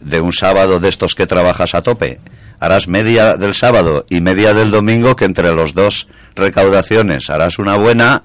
de 0.00 0.20
un 0.20 0.32
sábado 0.32 0.78
de 0.78 0.88
estos 0.88 1.14
que 1.14 1.26
trabajas 1.26 1.74
a 1.74 1.82
tope. 1.82 2.20
Harás 2.58 2.88
media 2.88 3.34
del 3.36 3.54
sábado 3.54 4.04
y 4.10 4.20
media 4.20 4.52
del 4.52 4.70
domingo, 4.70 5.16
que 5.16 5.24
entre 5.24 5.54
los 5.54 5.74
dos 5.74 6.08
recaudaciones 6.34 7.30
harás 7.30 7.58
una 7.58 7.76
buena 7.76 8.22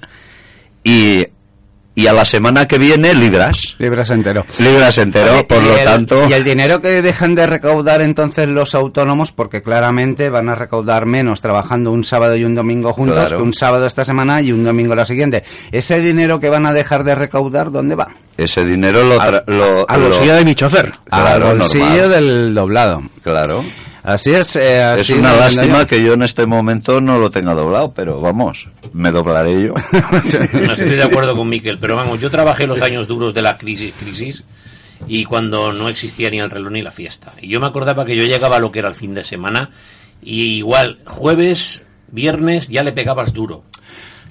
y, 0.84 1.26
y 1.96 2.08
a 2.08 2.14
la 2.14 2.26
semana 2.26 2.68
que 2.68 2.78
viene 2.78 3.14
libras. 3.14 3.76
Libras 3.80 4.10
entero. 4.12 4.46
Libras 4.60 4.98
entero, 4.98 5.32
Oye, 5.32 5.44
por 5.46 5.64
lo 5.64 5.76
el- 5.78 5.84
tanto... 5.86 6.28
Y 6.30 6.34
el 6.34 6.44
dinero 6.44 6.82
que 6.82 7.02
dejan 7.02 7.36
de 7.36 7.48
recaudar 7.48 8.02
entonces 8.02 8.48
los 8.50 8.76
autónomos, 8.76 9.32
porque 9.32 9.62
claramente 9.62 10.30
van 10.30 10.50
a 10.50 10.56
recaudar 10.56 11.06
menos 11.06 11.40
trabajando 11.42 11.92
un 11.92 12.04
sábado 12.04 12.36
y 12.36 12.44
un 12.44 12.54
domingo 12.56 12.92
juntos 12.94 13.16
Claro. 13.20 13.38
que 13.38 13.44
un 13.44 13.54
sábado 13.54 13.86
esta 13.86 14.04
semana 14.04 14.42
y 14.42 14.52
un 14.52 14.64
domingo 14.64 14.94
la 14.94 15.06
siguiente. 15.06 15.44
Ese 15.72 16.02
dinero 16.02 16.40
que 16.40 16.50
van 16.50 16.66
a 16.66 16.74
dejar 16.74 17.04
de 17.06 17.16
recaudar, 17.16 17.72
¿dónde 17.72 17.96
va? 17.96 18.08
Ese 18.38 18.66
dinero 18.66 19.02
lo... 19.04 19.22
al 19.22 19.44
lo- 19.48 19.86
bolsillo 19.88 20.36
de 20.36 20.44
mi 20.46 20.54
chofer. 20.56 20.92
Al 21.10 21.22
Claro, 21.22 21.56
bolsillo 21.56 21.86
normal. 21.86 22.10
del 22.12 22.54
doblado. 22.54 23.02
Claro. 23.24 23.64
Así 24.06 24.32
es. 24.34 24.56
eh, 24.56 24.94
Es 24.96 25.02
así 25.02 25.14
una 25.14 25.34
lo 25.34 25.40
lástima 25.40 25.86
que 25.88 26.04
yo 26.04 26.14
en 26.14 26.22
este 26.24 26.46
momento 26.46 27.02
no 27.02 27.18
lo 27.18 27.30
tenga 27.30 27.54
doblado, 27.54 27.92
pero 27.94 28.22
vamos, 28.22 28.70
me 28.94 29.12
doblaré 29.12 29.64
yo. 29.64 29.74
No 30.54 30.72
estoy 30.72 30.90
de 30.90 31.04
acuerdo 31.04 31.36
con 31.36 31.50
Miquel, 31.50 31.80
pero 31.80 31.96
vamos, 31.96 32.20
yo 32.20 32.30
trabajé 32.30 32.68
los 32.68 32.82
años 32.82 33.08
duros 33.08 33.34
de 33.34 33.42
la 33.42 33.58
crisis, 33.58 33.94
crisis 34.00 34.44
y 35.08 35.26
cuando 35.26 35.72
no 35.74 35.90
existía 35.90 36.30
ni 36.30 36.40
el 36.40 36.50
reloj 36.50 36.72
ni 36.72 36.82
la 36.82 36.92
fiesta. 36.92 37.34
Y 37.42 37.50
yo 37.50 37.60
me 37.60 37.68
acordaba 37.68 38.06
que 38.06 38.16
yo 38.16 38.24
llegaba 38.24 38.58
a 38.58 38.60
lo 38.60 38.72
que 38.72 38.80
era 38.80 38.88
el 38.88 38.96
fin 38.96 39.14
de 39.14 39.24
semana 39.24 39.72
y 40.22 40.58
igual 40.58 41.00
jueves, 41.06 41.84
viernes 42.12 42.70
ya 42.70 42.84
le 42.84 42.92
pegabas 42.94 43.34
duro. 43.34 43.64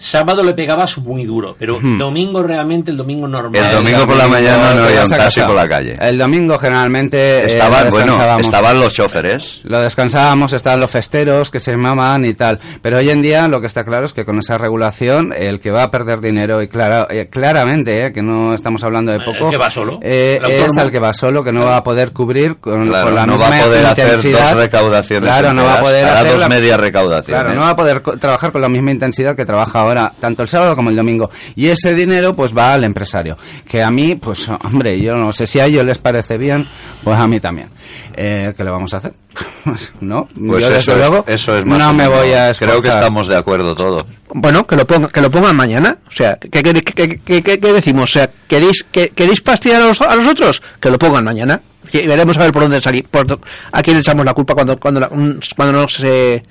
Sábado 0.05 0.42
le 0.42 0.52
pegabas 0.52 0.98
muy 0.98 1.24
duro, 1.24 1.57
pero 1.59 1.78
domingo 1.80 2.42
realmente, 2.42 2.90
el 2.90 2.96
domingo 2.98 3.26
normal. 3.26 3.64
El 3.64 3.76
domingo 3.76 4.07
por 4.07 4.16
la 4.16 4.28
mañana 4.28 4.74
no 4.74 4.82
había 4.84 5.02
un 5.07 5.11
a 5.14 5.16
taxi 5.16 5.40
por 5.40 5.55
la 5.55 5.66
calle. 5.66 5.94
El 5.98 6.18
domingo 6.18 6.59
generalmente 6.59 7.36
eh, 7.38 7.44
Estaban, 7.46 7.84
lo 7.84 7.90
bueno, 7.90 8.07
descansábamos. 8.09 8.44
estaban 8.46 8.80
los 8.80 8.92
choferes. 8.92 9.61
Lo 9.64 9.80
descansábamos, 9.80 10.52
estaban 10.52 10.80
los 10.80 10.90
festeros 10.90 11.50
que 11.50 11.59
se 11.59 11.70
llamaban 11.70 12.22
y 12.26 12.34
tal. 12.34 12.61
Pero 12.82 12.98
hoy 12.98 13.09
en 13.09 13.22
día 13.22 13.48
lo 13.48 13.62
que 13.62 13.66
está 13.66 13.82
claro 13.82 14.05
es 14.05 14.12
que 14.12 14.26
con 14.26 14.38
esa 14.38 14.59
regulación, 14.59 15.32
el 15.34 15.59
que 15.59 15.70
va 15.70 15.84
a 15.84 15.90
perder 15.90 16.20
dinero, 16.20 16.61
y 16.61 16.68
clara- 16.68 17.07
eh, 17.09 17.28
claramente, 17.30 18.05
eh, 18.07 18.12
que 18.12 18.20
no 18.22 18.52
estamos 18.52 18.84
hablando 18.84 19.11
de 19.11 19.20
poco, 19.20 19.46
El 19.46 19.52
que 19.52 19.57
va 19.57 19.70
solo. 19.70 20.00
eh, 20.02 20.38
El 20.44 20.50
es 20.50 20.76
al 20.76 20.90
que 20.90 20.98
va 20.98 21.14
solo, 21.14 21.42
que 21.42 21.50
no 21.50 21.64
va 21.64 21.76
a 21.76 21.82
poder 21.82 22.12
cubrir 22.12 22.57
con, 22.59 22.88
Claro, 22.88 23.07
con 23.07 23.14
la 23.14 23.24
no 23.24 23.38
va 23.38 23.48
misma 23.48 23.59
a 23.59 23.66
poder 23.68 23.86
hacer 23.86 24.05
intensidad. 24.09 24.52
dos 24.52 24.62
recaudaciones 24.64 25.30
Claro, 25.30 25.55
no 25.55 25.64
va 25.64 25.74
a 25.76 25.80
poder 25.80 26.05
hacer 26.07 26.32
dos 26.32 26.40
la- 26.42 26.48
medias 26.48 26.78
recaudaciones. 26.78 27.42
Claro, 27.42 27.55
no 27.55 27.62
va 27.62 27.70
a 27.70 27.76
poder 27.76 28.02
co- 28.02 28.18
trabajar 28.18 28.52
con 28.52 28.61
la 28.61 28.68
misma 28.68 28.90
intensidad 28.90 29.34
que 29.34 29.46
trabaja 29.46 29.78
ahora, 29.78 29.93
tanto 30.20 30.42
el 30.42 30.49
sábado 30.49 30.74
como 30.76 30.90
el 30.90 30.97
domingo. 30.97 31.30
Y 31.57 31.68
ese 31.68 31.95
dinero, 31.95 32.34
pues 32.34 32.57
va 32.57 32.72
al 32.72 32.84
empresario. 32.84 33.36
Que 33.68 33.82
a 33.82 33.90
mí, 33.90 34.14
pues, 34.16 34.49
hombre, 34.49 35.01
yo 35.01 35.14
no 35.16 35.32
sé 35.32 35.47
si 35.47 35.61
a 35.61 35.66
ellos 35.66 35.84
les 35.84 35.99
parece 35.99 36.36
bien, 36.38 36.66
pues 37.03 37.18
a 37.18 37.26
mí 37.26 37.40
también. 37.40 37.68
Eh, 38.16 38.53
¿Qué 38.57 38.64
le 38.64 38.70
vamos 38.70 38.92
a 38.95 38.99
hacer? 38.99 39.14
¿No? 40.01 40.26
Pues 40.26 40.64
yo, 40.64 40.70
eso, 40.70 40.70
desde 40.70 40.92
es, 40.92 40.99
luego, 40.99 41.24
eso 41.26 41.57
es 41.59 41.64
más 41.64 41.78
no 41.78 41.92
me 41.95 42.07
voy 42.07 42.32
a 42.32 42.53
Creo 42.55 42.80
que 42.80 42.88
estamos 42.88 43.26
de 43.26 43.36
acuerdo 43.36 43.74
todos. 43.74 44.05
Bueno, 44.32 44.66
que 44.66 44.76
lo, 44.76 44.86
ponga, 44.86 45.09
que 45.09 45.20
lo 45.20 45.30
pongan 45.30 45.57
mañana. 45.57 45.99
O 46.09 46.11
sea, 46.11 46.36
¿qué, 46.40 46.62
qué, 46.62 47.18
qué- 47.24 47.42
qué- 47.42 47.72
decimos? 47.72 48.11
O 48.11 48.12
sea, 48.12 48.30
¿queréis, 48.49 48.84
que, 48.90 49.11
¿queréis 49.11 49.40
fastidiar 49.45 49.82
a 49.82 49.86
los, 49.88 50.01
a 50.01 50.14
los 50.16 50.26
otros? 50.26 50.62
Que 50.80 50.90
lo 50.90 50.99
pongan 50.99 51.24
mañana. 51.24 51.61
Y 51.92 52.07
veremos 52.07 52.36
a 52.38 52.40
ver 52.45 52.53
por 52.53 52.62
dónde 52.62 52.80
salir. 52.80 53.07
Por, 53.09 53.26
¿A 53.72 53.82
quién 53.82 53.97
le 53.97 54.01
echamos 54.01 54.24
la 54.24 54.32
culpa 54.34 54.55
cuando, 54.55 54.76
cuando, 54.78 55.01
la- 55.01 55.09
un- 55.09 55.40
cuando 55.57 55.80
no 55.82 55.88
se... 55.88 56.42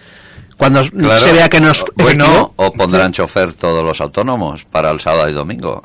Cuando 0.58 0.82
Claro. 0.82 1.20
se 1.26 1.34
vea 1.34 1.50
que 1.50 1.60
no 1.60 1.72
es 1.72 1.84
Bueno, 1.96 2.24
efectivo? 2.26 2.54
o 2.58 2.72
pondrán 2.74 3.12
chofer 3.12 3.54
todos 3.54 3.84
los 3.84 4.00
autónomos 4.02 4.64
para 4.66 4.90
el 4.92 5.00
sábado 5.00 5.30
y 5.30 5.34
domingo. 5.34 5.84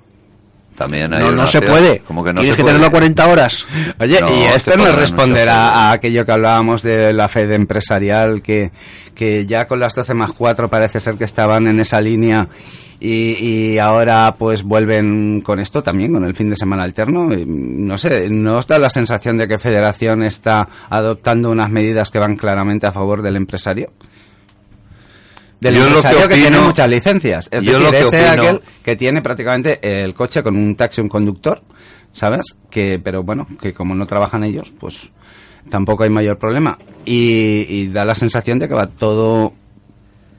También 0.76 1.12
hay 1.12 1.20
No, 1.22 1.32
no 1.32 1.46
se 1.48 1.60
puede. 1.60 1.98
Como 2.00 2.22
que 2.22 2.32
no 2.32 2.40
Tienes 2.40 2.50
se 2.52 2.56
que 2.56 2.62
puede. 2.62 2.74
tenerlo 2.74 2.86
a 2.86 2.90
40 2.92 3.26
horas. 3.26 3.66
Oye, 3.98 4.20
No, 4.20 4.28
y 4.28 4.48
te 4.48 4.56
esto 4.56 4.70
no 4.70 4.76
pondrán 4.84 4.96
responderá 5.00 5.68
a 5.70 5.92
aquello 5.92 6.24
que 6.24 6.30
hablábamos 6.32 6.82
de 6.82 7.12
la 7.12 7.26
fe 7.28 7.48
de 7.48 7.56
empresarial, 7.56 8.42
que, 8.42 8.70
que 9.14 9.44
ya 9.44 9.66
con 9.66 9.80
las 9.80 9.94
12 9.96 10.14
más 10.14 10.32
4 10.32 10.68
parece 10.70 11.00
ser 11.00 11.16
que 11.16 11.24
estaban 11.24 11.66
en 11.66 11.80
esa 11.80 12.00
línea 12.00 12.48
y, 13.00 13.72
y 13.74 13.78
ahora 13.78 14.36
pues 14.38 14.62
vuelven 14.62 15.40
con 15.40 15.58
esto 15.58 15.82
también, 15.82 16.12
con 16.12 16.24
el 16.24 16.36
fin 16.36 16.50
de 16.50 16.54
semana 16.56 16.84
alterno. 16.84 17.32
Y, 17.34 17.44
No 17.44 17.98
sé, 17.98 18.28
¿no 18.30 18.58
os 18.58 18.68
da 18.68 18.78
la 18.78 18.90
sensación 18.90 19.36
de 19.36 19.48
que 19.48 19.58
Federación 19.58 20.22
está 20.22 20.68
adoptando 20.90 21.50
unas 21.50 21.70
medidas 21.70 22.10
que 22.12 22.20
van 22.20 22.36
claramente 22.36 22.86
a 22.86 22.92
favor 22.92 23.22
del 23.22 23.34
empresario? 23.34 23.90
Del 25.60 25.74
Yo 25.74 25.80
que 25.82 25.86
empresario 25.88 26.28
que, 26.28 26.34
tiene 26.36 26.60
muchas 26.60 26.88
licencias. 26.88 27.48
Es 27.50 27.62
yo 27.64 27.72
decir, 27.72 27.90
que 27.90 28.00
ese 28.00 28.16
opino- 28.18 28.30
aquel 28.30 28.62
que 28.82 28.96
tiene 28.96 29.22
prácticamente 29.22 30.02
el 30.04 30.14
coche 30.14 30.42
con 30.42 30.56
un 30.56 30.76
taxi, 30.76 31.00
un 31.00 31.08
conductor, 31.08 31.62
¿sabes? 32.12 32.42
Que, 32.70 32.98
pero 32.98 33.22
bueno, 33.24 33.46
que 33.60 33.72
como 33.74 33.94
no 33.94 34.06
trabajan 34.06 34.44
ellos, 34.44 34.72
pues 34.78 35.10
tampoco 35.68 36.04
hay 36.04 36.10
mayor 36.10 36.38
problema. 36.38 36.78
Y, 37.04 37.66
y 37.68 37.88
da 37.88 38.04
la 38.04 38.14
sensación 38.14 38.58
de 38.58 38.68
que 38.68 38.74
va 38.74 38.86
todo 38.86 39.52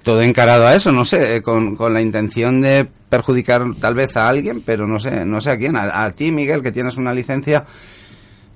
todo 0.04 0.22
encarado 0.22 0.66
a 0.66 0.74
eso, 0.74 0.94
no 0.94 1.04
sé, 1.04 1.36
eh, 1.36 1.42
con, 1.42 1.76
con 1.76 1.94
la 1.94 2.02
intención 2.02 2.62
de 2.62 2.88
perjudicar 3.10 3.64
tal 3.82 3.96
vez 3.96 4.16
a 4.16 4.30
alguien, 4.30 4.62
pero 4.66 4.88
no 4.88 4.98
sé, 4.98 5.26
no 5.26 5.42
sé 5.42 5.52
a 5.52 5.58
quién. 5.58 5.76
A, 5.76 6.04
a 6.04 6.12
ti, 6.12 6.32
Miguel, 6.32 6.64
que 6.64 6.72
tienes 6.72 6.96
una 6.96 7.14
licencia, 7.14 7.66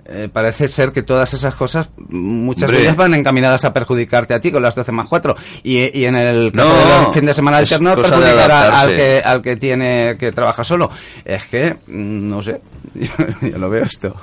eh, 0.05 0.29
parece 0.31 0.67
ser 0.67 0.91
que 0.91 1.03
todas 1.03 1.33
esas 1.33 1.55
cosas, 1.55 1.89
muchas 2.09 2.69
de 2.69 2.81
ellas 2.81 2.95
van 2.95 3.13
encaminadas 3.13 3.63
a 3.65 3.73
perjudicarte 3.73 4.33
a 4.33 4.39
ti 4.39 4.51
con 4.51 4.61
las 4.61 4.75
12 4.75 4.91
más 4.91 5.07
4. 5.07 5.35
Y, 5.63 5.99
y 5.99 6.05
en 6.05 6.15
el 6.15 6.51
caso 6.51 6.73
No, 6.73 6.99
del 6.99 7.11
fin 7.11 7.25
de 7.25 7.33
semana 7.33 7.57
alterno, 7.57 7.95
perjudicar 7.95 8.51
al 8.51 8.89
que, 8.89 9.21
al 9.23 9.41
que 9.41 9.55
tiene, 9.55 10.17
que 10.17 10.31
trabaja 10.31 10.63
solo. 10.63 10.89
Es 11.23 11.45
que, 11.45 11.73
mm, 11.87 12.29
no 12.29 12.41
sé, 12.41 12.61
yo 13.41 13.57
lo 13.57 13.69
veo 13.69 13.83
esto 13.83 14.15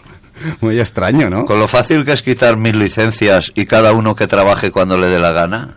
muy 0.61 0.81
extraño, 0.81 1.31
¿no? 1.31 1.45
Con 1.45 1.59
lo 1.59 1.69
fácil 1.69 2.05
que 2.05 2.13
es 2.13 2.23
quitar 2.23 2.57
mil 2.57 2.79
licencias 2.79 3.53
y 3.55 3.67
cada 3.67 3.93
uno 3.93 4.15
que 4.15 4.27
trabaje 4.27 4.71
cuando 4.71 4.97
le 4.97 5.09
dé 5.09 5.19
la 5.19 5.33
gana. 5.33 5.77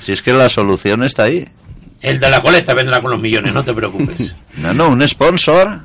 Si 0.00 0.12
es 0.12 0.22
que 0.22 0.32
la 0.32 0.48
solución 0.48 1.02
está 1.02 1.24
ahí. 1.24 1.48
El 2.02 2.20
de 2.20 2.28
la 2.28 2.40
coleta 2.40 2.74
vendrá 2.74 3.00
con 3.00 3.10
los 3.10 3.20
millones, 3.20 3.52
no 3.52 3.64
te 3.64 3.74
preocupes. 3.74 4.36
No, 4.56 4.72
no, 4.72 4.88
un 4.88 5.06
sponsor. 5.06 5.80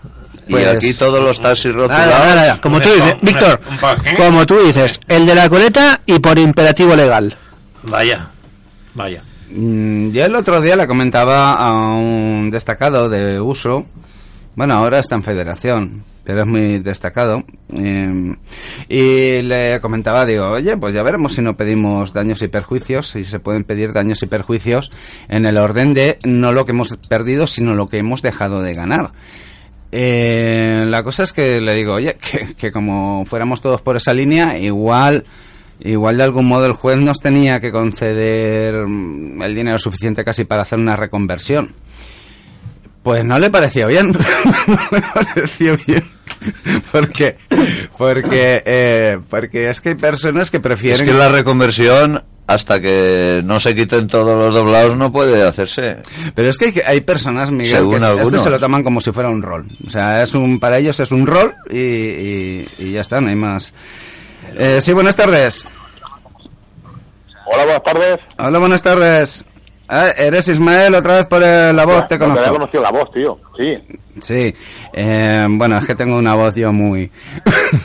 Pues- 0.52 0.66
y 0.66 0.68
aquí 0.68 0.93
todos 0.93 1.24
los 1.24 1.39
taxis 1.41 1.74
rotulados. 1.74 2.06
Nada, 2.08 2.20
nada, 2.26 2.36
nada. 2.36 2.62
Como 2.62 2.80
tú 2.82 2.89
dices, 2.91 3.16
Víctor, 3.22 3.62
como 4.18 4.45
tú 4.45 4.60
dices, 4.60 4.99
el 5.08 5.26
de 5.26 5.36
la 5.36 5.49
coleta 5.49 6.02
y 6.06 6.20
por 6.20 6.38
imperativo 6.38 6.95
legal. 6.95 7.36
Vaya, 7.84 8.30
vaya. 8.93 9.24
Mm, 9.54 10.12
Yo 10.12 10.26
el 10.26 10.36
otro 10.36 10.62
día 10.62 10.76
le 10.76 10.88
comentaba 10.88 11.54
a 11.54 11.95
un 11.95 12.49
destacado 12.49 13.10
de 13.10 13.39
uso, 13.39 13.86
bueno, 14.56 14.76
ahora 14.76 14.99
está 14.99 15.16
en 15.16 15.24
federación, 15.24 16.04
pero 16.24 16.41
es 16.43 16.47
muy 16.47 16.80
destacado, 16.80 17.43
eh, 17.76 18.36
y 18.88 19.41
le 19.41 19.80
comentaba, 19.82 20.26
digo, 20.26 20.52
oye, 20.52 20.78
pues 20.78 20.93
ya 20.93 21.02
veremos 21.04 21.34
si 21.34 21.41
no 21.41 21.58
pedimos 21.58 22.14
daños 22.14 22.41
y 22.43 22.47
perjuicios, 22.47 23.08
si 23.10 23.24
se 23.24 23.39
pueden 23.39 23.64
pedir 23.64 23.91
daños 23.91 24.22
y 24.24 24.28
perjuicios 24.28 24.89
en 25.28 25.45
el 25.45 25.58
orden 25.60 25.93
de 25.93 26.18
no 26.26 26.52
lo 26.54 26.64
que 26.66 26.72
hemos 26.72 26.95
perdido, 27.10 27.47
sino 27.47 27.74
lo 27.74 27.88
que 27.89 27.97
hemos 27.97 28.22
dejado 28.22 28.62
de 28.62 28.74
ganar. 28.74 29.12
Eh, 29.91 30.85
la 30.87 31.03
cosa 31.03 31.23
es 31.23 31.33
que 31.33 31.59
le 31.59 31.73
digo, 31.73 31.93
oye, 31.95 32.15
que, 32.15 32.53
que 32.55 32.71
como 32.71 33.25
fuéramos 33.25 33.61
todos 33.61 33.81
por 33.81 33.95
esa 33.95 34.13
línea, 34.13 34.57
igual, 34.57 35.25
igual 35.79 36.17
de 36.17 36.23
algún 36.23 36.45
modo 36.45 36.65
el 36.65 36.73
juez 36.73 36.97
nos 36.97 37.19
tenía 37.19 37.59
que 37.59 37.71
conceder 37.71 38.87
mm, 38.87 39.41
el 39.41 39.55
dinero 39.55 39.79
suficiente 39.79 40.23
casi 40.23 40.45
para 40.45 40.61
hacer 40.61 40.79
una 40.79 40.95
reconversión. 40.95 41.75
Pues 43.04 43.26
no 43.26 43.39
le 43.39 43.49
pareció 43.49 43.88
bien, 43.88 44.12
no 44.68 44.76
le 44.91 45.02
pareció 45.02 45.76
bien, 45.88 46.04
porque, 46.91 47.36
porque, 47.97 48.62
eh, 48.64 49.18
porque 49.28 49.70
es 49.72 49.82
que 49.82 49.89
hay 49.89 49.95
personas 49.95 50.52
que 50.52 50.60
prefieren. 50.60 50.99
Es 51.02 51.12
que 51.12 51.18
la 51.18 51.30
reconversión, 51.30 52.24
hasta 52.45 52.80
que 52.80 53.41
no 53.43 53.60
se 53.60 53.74
quiten 53.74 54.08
todos 54.08 54.36
los 54.38 54.54
doblados, 54.54 54.95
no 54.97 55.12
puede 55.12 55.41
hacerse. 55.41 55.97
Pero 56.36 56.49
es 56.49 56.58
que 56.60 56.66
hay, 56.66 56.74
hay 56.86 57.02
personas, 57.02 57.49
Miguel, 57.49 57.70
Según 57.78 57.91
que 57.91 57.97
esto 57.97 58.08
algunos. 58.20 58.43
se 58.43 58.49
lo 58.52 58.60
toman 58.60 58.84
como 58.84 59.02
si 59.02 59.12
fuera 59.12 59.30
un 59.30 59.41
rol. 59.41 59.66
O 59.88 59.89
sea, 59.89 60.22
es 60.22 60.36
un 60.36 60.60
para 60.60 60.78
ellos 60.78 60.99
es 60.99 61.12
un 61.12 61.26
rol 61.26 61.56
y, 61.72 61.80
y- 61.80 62.68
y 62.78 62.91
ya 62.91 63.02
está, 63.02 63.20
no 63.20 63.30
hay 63.30 63.36
más. 63.36 63.74
Eh, 64.56 64.80
sí, 64.80 64.93
buenas 64.93 65.16
tardes. 65.16 65.64
Hola, 67.45 67.64
buenas 67.66 67.84
tardes. 67.84 68.20
Hola, 68.38 68.60
buenas 68.60 68.84
tardes. 68.84 69.45
Ah, 69.93 70.07
eres 70.17 70.47
Ismael, 70.47 70.95
otra 70.95 71.17
vez 71.17 71.25
por 71.25 71.43
eh, 71.43 71.73
la 71.73 71.85
voz, 71.85 72.07
te 72.07 72.17
No, 72.17 72.19
que 72.19 72.31
había 72.31 72.35
conozco. 72.45 72.53
conocido 72.59 72.83
la 72.83 72.91
voz, 72.91 73.11
tío. 73.11 73.37
Sí. 73.59 73.97
Sí, 74.21 74.53
eh, 74.93 75.45
bueno, 75.49 75.77
es 75.77 75.85
que 75.85 75.95
tengo 75.95 76.15
una 76.17 76.33
voz 76.33 76.55
yo 76.55 76.71
muy, 76.71 77.11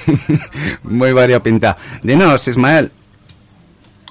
muy 0.84 1.12
variopinta. 1.12 1.76
Dinos, 2.02 2.46
Ismael. 2.46 2.92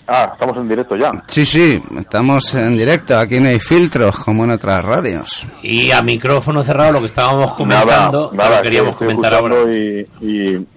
Ah, 0.08 0.30
estamos 0.34 0.58
en 0.58 0.68
directo 0.70 0.96
ya. 0.98 1.12
Sí, 1.28 1.46
sí, 1.46 1.82
estamos 1.98 2.54
en 2.56 2.78
directo, 2.78 3.18
aquí 3.18 3.40
no 3.40 3.48
hay 3.50 3.60
filtros 3.60 4.18
como 4.20 4.44
en 4.44 4.52
otras 4.52 4.84
radios. 4.84 5.48
Y 5.64 5.90
a 5.92 6.02
micrófono 6.02 6.64
cerrado 6.64 6.92
lo 6.92 7.00
que 7.00 7.06
estábamos 7.08 7.54
comentando, 7.54 8.32
nada, 8.34 8.50
nada, 8.50 8.58
lo 8.58 8.62
queríamos 8.64 8.92
estoy 8.92 9.08
comentar 9.08 9.34
ahora. 9.34 9.56
escuchando 9.56 9.78
Y, 10.22 10.28
y... 10.52 10.68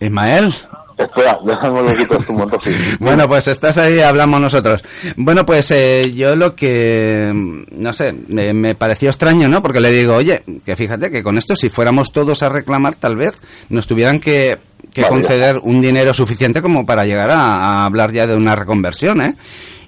Ismael. 0.00 0.52
Espera, 0.96 1.38
déjame 1.44 1.82
lo 1.82 1.94
quito 1.96 2.18
esto 2.18 2.32
un 2.32 2.38
momento, 2.38 2.58
sí. 2.64 2.70
Bueno, 3.00 3.28
pues 3.28 3.48
estás 3.48 3.78
ahí, 3.78 4.00
hablamos 4.00 4.40
nosotros. 4.40 4.82
Bueno, 5.16 5.44
pues 5.46 5.70
eh, 5.70 6.12
yo 6.14 6.36
lo 6.36 6.54
que, 6.54 7.30
no 7.32 7.92
sé, 7.92 8.12
me, 8.28 8.52
me 8.52 8.74
pareció 8.74 9.08
extraño, 9.08 9.48
¿no? 9.48 9.62
Porque 9.62 9.80
le 9.80 9.90
digo, 9.90 10.14
oye, 10.14 10.42
que 10.64 10.76
fíjate 10.76 11.10
que 11.10 11.22
con 11.22 11.38
esto, 11.38 11.56
si 11.56 11.70
fuéramos 11.70 12.12
todos 12.12 12.42
a 12.42 12.48
reclamar, 12.48 12.94
tal 12.94 13.16
vez 13.16 13.40
nos 13.68 13.86
tuvieran 13.86 14.20
que, 14.20 14.58
que 14.92 15.02
Vale, 15.02 15.14
ya 15.14 15.20
conceder 15.22 15.56
un 15.62 15.80
dinero 15.80 16.12
suficiente 16.14 16.62
como 16.62 16.84
para 16.86 17.04
llegar 17.04 17.30
a, 17.30 17.40
a 17.42 17.84
hablar 17.84 18.12
ya 18.12 18.26
de 18.26 18.34
una 18.34 18.54
reconversión, 18.54 19.20
¿eh? 19.22 19.34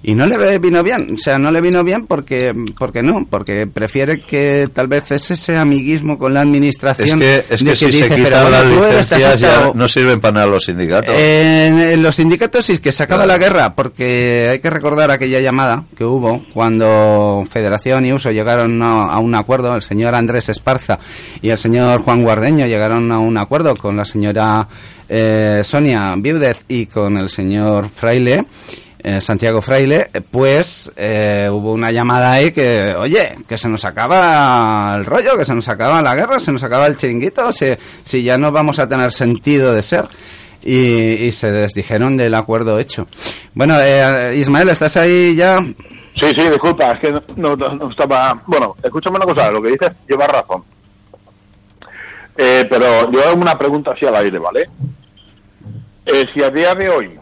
Y 0.07 0.15
no 0.15 0.27
le 0.27 0.59
vino 0.59 0.83
bien, 0.83 1.15
o 1.15 1.17
sea, 1.17 1.39
no 1.39 1.51
le 1.51 1.63
vino 1.63 1.83
bien 1.83 2.07
porque, 2.07 2.53
porque 2.79 3.03
no, 3.03 3.27
porque 3.29 3.67
prefiere 3.67 4.21
que 4.21 4.69
tal 4.71 4.87
vez 4.87 5.11
es 5.13 5.31
ese 5.31 5.57
amiguismo 5.57 6.19
con 6.19 6.35
la 6.35 6.43
administración. 6.43 7.23
Es 7.23 7.47
que, 7.47 7.55
es 7.55 7.65
de 7.65 7.71
que 7.71 7.77
si 7.77 7.87
dice, 7.87 8.09
se 8.09 8.15
"Pero 8.15 8.25
quitan 8.27 8.51
las 8.51 8.67
licencias 8.67 9.41
ya 9.41 9.73
no 9.75 9.89
sirven 9.89 10.21
para 10.21 10.35
nada 10.35 10.47
los 10.47 10.65
sindicatos. 10.67 11.15
en 11.19 12.03
los 12.03 12.15
sindicatos 12.17 12.67
sí 12.67 12.79
que 12.79 12.93
se 12.93 13.03
acaba 13.03 13.25
la 13.25 13.39
guerra, 13.39 13.75
porque 13.75 14.51
hay 14.53 14.61
que 14.61 14.69
recordar 14.69 15.11
aquella 15.11 15.41
llamada 15.41 15.85
que 15.97 16.05
hubo 16.05 16.43
cuando 16.53 17.43
Federación 17.49 18.05
y 18.05 18.13
Uso 18.13 18.31
llegaron 18.31 18.83
a, 18.83 19.19
un 19.19 19.35
acuerdo, 19.35 19.75
el 19.75 19.83
señor 19.83 20.15
Andrés 20.15 20.51
Esparza 20.51 20.99
y 21.41 21.49
el 21.49 21.57
señor 21.57 22.03
Juan 22.03 22.23
Guardeño 22.23 22.67
llegaron 22.67 23.11
a 23.11 23.19
un 23.19 23.39
acuerdo 23.39 23.75
con 23.75 23.97
la 23.97 24.05
señora 24.05 24.69
eh, 25.09 25.63
Sonia 25.65 26.15
Viudez 26.19 26.65
y 26.69 26.87
con 26.87 27.17
el 27.17 27.31
señor 27.31 27.89
Fraile. 27.89 28.45
Eh, 29.05 29.21
Santiago 29.21 29.61
Fraile, 29.63 30.11
pues 30.31 30.91
eh, 30.97 31.49
hubo 31.53 31.73
una 31.73 31.93
llamada 31.93 32.33
ahí 32.33 32.51
que, 32.53 32.95
oye, 32.99 33.37
que 33.47 33.57
se 33.59 33.69
nos 33.69 33.85
acaba 33.85 34.95
el 34.97 35.05
rollo, 35.05 35.37
que 35.37 35.45
se 35.45 35.55
nos 35.55 35.69
acaba 35.69 36.03
la 36.03 36.15
guerra, 36.17 36.41
se 36.41 36.51
nos 36.51 36.63
acaba 36.65 36.87
el 36.87 36.97
chiringuito, 36.97 37.53
si, 37.53 37.67
si 38.03 38.23
ya 38.25 38.37
no 38.37 38.51
vamos 38.51 38.79
a 38.79 38.89
tener 38.89 39.13
sentido 39.13 39.73
de 39.75 39.83
ser 39.83 40.09
y, 40.63 40.79
y 41.27 41.33
se 41.33 41.53
desdijeron 41.53 42.17
del 42.17 42.35
acuerdo 42.35 42.79
hecho. 42.79 43.07
Bueno, 43.55 43.77
eh, 43.81 44.35
Ismael, 44.37 44.71
¿estás 44.71 44.97
ahí 44.97 45.37
ya? 45.37 45.59
Sí, 45.61 46.29
sí, 46.37 46.49
disculpa, 46.49 46.93
es 46.93 47.01
que 47.01 47.13
no, 47.37 47.57
no- 47.57 47.69
no 47.77 47.91
estaba... 47.91 48.43
Bueno, 48.47 48.75
escúchame 48.83 49.17
una 49.17 49.27
cosa, 49.27 49.51
lo 49.51 49.61
que 49.61 49.71
dices 49.71 49.91
lleva 50.09 50.27
razón. 50.27 50.65
Eh, 52.37 52.65
pero 52.69 53.11
yo 53.13 53.23
hago 53.29 53.41
una 53.41 53.57
pregunta 53.57 53.93
así 53.93 54.07
al 54.07 54.17
aire, 54.17 54.39
¿vale? 54.39 54.69
Eh, 56.07 56.25
si 56.35 56.43
a 56.43 56.51
día 56.51 56.75
de 56.75 56.89
hoy, 56.89 57.19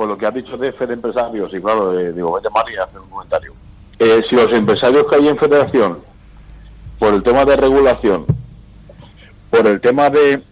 por 0.00 0.08
lo 0.08 0.16
que 0.16 0.24
has 0.24 0.32
dicho 0.32 0.56
de 0.56 0.72
Fed 0.72 0.92
Empresarios, 0.92 1.52
y 1.52 1.60
claro, 1.60 1.92
eh, 2.00 2.14
digo, 2.14 2.30
voy 2.30 2.40
a 2.40 2.44
llamar 2.44 2.64
y 2.72 2.76
hacer 2.78 2.98
un 3.00 3.10
comentario. 3.10 3.52
Eh, 3.98 4.22
si 4.30 4.34
los 4.34 4.48
empresarios 4.56 5.04
que 5.04 5.16
hay 5.16 5.28
en 5.28 5.36
Federación, 5.36 5.98
por 6.98 7.12
el 7.12 7.22
tema 7.22 7.44
de 7.44 7.54
regulación, 7.54 8.24
por 9.50 9.66
el 9.66 9.78
tema 9.78 10.08
de 10.08 10.42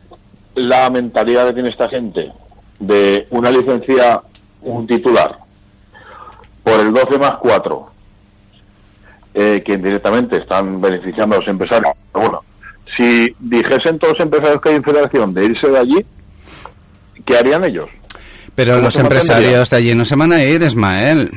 la 0.55 0.91
mentalidad 0.91 1.47
que 1.47 1.55
tiene 1.55 1.71
esta 1.71 1.89
gente, 1.89 2.31
de 2.79 3.27
una 3.31 3.51
licencia, 3.51 4.21
un 4.61 4.87
titular, 4.87 5.39
por 6.63 6.81
el 6.81 6.93
12 6.93 7.19
más 7.19 7.39
4, 7.41 7.91
eh, 9.33 9.63
que 9.65 9.73
indirectamente 9.73 10.43
están 10.43 10.79
beneficiando 10.79 11.37
a 11.37 11.39
los 11.39 11.49
empresarios. 11.49 11.95
Pero 12.13 12.27
bueno, 12.27 12.45
si 12.99 13.35
dijesen 13.39 13.99
todos 13.99 14.13
los 14.13 14.27
empresarios 14.27 14.61
que 14.61 14.69
hay 14.69 14.77
en 14.77 14.85
federación 14.85 15.33
de 15.33 15.47
irse 15.47 15.71
de 15.71 15.79
allí, 15.79 16.07
¿qué 17.25 17.39
harían 17.39 17.65
ellos? 17.65 17.89
Pero 18.59 18.73
¿Cómo 18.73 18.87
los 18.87 18.99
empresarios 18.99 19.71
de 19.71 19.77
allí 19.77 19.95
no 19.95 20.05
se 20.05 20.17
van 20.17 20.33
a 20.33 20.43
ir, 20.43 20.61
Ismael. 20.61 21.31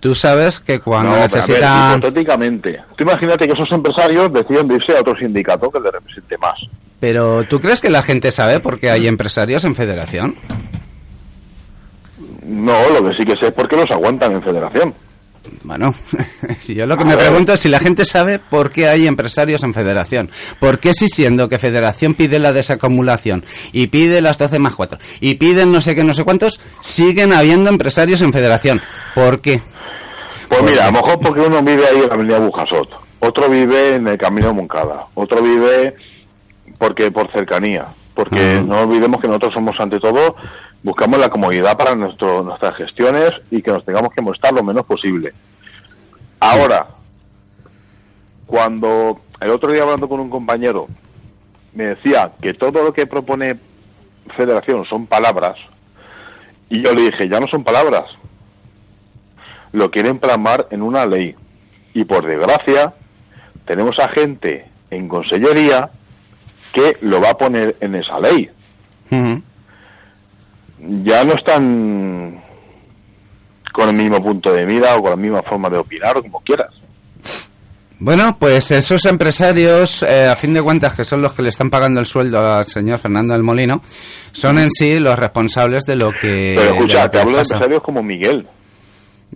Tú 0.00 0.14
sabes 0.14 0.58
que 0.58 0.80
cuando 0.80 1.10
No, 1.12 1.18
necesitan... 1.18 1.98
hipotéticamente. 1.98 2.80
Tú 2.96 3.04
imagínate 3.04 3.46
que 3.46 3.52
esos 3.52 3.70
empresarios 3.70 4.32
deciden 4.32 4.66
de 4.66 4.76
irse 4.76 4.96
a 4.96 5.02
otro 5.02 5.14
sindicato 5.18 5.70
que 5.70 5.78
les 5.80 5.92
represente 5.92 6.38
más. 6.38 6.54
Pero 6.98 7.44
¿tú 7.44 7.60
crees 7.60 7.82
que 7.82 7.90
la 7.90 8.00
gente 8.00 8.30
sabe 8.30 8.58
por 8.58 8.80
qué 8.80 8.88
hay 8.90 9.06
empresarios 9.06 9.66
en 9.66 9.74
federación? 9.76 10.34
No, 12.46 12.88
lo 12.88 13.06
que 13.06 13.16
sí 13.18 13.24
que 13.26 13.36
sé 13.36 13.48
es 13.48 13.52
por 13.52 13.68
qué 13.68 13.76
los 13.76 13.90
aguantan 13.90 14.32
en 14.32 14.42
federación. 14.42 14.94
Bueno, 15.62 15.92
si 16.60 16.74
yo 16.74 16.86
lo 16.86 16.96
que 16.96 17.02
A 17.02 17.06
me 17.06 17.16
ver. 17.16 17.26
pregunto 17.26 17.52
es 17.52 17.60
si 17.60 17.68
la 17.68 17.78
gente 17.78 18.04
sabe 18.04 18.38
por 18.38 18.70
qué 18.70 18.88
hay 18.88 19.06
empresarios 19.06 19.62
en 19.62 19.74
federación. 19.74 20.30
¿Por 20.58 20.78
qué 20.78 20.94
si 20.94 21.08
siendo 21.08 21.48
que 21.48 21.58
federación 21.58 22.14
pide 22.14 22.38
la 22.38 22.52
desacumulación 22.52 23.44
y 23.72 23.88
pide 23.88 24.20
las 24.20 24.38
12 24.38 24.58
más 24.58 24.74
4 24.74 24.98
y 25.20 25.34
piden 25.36 25.72
no 25.72 25.80
sé 25.80 25.94
qué, 25.94 26.04
no 26.04 26.12
sé 26.12 26.24
cuántos, 26.24 26.60
siguen 26.80 27.32
habiendo 27.32 27.70
empresarios 27.70 28.22
en 28.22 28.32
federación? 28.32 28.80
¿Por 29.14 29.40
qué? 29.40 29.62
Pues 30.48 30.62
mira, 30.62 30.84
a 30.84 30.90
lo 30.90 31.00
mejor 31.00 31.20
porque 31.20 31.40
uno 31.40 31.62
vive 31.62 31.84
ahí 31.86 32.00
en 32.02 32.08
la 32.08 32.14
avenida 32.14 32.38
Bujasot, 32.40 32.88
otro 33.20 33.48
vive 33.48 33.94
en 33.96 34.08
el 34.08 34.18
camino 34.18 34.48
de 34.48 34.54
Moncada, 34.54 35.06
otro 35.14 35.40
vive 35.42 35.94
porque 36.78 37.10
por 37.10 37.30
cercanía, 37.30 37.86
porque 38.14 38.60
no 38.62 38.80
olvidemos 38.80 39.20
que 39.20 39.28
nosotros 39.28 39.52
somos 39.54 39.76
ante 39.78 39.98
todo, 40.00 40.34
buscamos 40.82 41.18
la 41.18 41.28
comodidad 41.28 41.76
para 41.76 41.94
nuestro, 41.94 42.42
nuestras 42.42 42.76
gestiones 42.76 43.30
y 43.50 43.62
que 43.62 43.70
nos 43.70 43.84
tengamos 43.84 44.10
que 44.10 44.22
molestar 44.22 44.52
lo 44.52 44.62
menos 44.62 44.84
posible. 44.84 45.32
Ahora, 46.38 46.88
cuando 48.46 49.20
el 49.40 49.50
otro 49.50 49.70
día 49.72 49.82
hablando 49.82 50.08
con 50.08 50.20
un 50.20 50.30
compañero 50.30 50.88
me 51.74 51.84
decía 51.84 52.30
que 52.40 52.54
todo 52.54 52.82
lo 52.82 52.92
que 52.92 53.06
propone 53.06 53.56
Federación 54.36 54.84
son 54.86 55.06
palabras, 55.06 55.56
y 56.68 56.82
yo 56.82 56.92
le 56.94 57.02
dije, 57.02 57.28
ya 57.28 57.40
no 57.40 57.48
son 57.48 57.64
palabras, 57.64 58.04
lo 59.72 59.90
quieren 59.90 60.18
plasmar 60.18 60.68
en 60.70 60.82
una 60.82 61.04
ley. 61.04 61.34
Y 61.94 62.04
por 62.04 62.24
desgracia, 62.24 62.94
tenemos 63.66 63.98
a 63.98 64.08
gente 64.08 64.66
en 64.90 65.08
consellería 65.08 65.90
que 66.72 66.96
lo 67.00 67.20
va 67.20 67.30
a 67.30 67.38
poner 67.38 67.76
en 67.80 67.96
esa 67.96 68.20
ley. 68.20 68.50
Ya 71.04 71.24
no 71.24 71.32
están 71.36 72.42
con 73.72 73.88
el 73.90 73.94
mismo 73.96 74.22
punto 74.22 74.52
de 74.52 74.64
mira 74.66 74.94
o 74.96 75.02
con 75.02 75.10
la 75.10 75.16
misma 75.16 75.42
forma 75.42 75.68
de 75.68 75.78
opinar 75.78 76.18
o 76.18 76.22
como 76.22 76.40
quieras. 76.40 76.68
Bueno, 78.02 78.38
pues 78.38 78.70
esos 78.70 79.04
empresarios, 79.04 80.02
eh, 80.04 80.26
a 80.26 80.34
fin 80.34 80.54
de 80.54 80.62
cuentas, 80.62 80.94
que 80.94 81.04
son 81.04 81.20
los 81.20 81.34
que 81.34 81.42
le 81.42 81.50
están 81.50 81.68
pagando 81.68 82.00
el 82.00 82.06
sueldo 82.06 82.38
al 82.38 82.64
señor 82.64 82.98
Fernando 82.98 83.34
del 83.34 83.42
Molino, 83.42 83.82
son 84.32 84.58
en 84.58 84.70
sí 84.70 84.98
los 84.98 85.18
responsables 85.18 85.84
de 85.84 85.96
lo 85.96 86.10
que... 86.12 86.54
Pero 86.58 86.74
escucha, 86.76 87.02
que 87.02 87.08
te 87.10 87.20
hablo 87.20 87.32
de 87.36 87.42
empresarios 87.42 87.82
como 87.82 88.02
Miguel, 88.02 88.48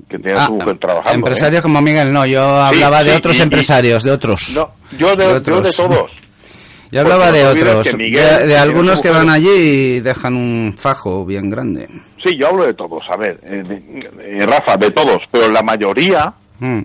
que 0.09 0.19
tiene 0.19 0.41
Ah, 0.41 0.47
su 0.47 0.55
mujer 0.55 0.79
trabajando. 0.79 1.15
Empresarios 1.15 1.61
¿eh? 1.61 1.63
como 1.63 1.83
Miguel, 1.83 2.11
no, 2.11 2.25
yo 2.25 2.43
hablaba 2.43 3.01
Sí, 3.01 3.05
de 3.05 3.11
sí, 3.11 3.17
otros 3.19 3.39
y- 3.39 3.43
empresarios, 3.43 4.03
de 4.03 4.11
otros. 4.13 4.51
No, 4.55 4.71
yo 4.99 5.15
de, 5.15 5.25
yo 5.45 5.61
de 5.61 5.71
todos. 5.73 6.11
Yo 6.95 7.01
hablaba 7.01 7.33
de 7.33 7.45
otros, 7.45 7.89
que 7.91 7.97
Miguel, 7.97 8.47
de, 8.47 8.57
algunos 8.57 9.03
que 9.03 9.11
van 9.11 9.29
allí 9.29 9.49
y 9.51 10.01
dejan 10.01 10.37
un 10.37 10.75
fajo 10.79 11.25
bien 11.27 11.51
grande. 11.51 11.89
Sí, 12.25 12.37
yo 12.39 12.49
hablo 12.49 12.65
de 12.67 12.75
todos, 12.75 13.03
a 13.13 13.17
ver, 13.17 13.41
eh, 13.43 13.63
de- 13.67 14.11
eh, 14.39 14.47
Rafa, 14.47 14.77
de 14.77 14.91
todos, 14.93 15.19
pero 15.33 15.51
la 15.51 15.63
mayoría, 15.63 16.35
Mm, 16.61 16.83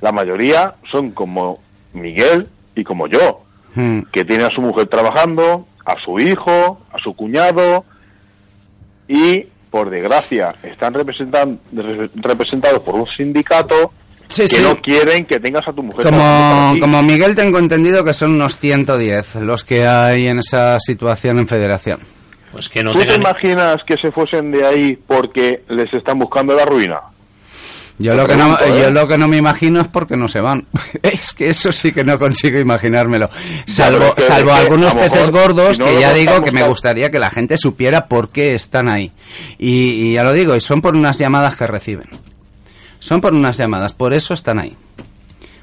la 0.00 0.12
mayoría 0.12 0.74
son 0.90 1.10
como 1.10 1.58
Miguel 1.92 2.48
y 2.74 2.82
como 2.84 3.06
yo, 3.06 3.42
mm. 3.74 4.00
que 4.12 4.24
tiene 4.24 4.44
a 4.44 4.48
su 4.54 4.62
mujer 4.62 4.86
trabajando, 4.86 5.66
a 5.84 5.94
su 6.02 6.18
hijo, 6.18 6.80
a 6.90 6.98
su 6.98 7.14
cuñado, 7.14 7.84
y 9.08 9.44
por 9.70 9.90
desgracia 9.90 10.54
están 10.62 10.94
representan- 10.94 11.58
re- 11.72 12.10
representados 12.14 12.80
por 12.80 12.94
un 12.94 13.06
sindicato 13.16 13.92
Sí, 14.28 14.42
que 14.42 14.48
sí. 14.48 14.62
no 14.62 14.76
quieren 14.76 15.24
que 15.24 15.40
tengas 15.40 15.66
a 15.66 15.72
tu 15.72 15.82
mujer 15.82 16.04
Como, 16.04 16.76
como 16.80 17.02
Miguel 17.02 17.34
tengo 17.34 17.58
entendido 17.58 18.04
que 18.04 18.12
son 18.12 18.32
unos 18.32 18.56
110 18.56 19.36
los 19.36 19.64
que 19.64 19.86
hay 19.86 20.28
en 20.28 20.38
esa 20.40 20.78
situación 20.80 21.38
en 21.38 21.48
federación. 21.48 22.00
Pues 22.52 22.68
que 22.68 22.82
no 22.82 22.92
¿Tú 22.92 23.00
te 23.00 23.14
imaginas 23.14 23.76
que 23.86 23.94
se 24.00 24.10
fuesen 24.10 24.50
de 24.50 24.66
ahí 24.66 24.98
porque 25.06 25.64
les 25.68 25.92
están 25.92 26.18
buscando 26.18 26.54
la 26.54 26.64
ruina? 26.64 27.00
Yo 28.00 28.14
lo, 28.14 28.26
que 28.28 28.36
no, 28.36 28.54
pregunto, 28.56 28.64
¿eh? 28.76 28.82
yo 28.82 28.90
lo 28.92 29.08
que 29.08 29.18
no 29.18 29.26
me 29.26 29.38
imagino 29.38 29.80
es 29.80 29.88
porque 29.88 30.16
no 30.16 30.28
se 30.28 30.40
van. 30.40 30.66
es 31.02 31.34
que 31.34 31.50
eso 31.50 31.72
sí 31.72 31.90
que 31.90 32.04
no 32.04 32.16
consigo 32.16 32.58
imaginármelo. 32.58 33.28
Salvo, 33.66 33.98
pero 33.98 34.08
es 34.10 34.14
que- 34.14 34.22
salvo 34.22 34.50
es 34.50 34.56
que 34.56 34.62
algunos 34.62 34.94
peces 34.94 35.12
mejor, 35.12 35.32
gordos 35.32 35.76
si 35.76 35.82
no 35.82 35.88
que 35.88 36.00
ya 36.00 36.14
digo 36.14 36.44
que 36.44 36.52
me 36.52 36.62
gustaría 36.62 37.10
que 37.10 37.18
la 37.18 37.30
gente 37.30 37.56
supiera 37.56 38.06
por 38.06 38.30
qué 38.30 38.54
están 38.54 38.92
ahí. 38.92 39.10
Y, 39.58 40.10
y 40.10 40.12
ya 40.14 40.22
lo 40.22 40.32
digo, 40.32 40.54
y 40.54 40.60
son 40.60 40.80
por 40.80 40.94
unas 40.94 41.18
llamadas 41.18 41.56
que 41.56 41.66
reciben. 41.66 42.08
Son 42.98 43.20
por 43.20 43.32
unas 43.32 43.56
llamadas, 43.56 43.92
por 43.92 44.12
eso 44.12 44.34
están 44.34 44.58
ahí. 44.58 44.76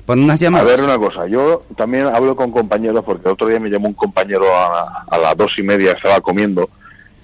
Por 0.06 0.18
unas 0.18 0.40
A 0.40 0.44
llamadas. 0.46 0.68
ver 0.68 0.84
una 0.84 0.98
cosa, 0.98 1.28
yo 1.28 1.62
también 1.76 2.06
hablo 2.08 2.36
con 2.36 2.52
compañeros 2.52 3.04
porque 3.06 3.28
el 3.28 3.34
otro 3.34 3.48
día 3.48 3.60
me 3.60 3.70
llamó 3.70 3.88
un 3.88 3.94
compañero 3.96 4.46
a, 4.56 5.06
a 5.10 5.18
las 5.18 5.36
dos 5.36 5.52
y 5.58 5.64
media, 5.64 5.94
estaba 5.94 6.22
comiendo, 6.22 6.70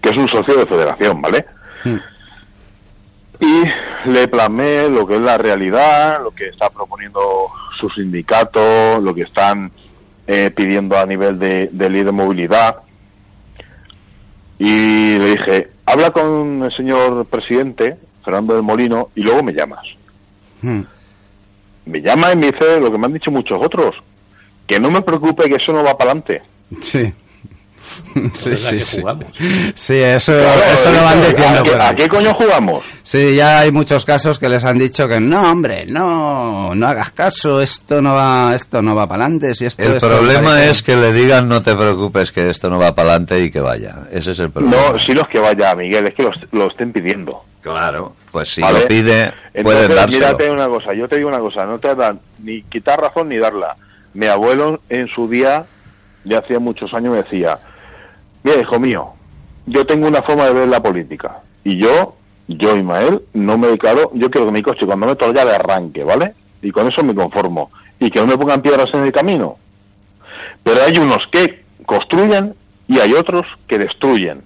que 0.02 0.10
es 0.10 0.18
un 0.18 0.28
socio 0.30 0.56
de 0.58 0.66
federación, 0.66 1.22
¿vale? 1.22 1.46
Mm. 1.86 1.98
Y 3.40 4.10
le 4.10 4.28
plasmé 4.28 4.88
lo 4.90 5.06
que 5.08 5.16
es 5.16 5.22
la 5.22 5.38
realidad, 5.38 6.22
lo 6.24 6.32
que 6.32 6.48
está 6.50 6.70
proponiendo 6.70 7.20
su 7.80 7.90
sindicato, 7.90 9.00
lo 9.00 9.14
que 9.16 9.22
están 9.22 9.72
eh, 10.28 10.50
pidiendo 10.56 10.98
a 10.98 11.06
nivel 11.06 11.38
de, 11.40 11.70
de 11.72 11.90
ley 11.90 12.04
de 12.04 12.12
movilidad. 12.12 12.78
Y 14.60 15.18
le 15.18 15.30
dije, 15.32 15.72
habla 15.86 16.12
con 16.12 16.64
el 16.64 16.72
señor 16.76 17.26
presidente, 17.26 17.98
Fernando 18.24 18.54
del 18.54 18.64
Molino, 18.64 19.10
y 19.16 19.22
luego 19.22 19.42
me 19.44 19.54
llamas. 19.54 19.82
Mm. 20.62 20.82
Me 21.86 22.02
llama 22.02 22.34
y 22.34 22.36
me 22.36 22.52
dice 22.52 22.80
lo 22.80 22.92
que 22.92 22.98
me 22.98 23.08
han 23.08 23.14
dicho 23.14 23.32
muchos 23.32 23.60
otros, 23.60 23.96
que 24.68 24.80
no 24.80 24.90
me 24.90 25.02
preocupe 25.02 25.50
que 25.50 25.56
eso 25.56 25.74
no 25.74 25.84
va 25.84 25.98
para 25.98 26.12
adelante. 26.12 26.42
Sí. 26.80 27.14
Sí, 28.34 28.50
¿Verdad 28.50 28.56
sí, 28.70 28.78
que 28.78 28.84
sí. 28.84 29.02
jugamos? 29.02 29.26
Sí, 29.76 29.96
eso, 30.02 30.34
Claro, 30.34 30.64
eso 30.64 30.92
lo 30.92 31.02
van 31.04 31.20
¿a 31.20 31.26
diciendo. 31.28 31.64
qué- 31.64 31.72
por 31.72 31.82
¿A 31.82 31.96
qué 31.96 32.08
coño 32.10 32.34
jugamos? 32.34 32.84
Sí, 33.04 33.36
ya 33.36 33.60
hay 33.60 33.72
muchos 33.72 34.06
casos 34.06 34.38
que 34.40 34.50
les 34.50 34.64
han 34.66 34.78
dicho 34.78 35.08
que 35.08 35.20
no, 35.20 35.52
hombre, 35.52 35.86
no, 35.88 36.76
no 36.76 36.88
hagas 36.88 37.12
caso, 37.12 37.62
esto 37.62 38.02
no 38.02 38.14
va, 38.16 38.54
esto 38.56 38.82
no 38.82 38.96
va 38.96 39.08
para 39.08 39.24
adelante, 39.26 39.56
si 39.56 39.66
esto 39.66 39.84
El 39.84 39.94
esto 39.94 40.10
problema 40.10 40.50
parece- 40.52 40.70
es 40.72 40.84
que 40.84 40.96
le 40.96 41.14
digan 41.14 41.48
no 41.48 41.62
te 41.62 41.74
preocupes 41.76 42.32
que 42.32 42.50
esto 42.50 42.70
no 42.70 42.78
va 42.80 42.94
para 42.96 43.10
adelante 43.12 43.40
y 43.40 43.50
que 43.52 43.60
vaya. 43.62 43.96
Ese 44.12 44.32
es 44.32 44.40
el 44.40 44.52
problema. 44.52 44.76
No, 44.78 45.00
si 45.00 45.14
los 45.14 45.28
que 45.28 45.40
vaya, 45.40 45.74
Miguel, 45.76 46.08
es 46.08 46.14
que 46.16 46.24
los, 46.24 46.36
lo 46.52 46.68
estén 46.68 46.92
pidiendo. 46.92 47.44
Claro. 47.62 48.16
Pues 48.32 48.50
si 48.50 48.62
¿Vale? 48.62 48.80
lo 48.82 48.88
pide, 48.88 49.34
pueden 49.62 49.84
Entonces, 49.84 49.96
dárselo. 49.96 50.26
mírate 50.26 50.52
una 50.52 50.68
cosa, 50.68 50.94
yo 50.94 51.08
te 51.08 51.18
digo 51.18 51.30
una 51.30 51.40
cosa, 51.40 51.66
no 51.66 51.80
te 51.80 51.94
dan 51.96 52.20
ni 52.40 52.64
quitar 52.64 53.00
razón 53.00 53.30
ni 53.30 53.38
darla. 53.38 53.76
Mi 54.14 54.26
abuelo 54.28 54.82
en 54.90 55.08
su 55.08 55.28
día, 55.30 55.66
ya 56.24 56.40
hacía 56.40 56.60
muchos 56.60 56.94
años, 56.94 57.12
me 57.14 57.24
decía, 57.24 57.60
mira, 58.44 58.60
hijo 58.62 58.80
mío, 58.80 59.14
yo 59.66 59.86
tengo 59.86 60.08
una 60.08 60.22
forma 60.22 60.46
de 60.46 60.54
ver 60.54 60.68
la 60.68 60.82
política. 60.82 61.42
Y 61.64 61.80
yo, 61.80 62.16
yo, 62.48 62.76
Ismael, 62.76 63.22
no 63.34 63.58
me 63.58 63.68
declaro, 63.68 64.12
yo 64.14 64.30
quiero 64.30 64.48
que 64.48 64.54
mi 64.54 64.62
coche 64.62 64.86
cuando 64.86 65.08
meto 65.08 65.32
ya 65.34 65.46
de 65.46 65.56
arranque, 65.56 66.04
¿vale? 66.04 66.34
Y 66.62 66.72
con 66.72 66.88
eso 66.88 67.04
me 67.04 67.16
conformo. 67.16 67.72
Y 68.00 68.10
que 68.10 68.20
no 68.20 68.28
me 68.28 68.38
pongan 68.38 68.62
piedras 68.62 68.90
en 68.94 69.04
el 69.04 69.12
camino. 69.12 69.58
Pero 70.64 70.84
hay 70.84 70.98
unos 70.98 71.20
que 71.32 71.64
construyen 71.86 72.56
y 72.88 73.00
hay 73.00 73.14
otros 73.14 73.46
que 73.68 73.78
destruyen. 73.78 74.42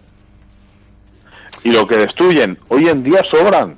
Y 1.63 1.71
lo 1.71 1.87
que 1.87 1.97
destruyen 1.97 2.59
hoy 2.67 2.87
en 2.89 3.03
día 3.03 3.21
sobran. 3.31 3.77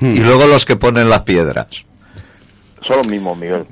Y 0.00 0.20
luego 0.20 0.46
los 0.46 0.64
que 0.64 0.76
ponen 0.76 1.08
las 1.08 1.22
piedras. 1.22 1.66
Son 2.86 2.98
los 2.98 3.08
mismos, 3.08 3.36
Miguel. 3.36 3.66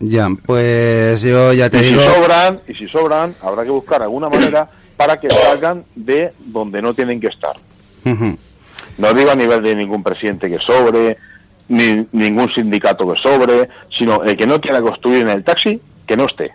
Ya, 0.00 0.26
pues 0.44 1.22
yo 1.22 1.52
ya 1.52 1.70
te 1.70 1.78
y 1.78 1.90
digo... 1.90 2.02
si 2.02 2.08
sobran, 2.08 2.60
y 2.66 2.74
si 2.74 2.88
sobran, 2.88 3.34
habrá 3.40 3.62
que 3.62 3.70
buscar 3.70 4.02
alguna 4.02 4.28
manera 4.28 4.68
para 4.98 5.18
que 5.20 5.30
salgan 5.30 5.84
de 5.94 6.32
donde 6.38 6.82
no 6.82 6.92
tienen 6.92 7.20
que 7.20 7.28
estar. 7.28 7.56
No 8.04 9.14
digo 9.14 9.30
a 9.30 9.36
nivel 9.36 9.62
de 9.62 9.76
ningún 9.76 10.02
presidente 10.02 10.50
que 10.50 10.58
sobre, 10.58 11.16
ni 11.68 12.04
ningún 12.10 12.52
sindicato 12.52 13.10
que 13.10 13.20
sobre, 13.22 13.68
sino 13.96 14.24
el 14.24 14.36
que 14.36 14.46
no 14.46 14.60
quiera 14.60 14.82
construir 14.82 15.22
en 15.22 15.28
el 15.28 15.44
taxi, 15.44 15.80
que 16.04 16.16
no 16.16 16.26
esté. 16.26 16.50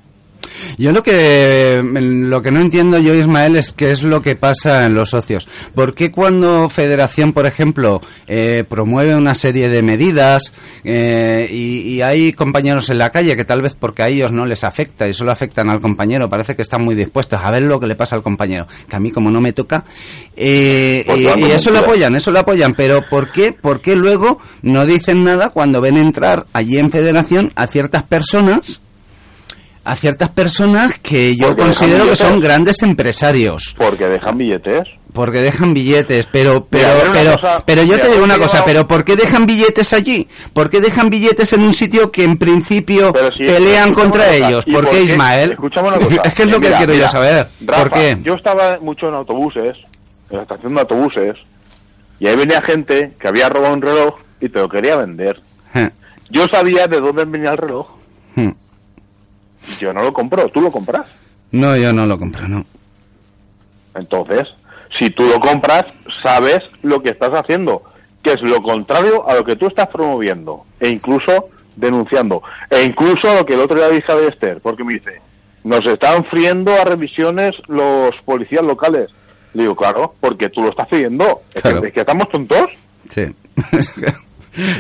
Yo 0.78 0.92
lo 0.92 1.04
que 1.04 1.82
lo 1.84 2.42
que 2.42 2.52
no 2.52 2.62
entiendo 2.62 2.98
yo, 3.00 3.14
Ismael, 3.14 3.56
es 3.56 3.74
qué 3.74 3.92
es 3.92 4.04
lo 4.04 4.22
que 4.22 4.36
pasa 4.36 4.86
en 4.86 4.94
los 4.94 5.12
socios. 5.12 5.48
¿Por 5.76 5.94
qué 5.94 6.12
cuando 6.12 6.70
Federación, 6.70 7.34
por 7.34 7.46
ejemplo, 7.46 8.02
eh, 8.28 8.64
promueve 8.68 9.16
una 9.16 9.36
serie 9.36 9.70
de 9.70 9.82
medidas 9.82 10.54
eh, 10.84 11.48
y, 11.52 11.94
y 11.94 12.02
hay 12.02 12.34
compañeros 12.34 12.90
en 12.90 12.98
la 12.98 13.10
calle 13.10 13.36
que 13.36 13.46
tal 13.46 13.62
vez 13.62 13.76
porque 13.76 14.04
a 14.04 14.08
ellos 14.08 14.32
no 14.32 14.46
les 14.46 14.64
afecta 14.64 15.08
y 15.08 15.14
solo 15.14 15.32
afectan 15.32 15.70
al 15.70 15.82
compañero, 15.82 16.30
parece 16.30 16.56
que 16.56 16.62
están 16.62 16.84
muy 16.84 16.96
dispuestos 16.96 17.40
a 17.42 17.52
ver 17.52 17.64
lo 17.64 17.80
que 17.80 17.88
le 17.88 17.96
pasa 17.96 18.16
al 18.16 18.24
compañero, 18.24 18.68
que 18.88 18.96
a 18.96 19.00
mí 19.00 19.12
como 19.12 19.32
no 19.32 19.42
me 19.42 19.54
toca, 19.54 19.86
eh, 20.36 21.04
Pues 21.06 21.38
y, 21.38 21.42
y 21.42 21.52
eso 21.52 21.72
lo 21.72 21.80
apoyan, 21.80 22.16
eso 22.16 22.32
lo 22.32 22.40
apoyan, 22.40 22.74
pero 22.74 23.02
¿por 23.10 23.32
qué, 23.32 23.54
¿por 23.54 23.82
qué 23.82 23.96
luego 23.96 24.40
no 24.62 24.86
dicen 24.86 25.24
nada 25.24 25.50
cuando 25.50 25.82
ven 25.82 25.98
entrar 25.98 26.46
allí 26.54 26.78
en 26.78 26.92
Federación 26.92 27.52
a 27.56 27.68
ciertas 27.68 28.04
personas? 28.04 28.83
A 29.86 29.96
ciertas 29.96 30.30
personas 30.30 30.98
que 31.00 31.36
yo 31.36 31.48
Porque 31.48 31.64
considero 31.64 32.06
que 32.06 32.16
son 32.16 32.40
grandes 32.40 32.82
empresarios 32.84 33.76
Porque 33.78 34.08
dejan 34.08 34.38
billetes. 34.38 34.84
porque 35.12 35.40
dejan 35.40 35.74
billetes 35.74 36.28
pero 36.32 36.66
pero 36.70 36.88
Mira, 36.96 37.12
pero 37.14 37.36
cosa- 37.36 37.64
pero 37.66 37.84
yo 37.84 37.92
mira, 37.94 38.04
te 38.06 38.12
digo 38.12 38.24
una 38.24 38.38
cosa 38.38 38.64
pero 38.66 38.88
¿por 38.88 39.04
qué 39.04 39.16
dejan 39.16 39.46
billetes 39.46 39.94
allí? 39.94 40.28
¿por 40.54 40.70
qué 40.70 40.80
dejan 40.82 41.10
billetes 41.10 41.52
en 41.54 41.64
un 41.64 41.74
sitio 41.74 42.12
que 42.12 42.24
en 42.24 42.38
principio 42.38 43.14
si- 43.36 43.44
pelean 43.44 43.94
contra 43.94 44.34
ellos? 44.34 44.64
¿y 44.66 44.72
¿por 44.72 44.90
qué 44.90 45.02
Ismael? 45.04 45.52
Escúchame 45.52 45.90
una 45.90 45.98
cosa. 46.00 46.22
es 46.24 46.34
que 46.34 46.44
es 46.44 46.52
lo 46.52 46.60
que 46.62 46.72
quiero 46.72 46.94
yo 46.94 47.08
saber 47.10 47.48
Rafa, 47.66 47.82
¿por 47.84 47.92
qué? 47.92 48.18
Yo 48.24 48.34
estaba 48.36 48.78
mucho 48.82 49.08
en 49.10 49.16
autobuses, 49.16 49.76
en 50.30 50.38
la 50.38 50.44
estación 50.44 50.74
de 50.76 50.82
autobuses, 50.82 51.36
y 52.20 52.28
ahí 52.28 52.36
venía 52.38 52.62
gente 52.66 53.14
que 53.20 53.28
había 53.28 53.50
robado 53.50 53.74
un 53.74 53.82
reloj 53.82 54.16
y 54.40 54.48
te 54.50 54.60
lo 54.60 54.70
quería 54.70 54.96
vender. 54.98 55.42
Yo 56.30 56.46
sabía 56.52 56.88
de 56.88 57.00
dónde 57.02 57.26
venía 57.26 57.52
el 57.52 57.58
reloj. 57.58 57.88
hmm. 58.36 58.50
Yo 59.80 59.94
no 59.94 60.04
lo 60.04 60.14
compro, 60.14 60.48
tú 60.50 60.62
lo 60.62 60.72
compras. 60.72 61.06
no 61.52 61.76
yo 61.78 61.94
no 61.94 62.06
lo 62.06 62.18
compro 62.20 62.48
no 62.48 62.66
Entonces, 63.96 64.44
si 65.00 65.10
tú 65.10 65.28
lo 65.28 65.40
compras, 65.40 65.86
sabes 66.24 66.60
lo 66.82 67.02
que 67.02 67.10
estás 67.10 67.32
haciendo, 67.32 67.84
que 68.22 68.32
es 68.34 68.42
lo 68.42 68.62
contrario 68.62 69.28
a 69.28 69.36
lo 69.36 69.44
que 69.44 69.56
tú 69.56 69.68
estás 69.68 69.88
promoviendo, 69.88 70.66
e 70.80 70.90
incluso 70.90 71.50
denunciando, 71.76 72.42
e 72.70 72.84
incluso 72.84 73.30
a 73.30 73.36
lo 73.36 73.46
que 73.46 73.54
el 73.56 73.62
otro 73.62 73.78
día 73.78 73.90
dije 73.90 74.12
a 74.12 74.20
Esther, 74.28 74.60
porque 74.62 74.84
me 74.84 74.94
dice, 74.96 75.22
nos 75.64 75.86
están 75.86 76.24
friendo 76.26 76.74
a 76.74 76.84
revisiones 76.86 77.52
los 77.68 78.12
policías 78.26 78.64
locales. 78.66 79.10
Le 79.54 79.64
digo, 79.64 79.76
claro, 79.76 80.16
porque 80.20 80.50
tú 80.50 80.62
lo 80.64 80.70
estás 80.70 80.88
pidiendo. 80.88 81.42
Es, 81.54 81.62
Claro. 81.62 81.82
que, 81.82 81.88
es 81.90 81.94
que 81.94 82.00
estamos 82.02 82.28
tontos. 82.30 82.66
sí 83.10 83.22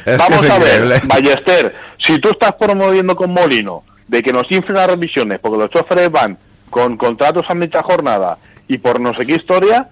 Es 0.05 0.17
Vamos 0.19 0.41
que 0.45 0.51
a 0.51 0.59
ver, 0.59 1.01
Ballester, 1.07 1.75
si 1.97 2.19
tú 2.19 2.29
estás 2.29 2.53
promoviendo 2.53 3.15
con 3.15 3.31
Molino 3.31 3.84
de 4.08 4.22
que 4.22 4.32
nos 4.34 4.49
inflen 4.51 4.76
las 4.76 4.88
revisiones 4.88 5.39
porque 5.39 5.58
los 5.58 5.70
choferes 5.70 6.10
van 6.12 6.38
con 6.70 6.97
contratos 6.97 7.45
a 7.49 7.54
mitad 7.56 7.82
jornada 7.82 8.38
y 8.68 8.78
por 8.78 8.99
no 8.99 9.14
sé 9.14 9.26
qué 9.26 9.34
historia, 9.36 9.88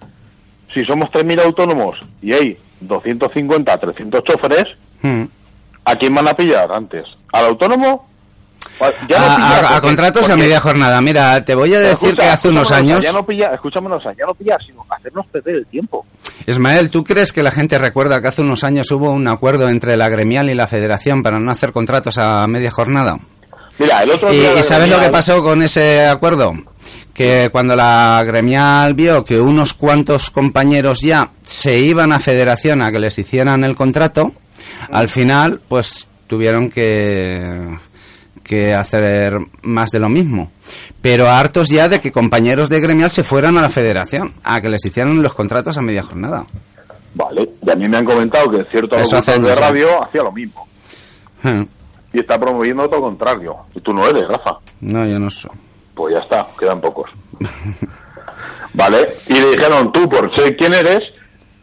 si 0.74 0.84
somos 0.86 1.09
3.000 1.12 1.41
autónomos 1.41 1.97
y 2.22 2.34
hay 2.34 2.57
250, 2.82 3.78
300 3.78 4.24
choferes, 4.24 4.64
Hmm. 5.03 5.24
¿a 5.86 5.95
quién 5.95 6.14
van 6.14 6.28
a 6.28 6.34
pillar 6.36 6.72
antes? 6.72 7.05
¿Al 7.34 7.45
autónomo? 7.45 8.07
Ya 9.09 9.20
no 9.20 9.26
a, 9.26 9.36
a- 9.36 9.59
a 9.59 9.62
porque- 9.74 9.88
contratos 9.88 10.30
a 10.30 10.38
media 10.38 10.59
jornada 10.59 11.01
mira 11.01 11.43
te 11.43 11.55
voy 11.55 11.74
a 11.74 11.80
decir 11.80 12.09
Escucha, 12.09 12.24
que 12.24 12.30
hace 12.30 12.49
unos 12.49 12.72
años 12.72 13.03
Ya 13.03 13.12
no 13.12 13.26
pillar, 13.26 13.53
escúchame 13.55 13.89
ya 13.89 14.26
no 14.28 14.36
pillar, 14.36 14.59
sino 14.64 14.86
hacernos 14.89 15.26
perder 15.28 15.55
el 15.55 15.66
tiempo. 15.66 16.05
Ismael, 16.45 16.91
¿tú 16.91 17.03
crees 17.03 17.34
que 17.34 17.41
la 17.43 17.49
gente 17.51 17.78
recuerda 17.80 18.22
que 18.22 18.28
hace 18.28 18.41
unos 18.43 18.64
años 18.64 18.91
hubo 18.91 19.12
un 19.12 19.28
acuerdo 19.28 19.68
entre 19.70 19.97
la 19.97 20.09
gremial 20.09 20.49
y 20.49 20.53
la 20.55 20.68
federación 20.68 21.24
para 21.24 21.39
no 21.39 21.51
hacer 21.51 21.72
contratos 21.72 22.18
a 22.20 22.45
media 22.47 22.70
jornada? 22.72 23.18
Mira, 23.80 24.03
el 24.03 24.11
otro 24.11 24.34
¿Y, 24.34 24.38
día 24.38 24.53
la 24.53 24.59
y 24.59 24.63
sabes 24.63 24.89
lo 24.89 24.99
que 24.99 25.09
pasó 25.09 25.41
con 25.41 25.61
ese 25.61 26.05
acuerdo? 26.05 26.53
Que 27.13 27.49
cuando 27.51 27.76
la 27.76 28.24
gremial 28.26 28.93
vio 28.93 29.24
que 29.24 29.39
unos 29.39 29.74
cuantos 29.74 30.30
compañeros 30.32 31.01
ya 31.01 31.32
se 31.43 31.80
iban 31.80 32.11
a 32.11 32.19
federación 32.19 32.82
a 32.82 32.91
que 32.91 32.99
les 32.99 33.17
hicieran 33.19 33.63
el 33.63 33.76
contrato, 33.76 34.34
al 34.89 35.09
final 35.09 35.61
pues 35.67 36.07
tuvieron 36.28 36.69
que 36.69 37.69
que 38.51 38.74
hacer 38.74 39.38
más 39.61 39.91
de 39.91 39.99
lo 39.99 40.09
mismo. 40.09 40.51
Pero 41.01 41.30
hartos 41.30 41.69
ya 41.69 41.88
de 41.88 42.01
que 42.01 42.11
compañeros 42.11 42.67
de 42.67 42.82
gremial 42.82 43.09
se 43.09 43.24
fueran 43.24 43.57
a 43.57 43.61
la 43.61 43.69
federación, 43.69 44.34
a 44.43 44.59
que 44.59 44.67
les 44.67 44.86
hicieran 44.86 45.22
los 45.22 45.34
contratos 45.34 45.78
a 45.78 45.82
media 45.82 46.03
jornada. 46.03 46.45
Vale, 47.13 47.49
y 47.61 47.69
a 47.69 47.76
mí 47.76 47.88
me 47.88 47.97
han 47.97 48.05
comentado 48.05 48.51
que 48.51 48.65
cierto 48.69 48.97
locutor 48.97 49.41
de 49.41 49.55
radio 49.55 50.03
hacía 50.03 50.24
lo 50.24 50.32
mismo. 50.34 50.67
Eh, 51.43 51.65
y 52.14 52.20
está 52.20 52.39
promoviendo 52.39 52.88
todo 52.88 52.99
lo 52.99 53.05
contrario. 53.07 53.55
Y 53.76 53.82
tú 53.82 53.93
no 53.93 54.07
eres, 54.07 54.28
Rafa. 54.28 54.57
No, 54.82 55.05
yo 55.05 55.20
no 55.20 55.30
soy. 55.30 55.51
Pues 55.95 56.14
ya 56.16 56.22
está, 56.22 56.47
quedan 56.59 56.82
pocos. 56.82 57.09
¿Vale? 58.74 59.18
Y 59.28 59.34
le 59.34 59.51
dijeron, 59.51 59.91
tú 59.91 60.07
por 60.09 60.34
ser 60.38 60.55
quien 60.55 60.74
eres, 60.74 61.01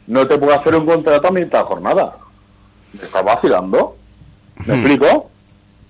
no 0.06 0.26
te 0.26 0.38
puedo 0.38 0.58
hacer 0.58 0.74
un 0.76 0.86
contrato 0.86 1.28
a 1.28 1.30
mitad 1.30 1.64
jornada. 1.64 2.16
¿Me 2.92 3.02
estás 3.04 3.24
vacilando? 3.24 3.96
¿Me 4.66 4.74
Hmm. 4.74 4.78
explico? 4.86 5.30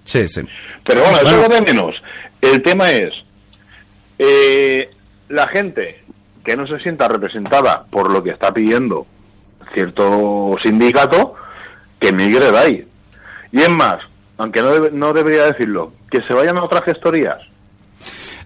Sí, 0.05 0.29
sí. 0.29 0.41
Pero 0.85 1.01
bueno, 1.03 1.17
eso 1.19 1.27
es 1.29 1.49
lo 1.49 1.55
de 1.55 1.61
menos. 1.61 1.95
El 2.41 2.63
tema 2.63 2.91
es, 2.93 3.13
eh, 4.19 4.91
la 5.29 5.49
gente 5.49 6.03
que 6.45 6.57
no 6.57 6.67
se 6.67 6.79
sienta 6.81 7.09
representada 7.09 7.85
por 7.91 8.11
lo 8.11 8.23
que 8.23 8.31
está 8.31 8.53
pidiendo 8.53 9.07
cierto 9.75 10.55
sindicato, 10.65 11.35
que 12.01 12.13
migre 12.13 12.51
de 12.51 12.59
ahí. 12.59 12.89
Y 13.53 13.61
es 13.61 13.69
más, 13.69 13.99
aunque 14.39 14.63
no, 14.63 14.71
debe- 14.71 14.91
no 14.93 15.13
debería 15.13 15.45
decirlo, 15.47 15.93
que 16.11 16.23
se 16.27 16.33
vayan 16.33 16.57
a 16.59 16.65
otras 16.65 16.85
gestorías. 16.85 17.39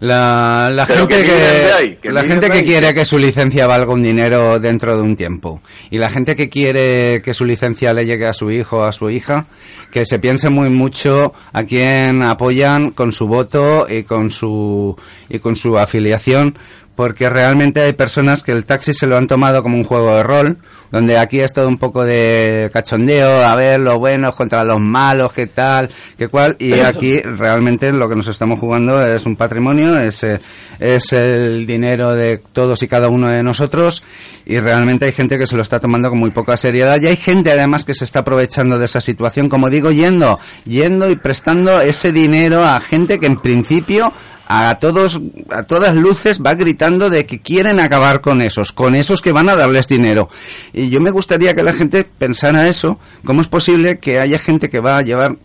La, 0.00 0.84
gente 0.88 1.22
que 1.22 1.70
ahí, 1.78 1.98
la 2.02 2.24
gente 2.24 2.48
que 2.50 2.58
ahí. 2.58 2.64
quiere 2.64 2.92
que 2.92 3.04
su 3.04 3.18
licencia 3.18 3.68
valga 3.68 3.92
un 3.92 4.02
dinero 4.02 4.58
dentro 4.58 4.96
de 4.96 5.02
un 5.02 5.14
tiempo 5.14 5.62
y 5.92 5.98
la 5.98 6.10
gente 6.10 6.34
que 6.34 6.48
quiere 6.48 7.22
que 7.22 7.32
su 7.34 7.44
licencia 7.44 7.94
le 7.94 8.04
llegue 8.04 8.26
a 8.26 8.32
su 8.32 8.50
hijo 8.50 8.78
o 8.78 8.82
a 8.82 8.90
su 8.90 9.10
hija 9.10 9.46
que 9.92 10.04
se 10.04 10.18
piense 10.18 10.50
muy 10.50 10.70
mucho 10.70 11.32
a 11.52 11.62
quién 11.62 12.24
apoyan 12.24 12.90
con 12.90 13.12
su 13.12 13.28
voto 13.28 13.86
y 13.88 14.02
con 14.02 14.32
su 14.32 14.96
y 15.28 15.38
con 15.38 15.54
su 15.54 15.78
afiliación 15.78 16.58
porque 16.94 17.28
realmente 17.28 17.80
hay 17.80 17.94
personas 17.94 18.42
que 18.42 18.52
el 18.52 18.64
taxi 18.64 18.92
se 18.92 19.06
lo 19.06 19.16
han 19.16 19.26
tomado 19.26 19.62
como 19.62 19.76
un 19.76 19.84
juego 19.84 20.14
de 20.14 20.22
rol, 20.22 20.58
donde 20.90 21.16
aquí 21.16 21.40
es 21.40 21.52
todo 21.52 21.66
un 21.68 21.78
poco 21.78 22.04
de 22.04 22.70
cachondeo, 22.72 23.42
a 23.42 23.56
ver 23.56 23.80
los 23.80 23.98
buenos 23.98 24.34
contra 24.34 24.62
los 24.62 24.78
malos, 24.78 25.32
qué 25.32 25.46
tal, 25.46 25.88
qué 26.18 26.28
cual, 26.28 26.56
y 26.58 26.72
aquí 26.80 27.18
realmente 27.20 27.92
lo 27.92 28.08
que 28.08 28.16
nos 28.16 28.28
estamos 28.28 28.60
jugando 28.60 29.02
es 29.02 29.24
un 29.24 29.36
patrimonio, 29.36 29.98
es, 29.98 30.22
eh, 30.22 30.40
es 30.78 31.12
el 31.14 31.66
dinero 31.66 32.14
de 32.14 32.42
todos 32.52 32.82
y 32.82 32.88
cada 32.88 33.08
uno 33.08 33.28
de 33.28 33.42
nosotros, 33.42 34.02
y 34.44 34.60
realmente 34.60 35.06
hay 35.06 35.12
gente 35.12 35.38
que 35.38 35.46
se 35.46 35.56
lo 35.56 35.62
está 35.62 35.80
tomando 35.80 36.10
con 36.10 36.18
muy 36.18 36.30
poca 36.30 36.58
seriedad, 36.58 37.00
y 37.00 37.06
hay 37.06 37.16
gente 37.16 37.52
además 37.52 37.84
que 37.84 37.94
se 37.94 38.04
está 38.04 38.18
aprovechando 38.18 38.78
de 38.78 38.84
esa 38.84 39.00
situación, 39.00 39.48
como 39.48 39.70
digo, 39.70 39.90
yendo, 39.90 40.38
yendo 40.64 41.08
y 41.08 41.16
prestando 41.16 41.80
ese 41.80 42.12
dinero 42.12 42.64
a 42.64 42.78
gente 42.80 43.18
que 43.18 43.26
en 43.26 43.40
principio 43.40 44.12
a 44.52 44.74
todos, 44.78 45.20
a 45.50 45.62
todas 45.62 45.94
luces 45.94 46.40
va 46.44 46.54
gritando 46.54 47.08
de 47.08 47.24
que 47.26 47.40
quieren 47.40 47.80
acabar 47.80 48.20
con 48.20 48.42
esos, 48.42 48.72
con 48.72 48.94
esos 48.94 49.22
que 49.22 49.32
van 49.32 49.48
a 49.48 49.56
darles 49.56 49.88
dinero. 49.88 50.28
Y 50.72 50.90
yo 50.90 51.00
me 51.00 51.10
gustaría 51.10 51.54
que 51.54 51.62
la 51.62 51.72
gente 51.72 52.04
pensara 52.04 52.68
eso, 52.68 52.98
cómo 53.24 53.40
es 53.40 53.48
posible 53.48 53.98
que 53.98 54.18
haya 54.18 54.38
gente 54.38 54.68
que 54.68 54.80
va 54.80 54.98
a 54.98 55.02
llevar 55.02 55.36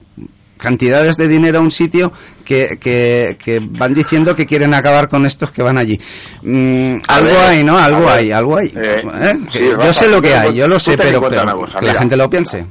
cantidades 0.57 1.15
de 1.17 1.27
dinero 1.27 1.59
a 1.59 1.61
un 1.61 1.71
sitio 1.71 2.11
que, 2.43 2.77
que, 2.81 3.37
que 3.43 3.59
van 3.61 3.93
diciendo 3.93 4.35
que 4.35 4.45
quieren 4.45 4.73
acabar 4.73 5.07
con 5.07 5.25
estos 5.25 5.51
que 5.51 5.61
van 5.61 5.77
allí. 5.77 5.99
Mm, 6.41 6.97
algo 7.07 7.29
ver, 7.35 7.45
hay, 7.45 7.63
¿no? 7.63 7.77
Algo 7.77 8.09
hay, 8.09 8.31
algo 8.31 8.57
hay. 8.57 8.67
eh, 8.75 9.01
¿Eh? 9.03 9.33
sí, 9.53 9.59
yo 9.69 9.77
Rafa, 9.77 9.93
sé 9.93 10.09
lo 10.09 10.21
que 10.21 10.33
hay, 10.33 10.55
yo 10.55 10.67
lo 10.67 10.79
sé, 10.79 10.97
pero, 10.97 11.21
pero 11.21 11.59
cosa, 11.59 11.79
que 11.79 11.85
la 11.85 11.93
gente 11.93 12.17
lo 12.17 12.29
piense. 12.29 12.65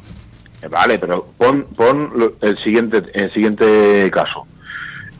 Vale, 0.69 0.99
pero 0.99 1.29
pon, 1.39 1.67
pon 1.77 2.11
el 2.41 2.57
siguiente 2.65 3.01
el 3.15 3.33
siguiente 3.33 4.11
caso. 4.11 4.47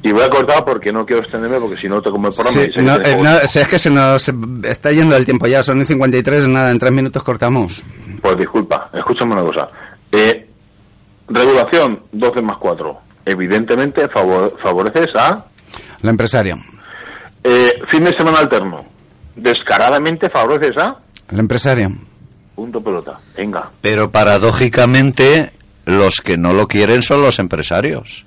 Y 0.07 0.13
voy 0.13 0.23
a 0.23 0.29
cortar 0.29 0.65
porque 0.65 0.93
no 0.93 1.05
quiero 1.05 1.23
extenderme 1.23 1.59
porque 1.59 1.77
si 1.77 1.89
no 1.89 2.01
te 2.01 2.11
como 2.11 2.29
el 2.29 2.35
programa. 2.35 2.63
Sí, 2.63 2.71
no, 2.83 2.97
eh, 2.97 3.17
no, 3.21 3.39
si 3.49 3.59
es 3.59 3.67
que 3.69 3.79
se 3.79 3.91
nos 3.91 4.29
está 4.63 4.93
yendo 4.93 5.17
el 5.17 5.25
tiempo 5.25 5.47
ya, 5.47 5.63
son 5.65 5.81
y 5.81 5.85
53, 5.85 6.47
nada, 6.47 6.71
en 6.71 6.79
tres 6.79 6.93
minutos 6.93 7.25
cortamos. 7.25 7.83
Pues 8.23 8.37
disculpa, 8.37 8.89
escúchame 8.95 9.33
una 9.33 9.43
cosa. 9.43 9.69
Eh, 10.13 10.49
regulación 11.29 12.03
12 12.13 12.43
más 12.43 12.57
4. 12.61 12.99
Evidentemente 13.25 14.09
favor- 14.09 14.57
favoreces 14.63 15.09
a 15.17 15.45
La 16.03 16.11
empresaria. 16.11 16.57
eh, 17.43 17.73
fin 17.91 18.05
de 18.05 18.13
semana 18.17 18.39
alterno. 18.39 18.85
Descaradamente 19.35 20.31
favoreces 20.31 20.77
a 20.79 20.97
La 21.31 21.41
empresaria. 21.41 21.91
punto 22.55 22.81
pelota. 22.83 23.19
Venga. 23.37 23.71
Pero 23.81 24.11
paradójicamente, 24.11 25.53
los 25.85 26.17
que 26.21 26.37
no 26.37 26.53
lo 26.53 26.67
quieren 26.69 27.03
son 27.03 27.23
los 27.23 27.39
empresarios. 27.39 28.26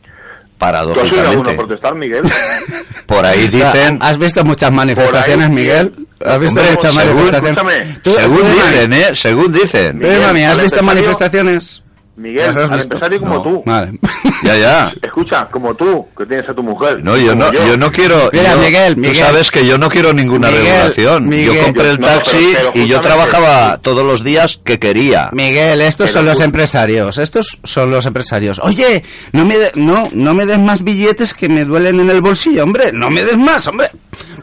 ¿Tú 0.59 0.65
has 0.65 0.73
alguno 0.77 0.93
Paradójicamente. 0.93 1.55
protestar, 1.55 1.95
Miguel? 1.95 2.23
Por 3.05 3.25
ahí 3.25 3.47
dicen... 3.47 3.97
¿Has 4.01 4.17
visto 4.17 4.43
muchas 4.43 4.71
manifestaciones, 4.71 5.47
ahí, 5.47 5.53
Miguel? 5.55 6.07
¿Has 6.25 6.39
visto 6.39 6.59
Hombre, 6.59 6.75
muchas 6.75 6.93
según- 6.93 7.15
manifestaciones? 7.15 7.99
Según 8.03 8.37
tú, 8.37 8.45
dicen, 8.47 8.93
¿eh? 8.93 9.07
Según 9.15 9.53
dicen. 9.53 9.99
Pero, 9.99 10.21
mami, 10.21 10.43
¿has 10.43 10.57
al 10.57 10.61
visto 10.63 10.83
manifestaciones? 10.83 11.83
Miguel, 12.19 12.47
¿Las 12.47 12.57
has 12.57 12.69
al 12.71 12.77
visto? 12.77 12.95
empresario 12.95 13.19
como 13.21 13.33
No. 13.35 13.41
tú. 13.43 13.63
Vale. 13.65 13.91
Ya, 14.41 14.55
ya. 14.55 14.91
Escucha, 15.01 15.49
como 15.51 15.75
tú, 15.75 16.07
que 16.17 16.25
tienes 16.25 16.47
a 16.49 16.53
tu 16.53 16.63
mujer. 16.63 17.03
No, 17.03 17.17
yo 17.17 17.35
no, 17.35 17.51
yo 17.51 17.75
no 17.75 17.91
quiero. 17.91 18.29
Mira, 18.31 18.53
yo- 18.53 18.59
Miguel, 18.61 18.95
tú 18.95 19.01
Miguel. 19.01 19.15
sabes 19.17 19.51
que 19.51 19.65
yo 19.67 19.77
no 19.77 19.89
quiero 19.89 20.13
ninguna 20.13 20.47
Miguel, 20.47 20.63
regulación. 20.65 21.27
Miguel. 21.27 21.55
yo 21.57 21.63
compré 21.63 21.89
el 21.91 21.99
No, 21.99 22.07
pero- 22.07 22.19
taxi 22.21 22.53
pero 22.55 22.71
y 22.73 22.87
yo 22.87 23.01
trabajaba 23.01 23.79
todos 23.81 24.05
los 24.05 24.23
días 24.23 24.61
que 24.63 24.79
quería. 24.79 25.29
Miguel, 25.33 25.81
estos 25.81 26.07
Pero 26.07 26.19
son 26.19 26.25
los 26.25 26.37
tú- 26.37 26.43
empresarios. 26.45 27.17
Estos 27.17 27.59
son 27.65 27.91
los 27.91 28.05
empresarios. 28.05 28.59
Oye, 28.63 29.03
no 29.33 29.43
me, 29.43 29.57
de- 29.57 29.71
no, 29.75 30.07
no 30.13 30.33
me 30.33 30.45
des 30.45 30.57
más 30.59 30.83
billetes 30.85 31.33
que 31.33 31.49
me 31.49 31.65
duelen 31.65 31.99
en 31.99 32.09
el 32.09 32.21
bolsillo, 32.21 32.63
hombre. 32.63 32.91
No 32.93 33.09
me 33.09 33.21
des 33.25 33.37
más, 33.37 33.67
hombre. 33.67 33.89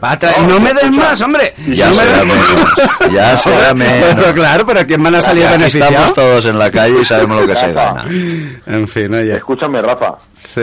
Va 0.03 0.11
a 0.11 0.19
traer- 0.19 0.37
No, 0.41 0.47
no, 0.47 0.59
me 0.59 0.73
des 0.73 0.91
más, 0.91 1.21
hombre. 1.21 1.53
Ya 1.67 1.89
no 1.89 1.95
me 1.95 2.01
será 2.03 2.23
más. 2.23 2.37
menos. 2.37 3.13
Ya 3.13 3.37
será 3.37 3.73
menos. 3.73 4.15
Pero 4.15 4.33
claro, 4.33 4.65
pero 4.65 4.85
¿quién 4.87 5.03
van 5.03 5.15
a 5.15 5.21
salir 5.21 5.47
beneficiados? 5.47 5.91
estamos 5.93 6.13
todos 6.13 6.45
en 6.45 6.59
la 6.59 6.69
calle 6.71 7.01
y 7.01 7.05
sabemos 7.05 7.41
lo 7.41 7.47
que 7.47 7.55
se 7.55 7.71
gana. 7.71 8.05
En 8.65 8.87
fin, 8.87 9.13
oye. 9.13 9.33
Escúchame, 9.35 9.81
Rafa, 9.81 10.15
Sí. 10.31 10.61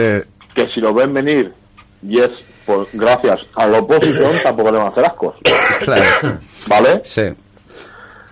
que 0.53 0.67
si 0.73 0.79
lo 0.81 0.93
ven 0.93 1.13
venir 1.13 1.53
y 2.07 2.19
es 2.19 2.29
por, 2.65 2.87
gracias 2.93 3.39
a 3.55 3.67
la 3.67 3.79
oposición, 3.79 4.31
tampoco 4.43 4.71
le 4.71 4.77
van 4.77 4.87
a 4.87 4.89
hacer 4.89 5.05
ascos. 5.05 5.35
Claro. 5.83 6.37
¿Vale? 6.67 7.01
Sí. 7.03 7.21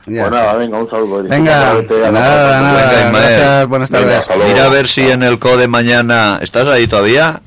Ya 0.05 0.23
pues 0.23 0.33
está. 0.33 0.37
nada, 0.37 0.53
venga, 0.55 0.77
un 0.79 0.89
saludo. 0.89 1.23
Venga, 1.23 1.51
nada, 1.51 2.11
nada. 2.11 2.61
Venga, 2.61 3.05
Ismael. 3.07 3.11
Gracias, 3.35 3.67
buenas 3.67 3.91
Venga, 3.91 4.05
tardes. 4.09 4.27
luego. 4.35 4.43
Mira 4.53 4.65
a 4.65 4.69
ver 4.69 4.87
si 4.89 5.09
en 5.09 5.23
el 5.23 5.39
CODE 5.39 5.67
mañana... 5.69 6.39
¿Estás 6.41 6.67
ahí 6.67 6.87
todavía? 6.87 7.41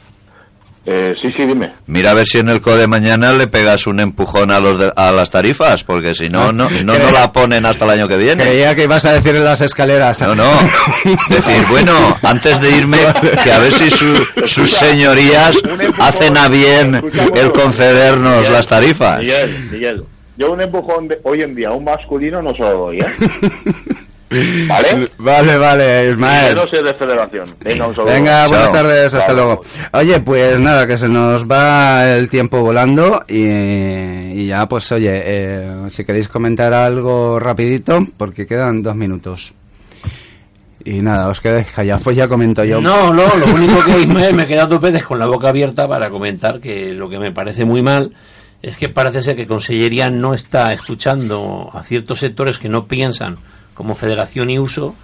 Eh, 0.88 1.14
sí, 1.20 1.28
sí, 1.36 1.44
dime. 1.44 1.72
Mira 1.88 2.12
a 2.12 2.14
ver 2.14 2.26
si 2.26 2.38
en 2.38 2.48
el 2.48 2.60
CODE 2.60 2.86
mañana 2.86 3.32
le 3.32 3.48
pegas 3.48 3.88
un 3.88 3.98
empujón 3.98 4.52
a 4.52 4.60
los 4.60 4.78
de- 4.78 4.92
a 4.94 5.10
las 5.10 5.30
tarifas, 5.30 5.82
porque 5.82 6.14
si 6.14 6.28
no, 6.28 6.52
no, 6.52 6.70
no, 6.70 6.96
no 6.96 7.10
la 7.10 7.32
ponen 7.32 7.66
hasta 7.66 7.84
el 7.86 7.90
año 7.90 8.06
que 8.06 8.16
viene. 8.16 8.44
Creía 8.44 8.72
que 8.76 8.84
ibas 8.84 9.04
a 9.04 9.12
decir 9.14 9.34
en 9.34 9.42
las 9.42 9.60
escaleras. 9.62 10.20
No, 10.22 10.34
no. 10.36 10.48
Decir, 11.28 11.66
bueno, 11.70 11.92
antes 12.22 12.60
de 12.60 12.70
irme, 12.78 12.98
que 13.42 13.50
a 13.52 13.58
ver 13.58 13.72
si 13.72 13.90
su- 13.90 14.24
sus 14.46 14.70
señorías 14.70 15.58
hacen 15.98 16.36
a 16.36 16.48
bien 16.48 16.94
el 17.34 17.50
concedernos 17.52 18.48
las 18.48 18.68
tarifas. 18.68 19.18
Miguel, 19.18 19.68
Miguel. 19.72 20.04
Yo 20.38 20.52
un 20.52 20.60
empujón 20.60 21.08
de, 21.08 21.18
hoy 21.24 21.42
en 21.42 21.54
día, 21.54 21.72
un 21.72 21.82
masculino 21.82 22.40
no 22.42 22.52
se 22.52 22.58
lo 22.60 22.70
doy, 22.78 22.98
¿eh? 22.98 23.06
¿Vale? 24.28 25.04
Vale, 25.18 25.56
vale, 25.56 26.10
Ismael. 26.10 26.54
no 26.56 26.62
sé 26.70 26.82
de 26.82 26.94
federación. 26.94 27.46
Venga, 27.60 27.86
un 27.86 27.94
saludo. 27.94 28.12
Venga, 28.12 28.46
buenas 28.48 28.66
Chao. 28.66 28.74
tardes, 28.74 29.14
hasta 29.14 29.26
Chao. 29.28 29.36
luego. 29.36 29.62
Oye, 29.92 30.20
pues 30.20 30.60
nada, 30.60 30.86
que 30.86 30.98
se 30.98 31.08
nos 31.08 31.44
va 31.46 32.08
el 32.16 32.28
tiempo 32.28 32.60
volando 32.60 33.20
y, 33.28 33.44
y 33.44 34.46
ya, 34.48 34.66
pues 34.66 34.90
oye, 34.92 35.10
eh, 35.24 35.84
si 35.88 36.04
queréis 36.04 36.28
comentar 36.28 36.74
algo 36.74 37.38
rapidito, 37.38 38.04
porque 38.16 38.46
quedan 38.46 38.82
dos 38.82 38.96
minutos. 38.96 39.54
Y 40.84 41.02
nada, 41.02 41.28
os 41.28 41.40
quedáis 41.40 41.66
callados, 41.72 42.02
pues 42.02 42.16
ya 42.16 42.28
comento 42.28 42.64
yo. 42.64 42.80
No, 42.80 43.12
no, 43.12 43.36
lo 43.36 43.46
único 43.54 43.84
que 43.84 44.00
Ismael 44.00 44.34
me 44.34 44.46
queda 44.46 44.66
dos 44.66 44.80
veces 44.80 45.04
con 45.04 45.18
la 45.18 45.26
boca 45.26 45.48
abierta 45.48 45.88
para 45.88 46.10
comentar 46.10 46.60
que 46.60 46.92
lo 46.92 47.08
que 47.08 47.18
me 47.18 47.32
parece 47.32 47.64
muy 47.64 47.82
mal 47.82 48.12
es 48.62 48.76
que 48.76 48.88
parece 48.88 49.22
ser 49.22 49.36
que 49.36 49.46
Consellería 49.46 50.06
no 50.06 50.32
está 50.34 50.72
escuchando 50.72 51.70
a 51.72 51.82
ciertos 51.82 52.20
sectores 52.20 52.58
que 52.58 52.68
no 52.68 52.86
piensan 52.86 53.38
como 53.76 53.94
Federación 53.94 54.50
y 54.50 54.58
Uso 54.58 54.94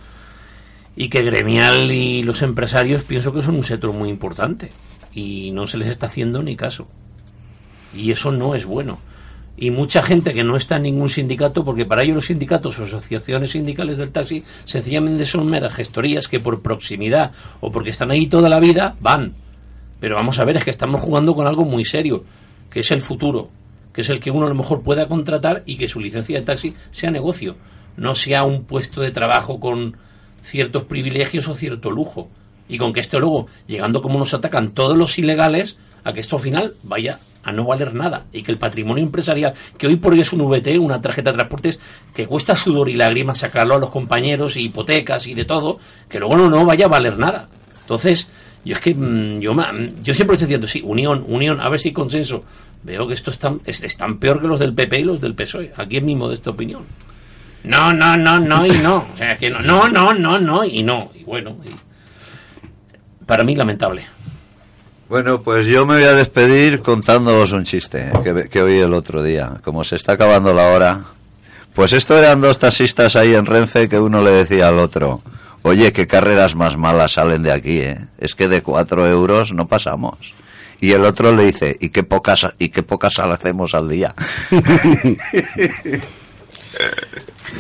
y 0.97 1.09
que 1.09 1.23
Gremial 1.23 1.91
y 1.91 2.23
los 2.23 2.43
empresarios 2.43 3.05
pienso 3.05 3.33
que 3.33 3.43
son 3.43 3.57
un 3.57 3.65
sector 3.65 3.93
muy 3.93 4.09
importante 4.09 4.73
y 5.13 5.51
no 5.53 5.67
se 5.67 5.79
les 5.79 5.89
está 5.89 6.07
haciendo 6.07 6.43
ni 6.43 6.57
caso. 6.57 6.89
Y 7.95 8.11
eso 8.11 8.33
no 8.33 8.55
es 8.55 8.65
bueno. 8.65 8.99
Y 9.57 9.71
mucha 9.71 10.03
gente 10.03 10.33
que 10.33 10.45
no 10.45 10.57
está 10.57 10.77
en 10.77 10.85
ningún 10.85 11.11
sindicato, 11.11 11.65
porque 11.65 11.85
para 11.85 12.03
ellos 12.03 12.17
los 12.17 12.27
sindicatos 12.27 12.79
o 12.79 12.85
asociaciones 12.85 13.51
sindicales 13.51 13.99
del 13.99 14.11
taxi 14.11 14.43
sencillamente 14.65 15.27
son 15.27 15.47
meras 15.49 15.75
gestorías 15.75 16.27
que 16.27 16.41
por 16.41 16.63
proximidad 16.63 17.33
o 17.61 17.71
porque 17.71 17.91
están 17.91 18.11
ahí 18.11 18.27
toda 18.27 18.49
la 18.49 18.61
vida 18.61 18.97
van. 19.01 19.35
Pero 20.01 20.17
vamos 20.17 20.39
a 20.39 20.45
ver, 20.45 20.57
es 20.57 20.65
que 20.65 20.71
estamos 20.71 21.03
jugando 21.03 21.35
con 21.35 21.47
algo 21.47 21.65
muy 21.65 21.85
serio, 21.85 22.25
que 22.71 22.81
es 22.81 22.91
el 22.91 23.03
futuro, 23.03 23.51
que 23.93 24.01
es 24.01 24.11
el 24.11 24.21
que 24.21 24.31
uno 24.31 24.47
a 24.47 24.49
lo 24.49 24.55
mejor 24.55 24.83
pueda 24.83 25.07
contratar 25.07 25.63
y 25.67 25.77
que 25.77 25.87
su 25.87 26.01
licencia 26.01 26.39
de 26.39 26.47
taxi 26.47 26.75
sea 26.91 27.11
negocio, 27.11 27.57
no 27.97 28.15
sea 28.15 28.45
un 28.45 28.65
puesto 28.65 29.01
de 29.01 29.11
trabajo 29.11 29.61
con 29.61 29.97
ciertos 30.43 30.85
privilegios 30.85 31.49
o 31.49 31.55
cierto 31.55 31.91
lujo. 31.91 32.29
Y 32.69 32.79
con 32.79 32.93
que 32.93 33.01
esto 33.01 33.21
luego, 33.21 33.47
llegando 33.67 34.01
como 34.03 34.19
nos 34.19 34.33
atacan 34.35 34.71
todos 34.71 34.97
los 34.97 35.19
ilegales, 35.19 35.77
a 36.05 36.13
que 36.13 36.21
esto 36.21 36.37
al 36.37 36.43
final 36.43 36.75
vaya 36.83 37.19
a 37.45 37.53
no 37.53 37.65
valer 37.65 37.93
nada. 37.93 38.25
Y 38.33 38.43
que 38.43 38.53
el 38.53 38.59
patrimonio 38.59 39.03
empresarial, 39.05 39.53
que 39.77 39.87
hoy 39.89 39.97
por 39.97 40.13
hoy 40.13 40.21
es 40.21 40.33
un 40.33 40.41
VT, 40.41 40.79
una 40.79 41.01
tarjeta 41.03 41.31
de 41.33 41.37
transportes, 41.37 41.81
que 42.15 42.27
cuesta 42.27 42.57
sudor 42.57 42.89
y 42.89 42.95
lágrimas 42.95 43.39
sacarlo 43.41 43.75
a 43.75 43.79
los 43.79 43.91
compañeros, 43.91 44.57
y 44.57 44.65
hipotecas 44.65 45.27
y 45.27 45.35
de 45.35 45.45
todo, 45.45 45.79
que 46.09 46.19
luego 46.19 46.37
no, 46.37 46.49
no 46.49 46.65
vaya 46.65 46.87
a 46.87 46.89
valer 46.89 47.19
nada. 47.19 47.49
Entonces, 47.83 48.29
yo 48.65 48.75
es 48.75 48.81
que 48.81 48.95
mm, 48.95 49.41
yo, 49.41 49.55
ma- 49.55 49.73
yo 50.03 50.15
siempre 50.15 50.35
estoy 50.35 50.47
diciendo, 50.47 50.67
sí, 50.67 50.81
unión, 50.85 51.25
unión, 51.29 51.61
a 51.61 51.69
ver 51.69 51.81
si 51.81 51.93
consenso. 51.93 52.45
Veo 52.85 53.07
que 53.07 53.15
esto 53.15 53.31
es 53.31 53.97
tan, 53.97 54.19
peor 54.19 54.41
que 54.41 54.49
los 54.49 54.59
del 54.61 54.73
PP 54.73 55.01
y 55.01 55.05
los 55.05 55.21
del 55.21 55.35
PSOE. 55.35 55.73
Aquí 55.77 55.99
es 55.99 56.03
mi 56.03 56.17
modesta 56.17 56.51
opinión. 56.51 56.83
No, 57.65 57.93
no, 57.93 58.17
no, 58.17 58.41
no 58.41 58.67
y 58.67 58.71
no. 58.79 59.07
O 59.13 59.17
sea, 59.17 59.37
que 59.39 59.49
no, 59.51 59.61
no, 59.61 59.89
no, 59.89 60.13
no, 60.15 60.39
no 60.39 60.65
y 60.65 60.83
no. 60.83 61.11
Y 61.15 61.25
bueno, 61.25 61.57
y- 61.65 61.77
para 63.25 63.45
mí 63.45 63.55
lamentable. 63.55 64.05
Bueno, 65.09 65.43
pues 65.43 65.67
yo 65.67 65.85
me 65.87 65.95
voy 65.97 66.05
a 66.05 66.13
despedir 66.13 66.81
contándoos 66.81 67.53
un 67.53 67.65
chiste 67.65 68.11
que, 68.25 68.49
que 68.49 68.63
oí 68.63 68.79
el 68.81 68.95
otro 68.95 69.23
día. 69.23 69.53
Como 69.63 69.85
se 69.85 69.97
está 69.97 70.13
acabando 70.15 70.53
la 70.53 70.69
hora. 70.69 71.01
Pues 71.75 71.93
esto 71.93 72.17
eran 72.19 72.41
dos 72.41 72.59
taxistas 72.59 73.15
ahí 73.17 73.35
en 73.35 73.47
Renfe 73.47 73.89
que 73.89 73.99
uno 73.99 74.23
le 74.23 74.31
decía 74.33 74.69
al 74.69 74.79
otro, 74.79 75.23
oye, 75.63 75.93
qué 75.93 76.07
carreras 76.07 76.55
más 76.55 76.77
malas 76.77 77.13
salen 77.13 77.43
de 77.43 77.53
aquí, 77.53 77.79
¿eh? 77.79 77.99
Es 78.19 78.35
que 78.35 78.49
de 78.49 78.63
cuatro 78.63 79.07
euros 79.07 79.55
no 79.55 79.67
pasamos. 79.69 80.35
Y 80.81 80.93
el 80.93 81.05
otro 81.05 81.35
le 81.35 81.45
dice, 81.45 81.77
¿y 81.81 81.89
qué 81.91 82.03
pocas, 82.03 82.47
y 82.59 82.69
qué 82.69 82.83
pocas 82.83 83.19
hacemos 83.21 83.73
al 83.75 83.89
día? 83.89 84.15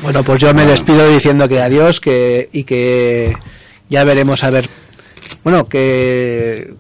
Bueno, 0.03 0.23
pues 0.25 0.41
yo 0.41 0.53
me 0.55 0.67
despido 0.67 1.09
diciendo 1.09 1.49
que 1.49 1.61
adiós 1.61 2.01
que 2.01 2.49
y 2.53 2.65
que 2.65 3.37
ya 3.89 4.05
veremos 4.05 4.43
a 4.45 4.51
ver. 4.51 4.69
Bueno, 5.45 5.69
que 5.69 6.75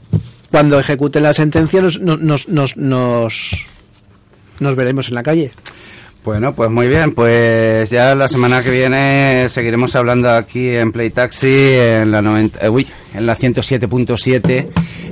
cuando 0.50 0.78
ejecuten 0.78 1.22
la 1.22 1.32
sentencia 1.32 1.80
nos, 1.82 2.00
nos, 2.00 2.48
nos, 2.48 2.76
nos, 2.76 3.66
nos, 4.60 4.76
veremos 4.76 5.08
en 5.08 5.14
la 5.14 5.22
calle. 5.22 5.50
Bueno, 6.24 6.54
pues 6.54 6.70
muy 6.70 6.86
bien, 6.86 7.14
pues 7.14 7.90
ya 7.90 8.14
la 8.14 8.28
semana 8.28 8.62
que 8.62 8.70
viene 8.70 9.48
seguiremos 9.48 9.96
hablando 9.96 10.30
aquí 10.30 10.68
en 10.68 10.92
Play 10.92 11.10
Taxi 11.10 11.50
en 11.50 12.12
la 12.12 12.22
90, 12.22 12.64
eh, 12.64 12.68
uy, 12.68 12.86
en 13.12 13.26
la 13.26 13.36
107.7 13.36 14.68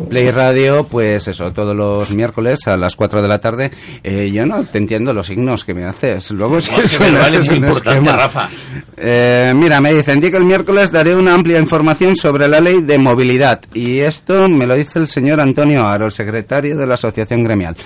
Play 0.09 0.31
Radio, 0.31 0.85
pues 0.85 1.29
eso, 1.29 1.53
todos 1.53 1.77
los 1.77 2.13
miércoles 2.13 2.67
a 2.67 2.77
las 2.77 2.97
4 2.97 3.23
de 3.23 3.29
la 3.29 3.39
tarde. 3.39 3.71
Eh, 4.03 4.31
yo 4.33 4.47
no 4.47 4.65
te 4.65 4.79
entiendo 4.79 5.13
los 5.13 5.27
signos 5.27 5.65
que 5.65 5.75
me 5.75 5.85
haces. 5.85 6.31
Luego 6.31 6.61
si 6.61 6.75
es 6.75 6.85
eso 6.85 7.01
me 7.03 7.13
vale 7.13 7.39
un 7.39 7.57
importante. 7.57 8.11
Rafa. 8.13 8.49
Eh, 8.97 9.53
mira, 9.55 9.81
me 9.81 9.95
dicen 9.95 10.21
que 10.21 10.37
el 10.37 10.45
miércoles 10.45 10.91
daré 10.91 11.15
una 11.15 11.35
amplia 11.35 11.59
información 11.59 12.17
sobre 12.17 12.49
la 12.49 12.61
ley 12.61 12.83
de 12.83 12.99
movilidad. 12.99 13.61
Y 13.75 14.01
esto 14.01 14.49
me 14.49 14.67
lo 14.67 14.75
dice 14.75 14.99
el 14.99 15.07
señor 15.07 15.41
Antonio 15.41 15.87
Aro, 15.87 16.07
el 16.07 16.13
secretario 16.13 16.77
de 16.77 16.87
la 16.87 16.95
Asociación 16.95 17.43
Gremial. 17.43 17.77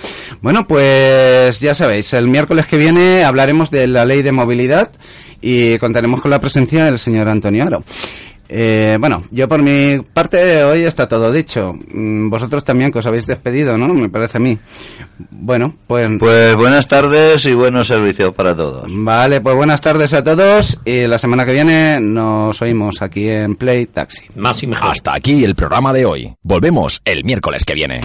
Bueno, 0.41 0.65
pues 0.67 1.59
ya 1.59 1.75
sabéis, 1.75 2.13
el 2.13 2.27
miércoles 2.27 2.65
que 2.65 2.77
viene 2.77 3.14
hablaremos 3.23 3.71
de 3.71 3.87
la 3.87 4.03
ley 4.05 4.21
de 4.21 4.31
movilidad 4.31 4.91
y 5.41 5.77
contaremos 5.77 6.21
con 6.21 6.31
la 6.31 6.39
presencia 6.39 6.85
del 6.85 6.97
señor 6.99 7.29
Antonio 7.29 7.63
Aro. 7.65 7.83
Eh, 8.47 8.97
bueno, 8.99 9.23
yo 9.31 9.47
por 9.49 9.61
mi 9.63 9.99
parte 10.13 10.63
hoy 10.63 10.83
está 10.83 11.07
todo 11.07 11.31
dicho. 11.31 11.73
Mm, 11.73 12.29
Vosotros 12.29 12.63
también 12.63 12.91
que 12.91 12.99
os 12.99 13.07
habéis 13.07 13.25
despedido, 13.25 13.75
¿no? 13.77 13.87
Me 13.93 14.09
parece 14.09 14.37
a 14.37 14.41
mí. 14.41 14.57
Bueno, 15.31 15.73
pues... 15.87 16.07
Pues 16.19 16.55
buenas 16.55 16.87
tardes 16.87 17.43
y 17.45 17.53
buenos 17.53 17.87
servicios 17.87 18.33
para 18.35 18.55
todos. 18.55 18.85
Vale, 18.89 19.41
pues 19.41 19.55
buenas 19.55 19.81
tardes 19.81 20.13
a 20.13 20.23
todos 20.23 20.79
y 20.85 21.07
la 21.07 21.17
semana 21.17 21.45
que 21.45 21.53
viene 21.53 21.99
nos 21.99 22.61
oímos 22.61 23.01
aquí 23.01 23.27
en 23.29 23.55
Play 23.55 23.87
Taxi. 23.87 24.25
Más 24.35 24.61
y 24.61 24.67
mejor. 24.67 24.91
Hasta 24.91 25.15
aquí 25.15 25.43
el 25.43 25.55
programa 25.55 25.91
de 25.91 26.05
hoy. 26.05 26.33
Volvemos 26.43 27.01
el 27.03 27.23
miércoles 27.23 27.65
que 27.65 27.73
viene. 27.73 28.01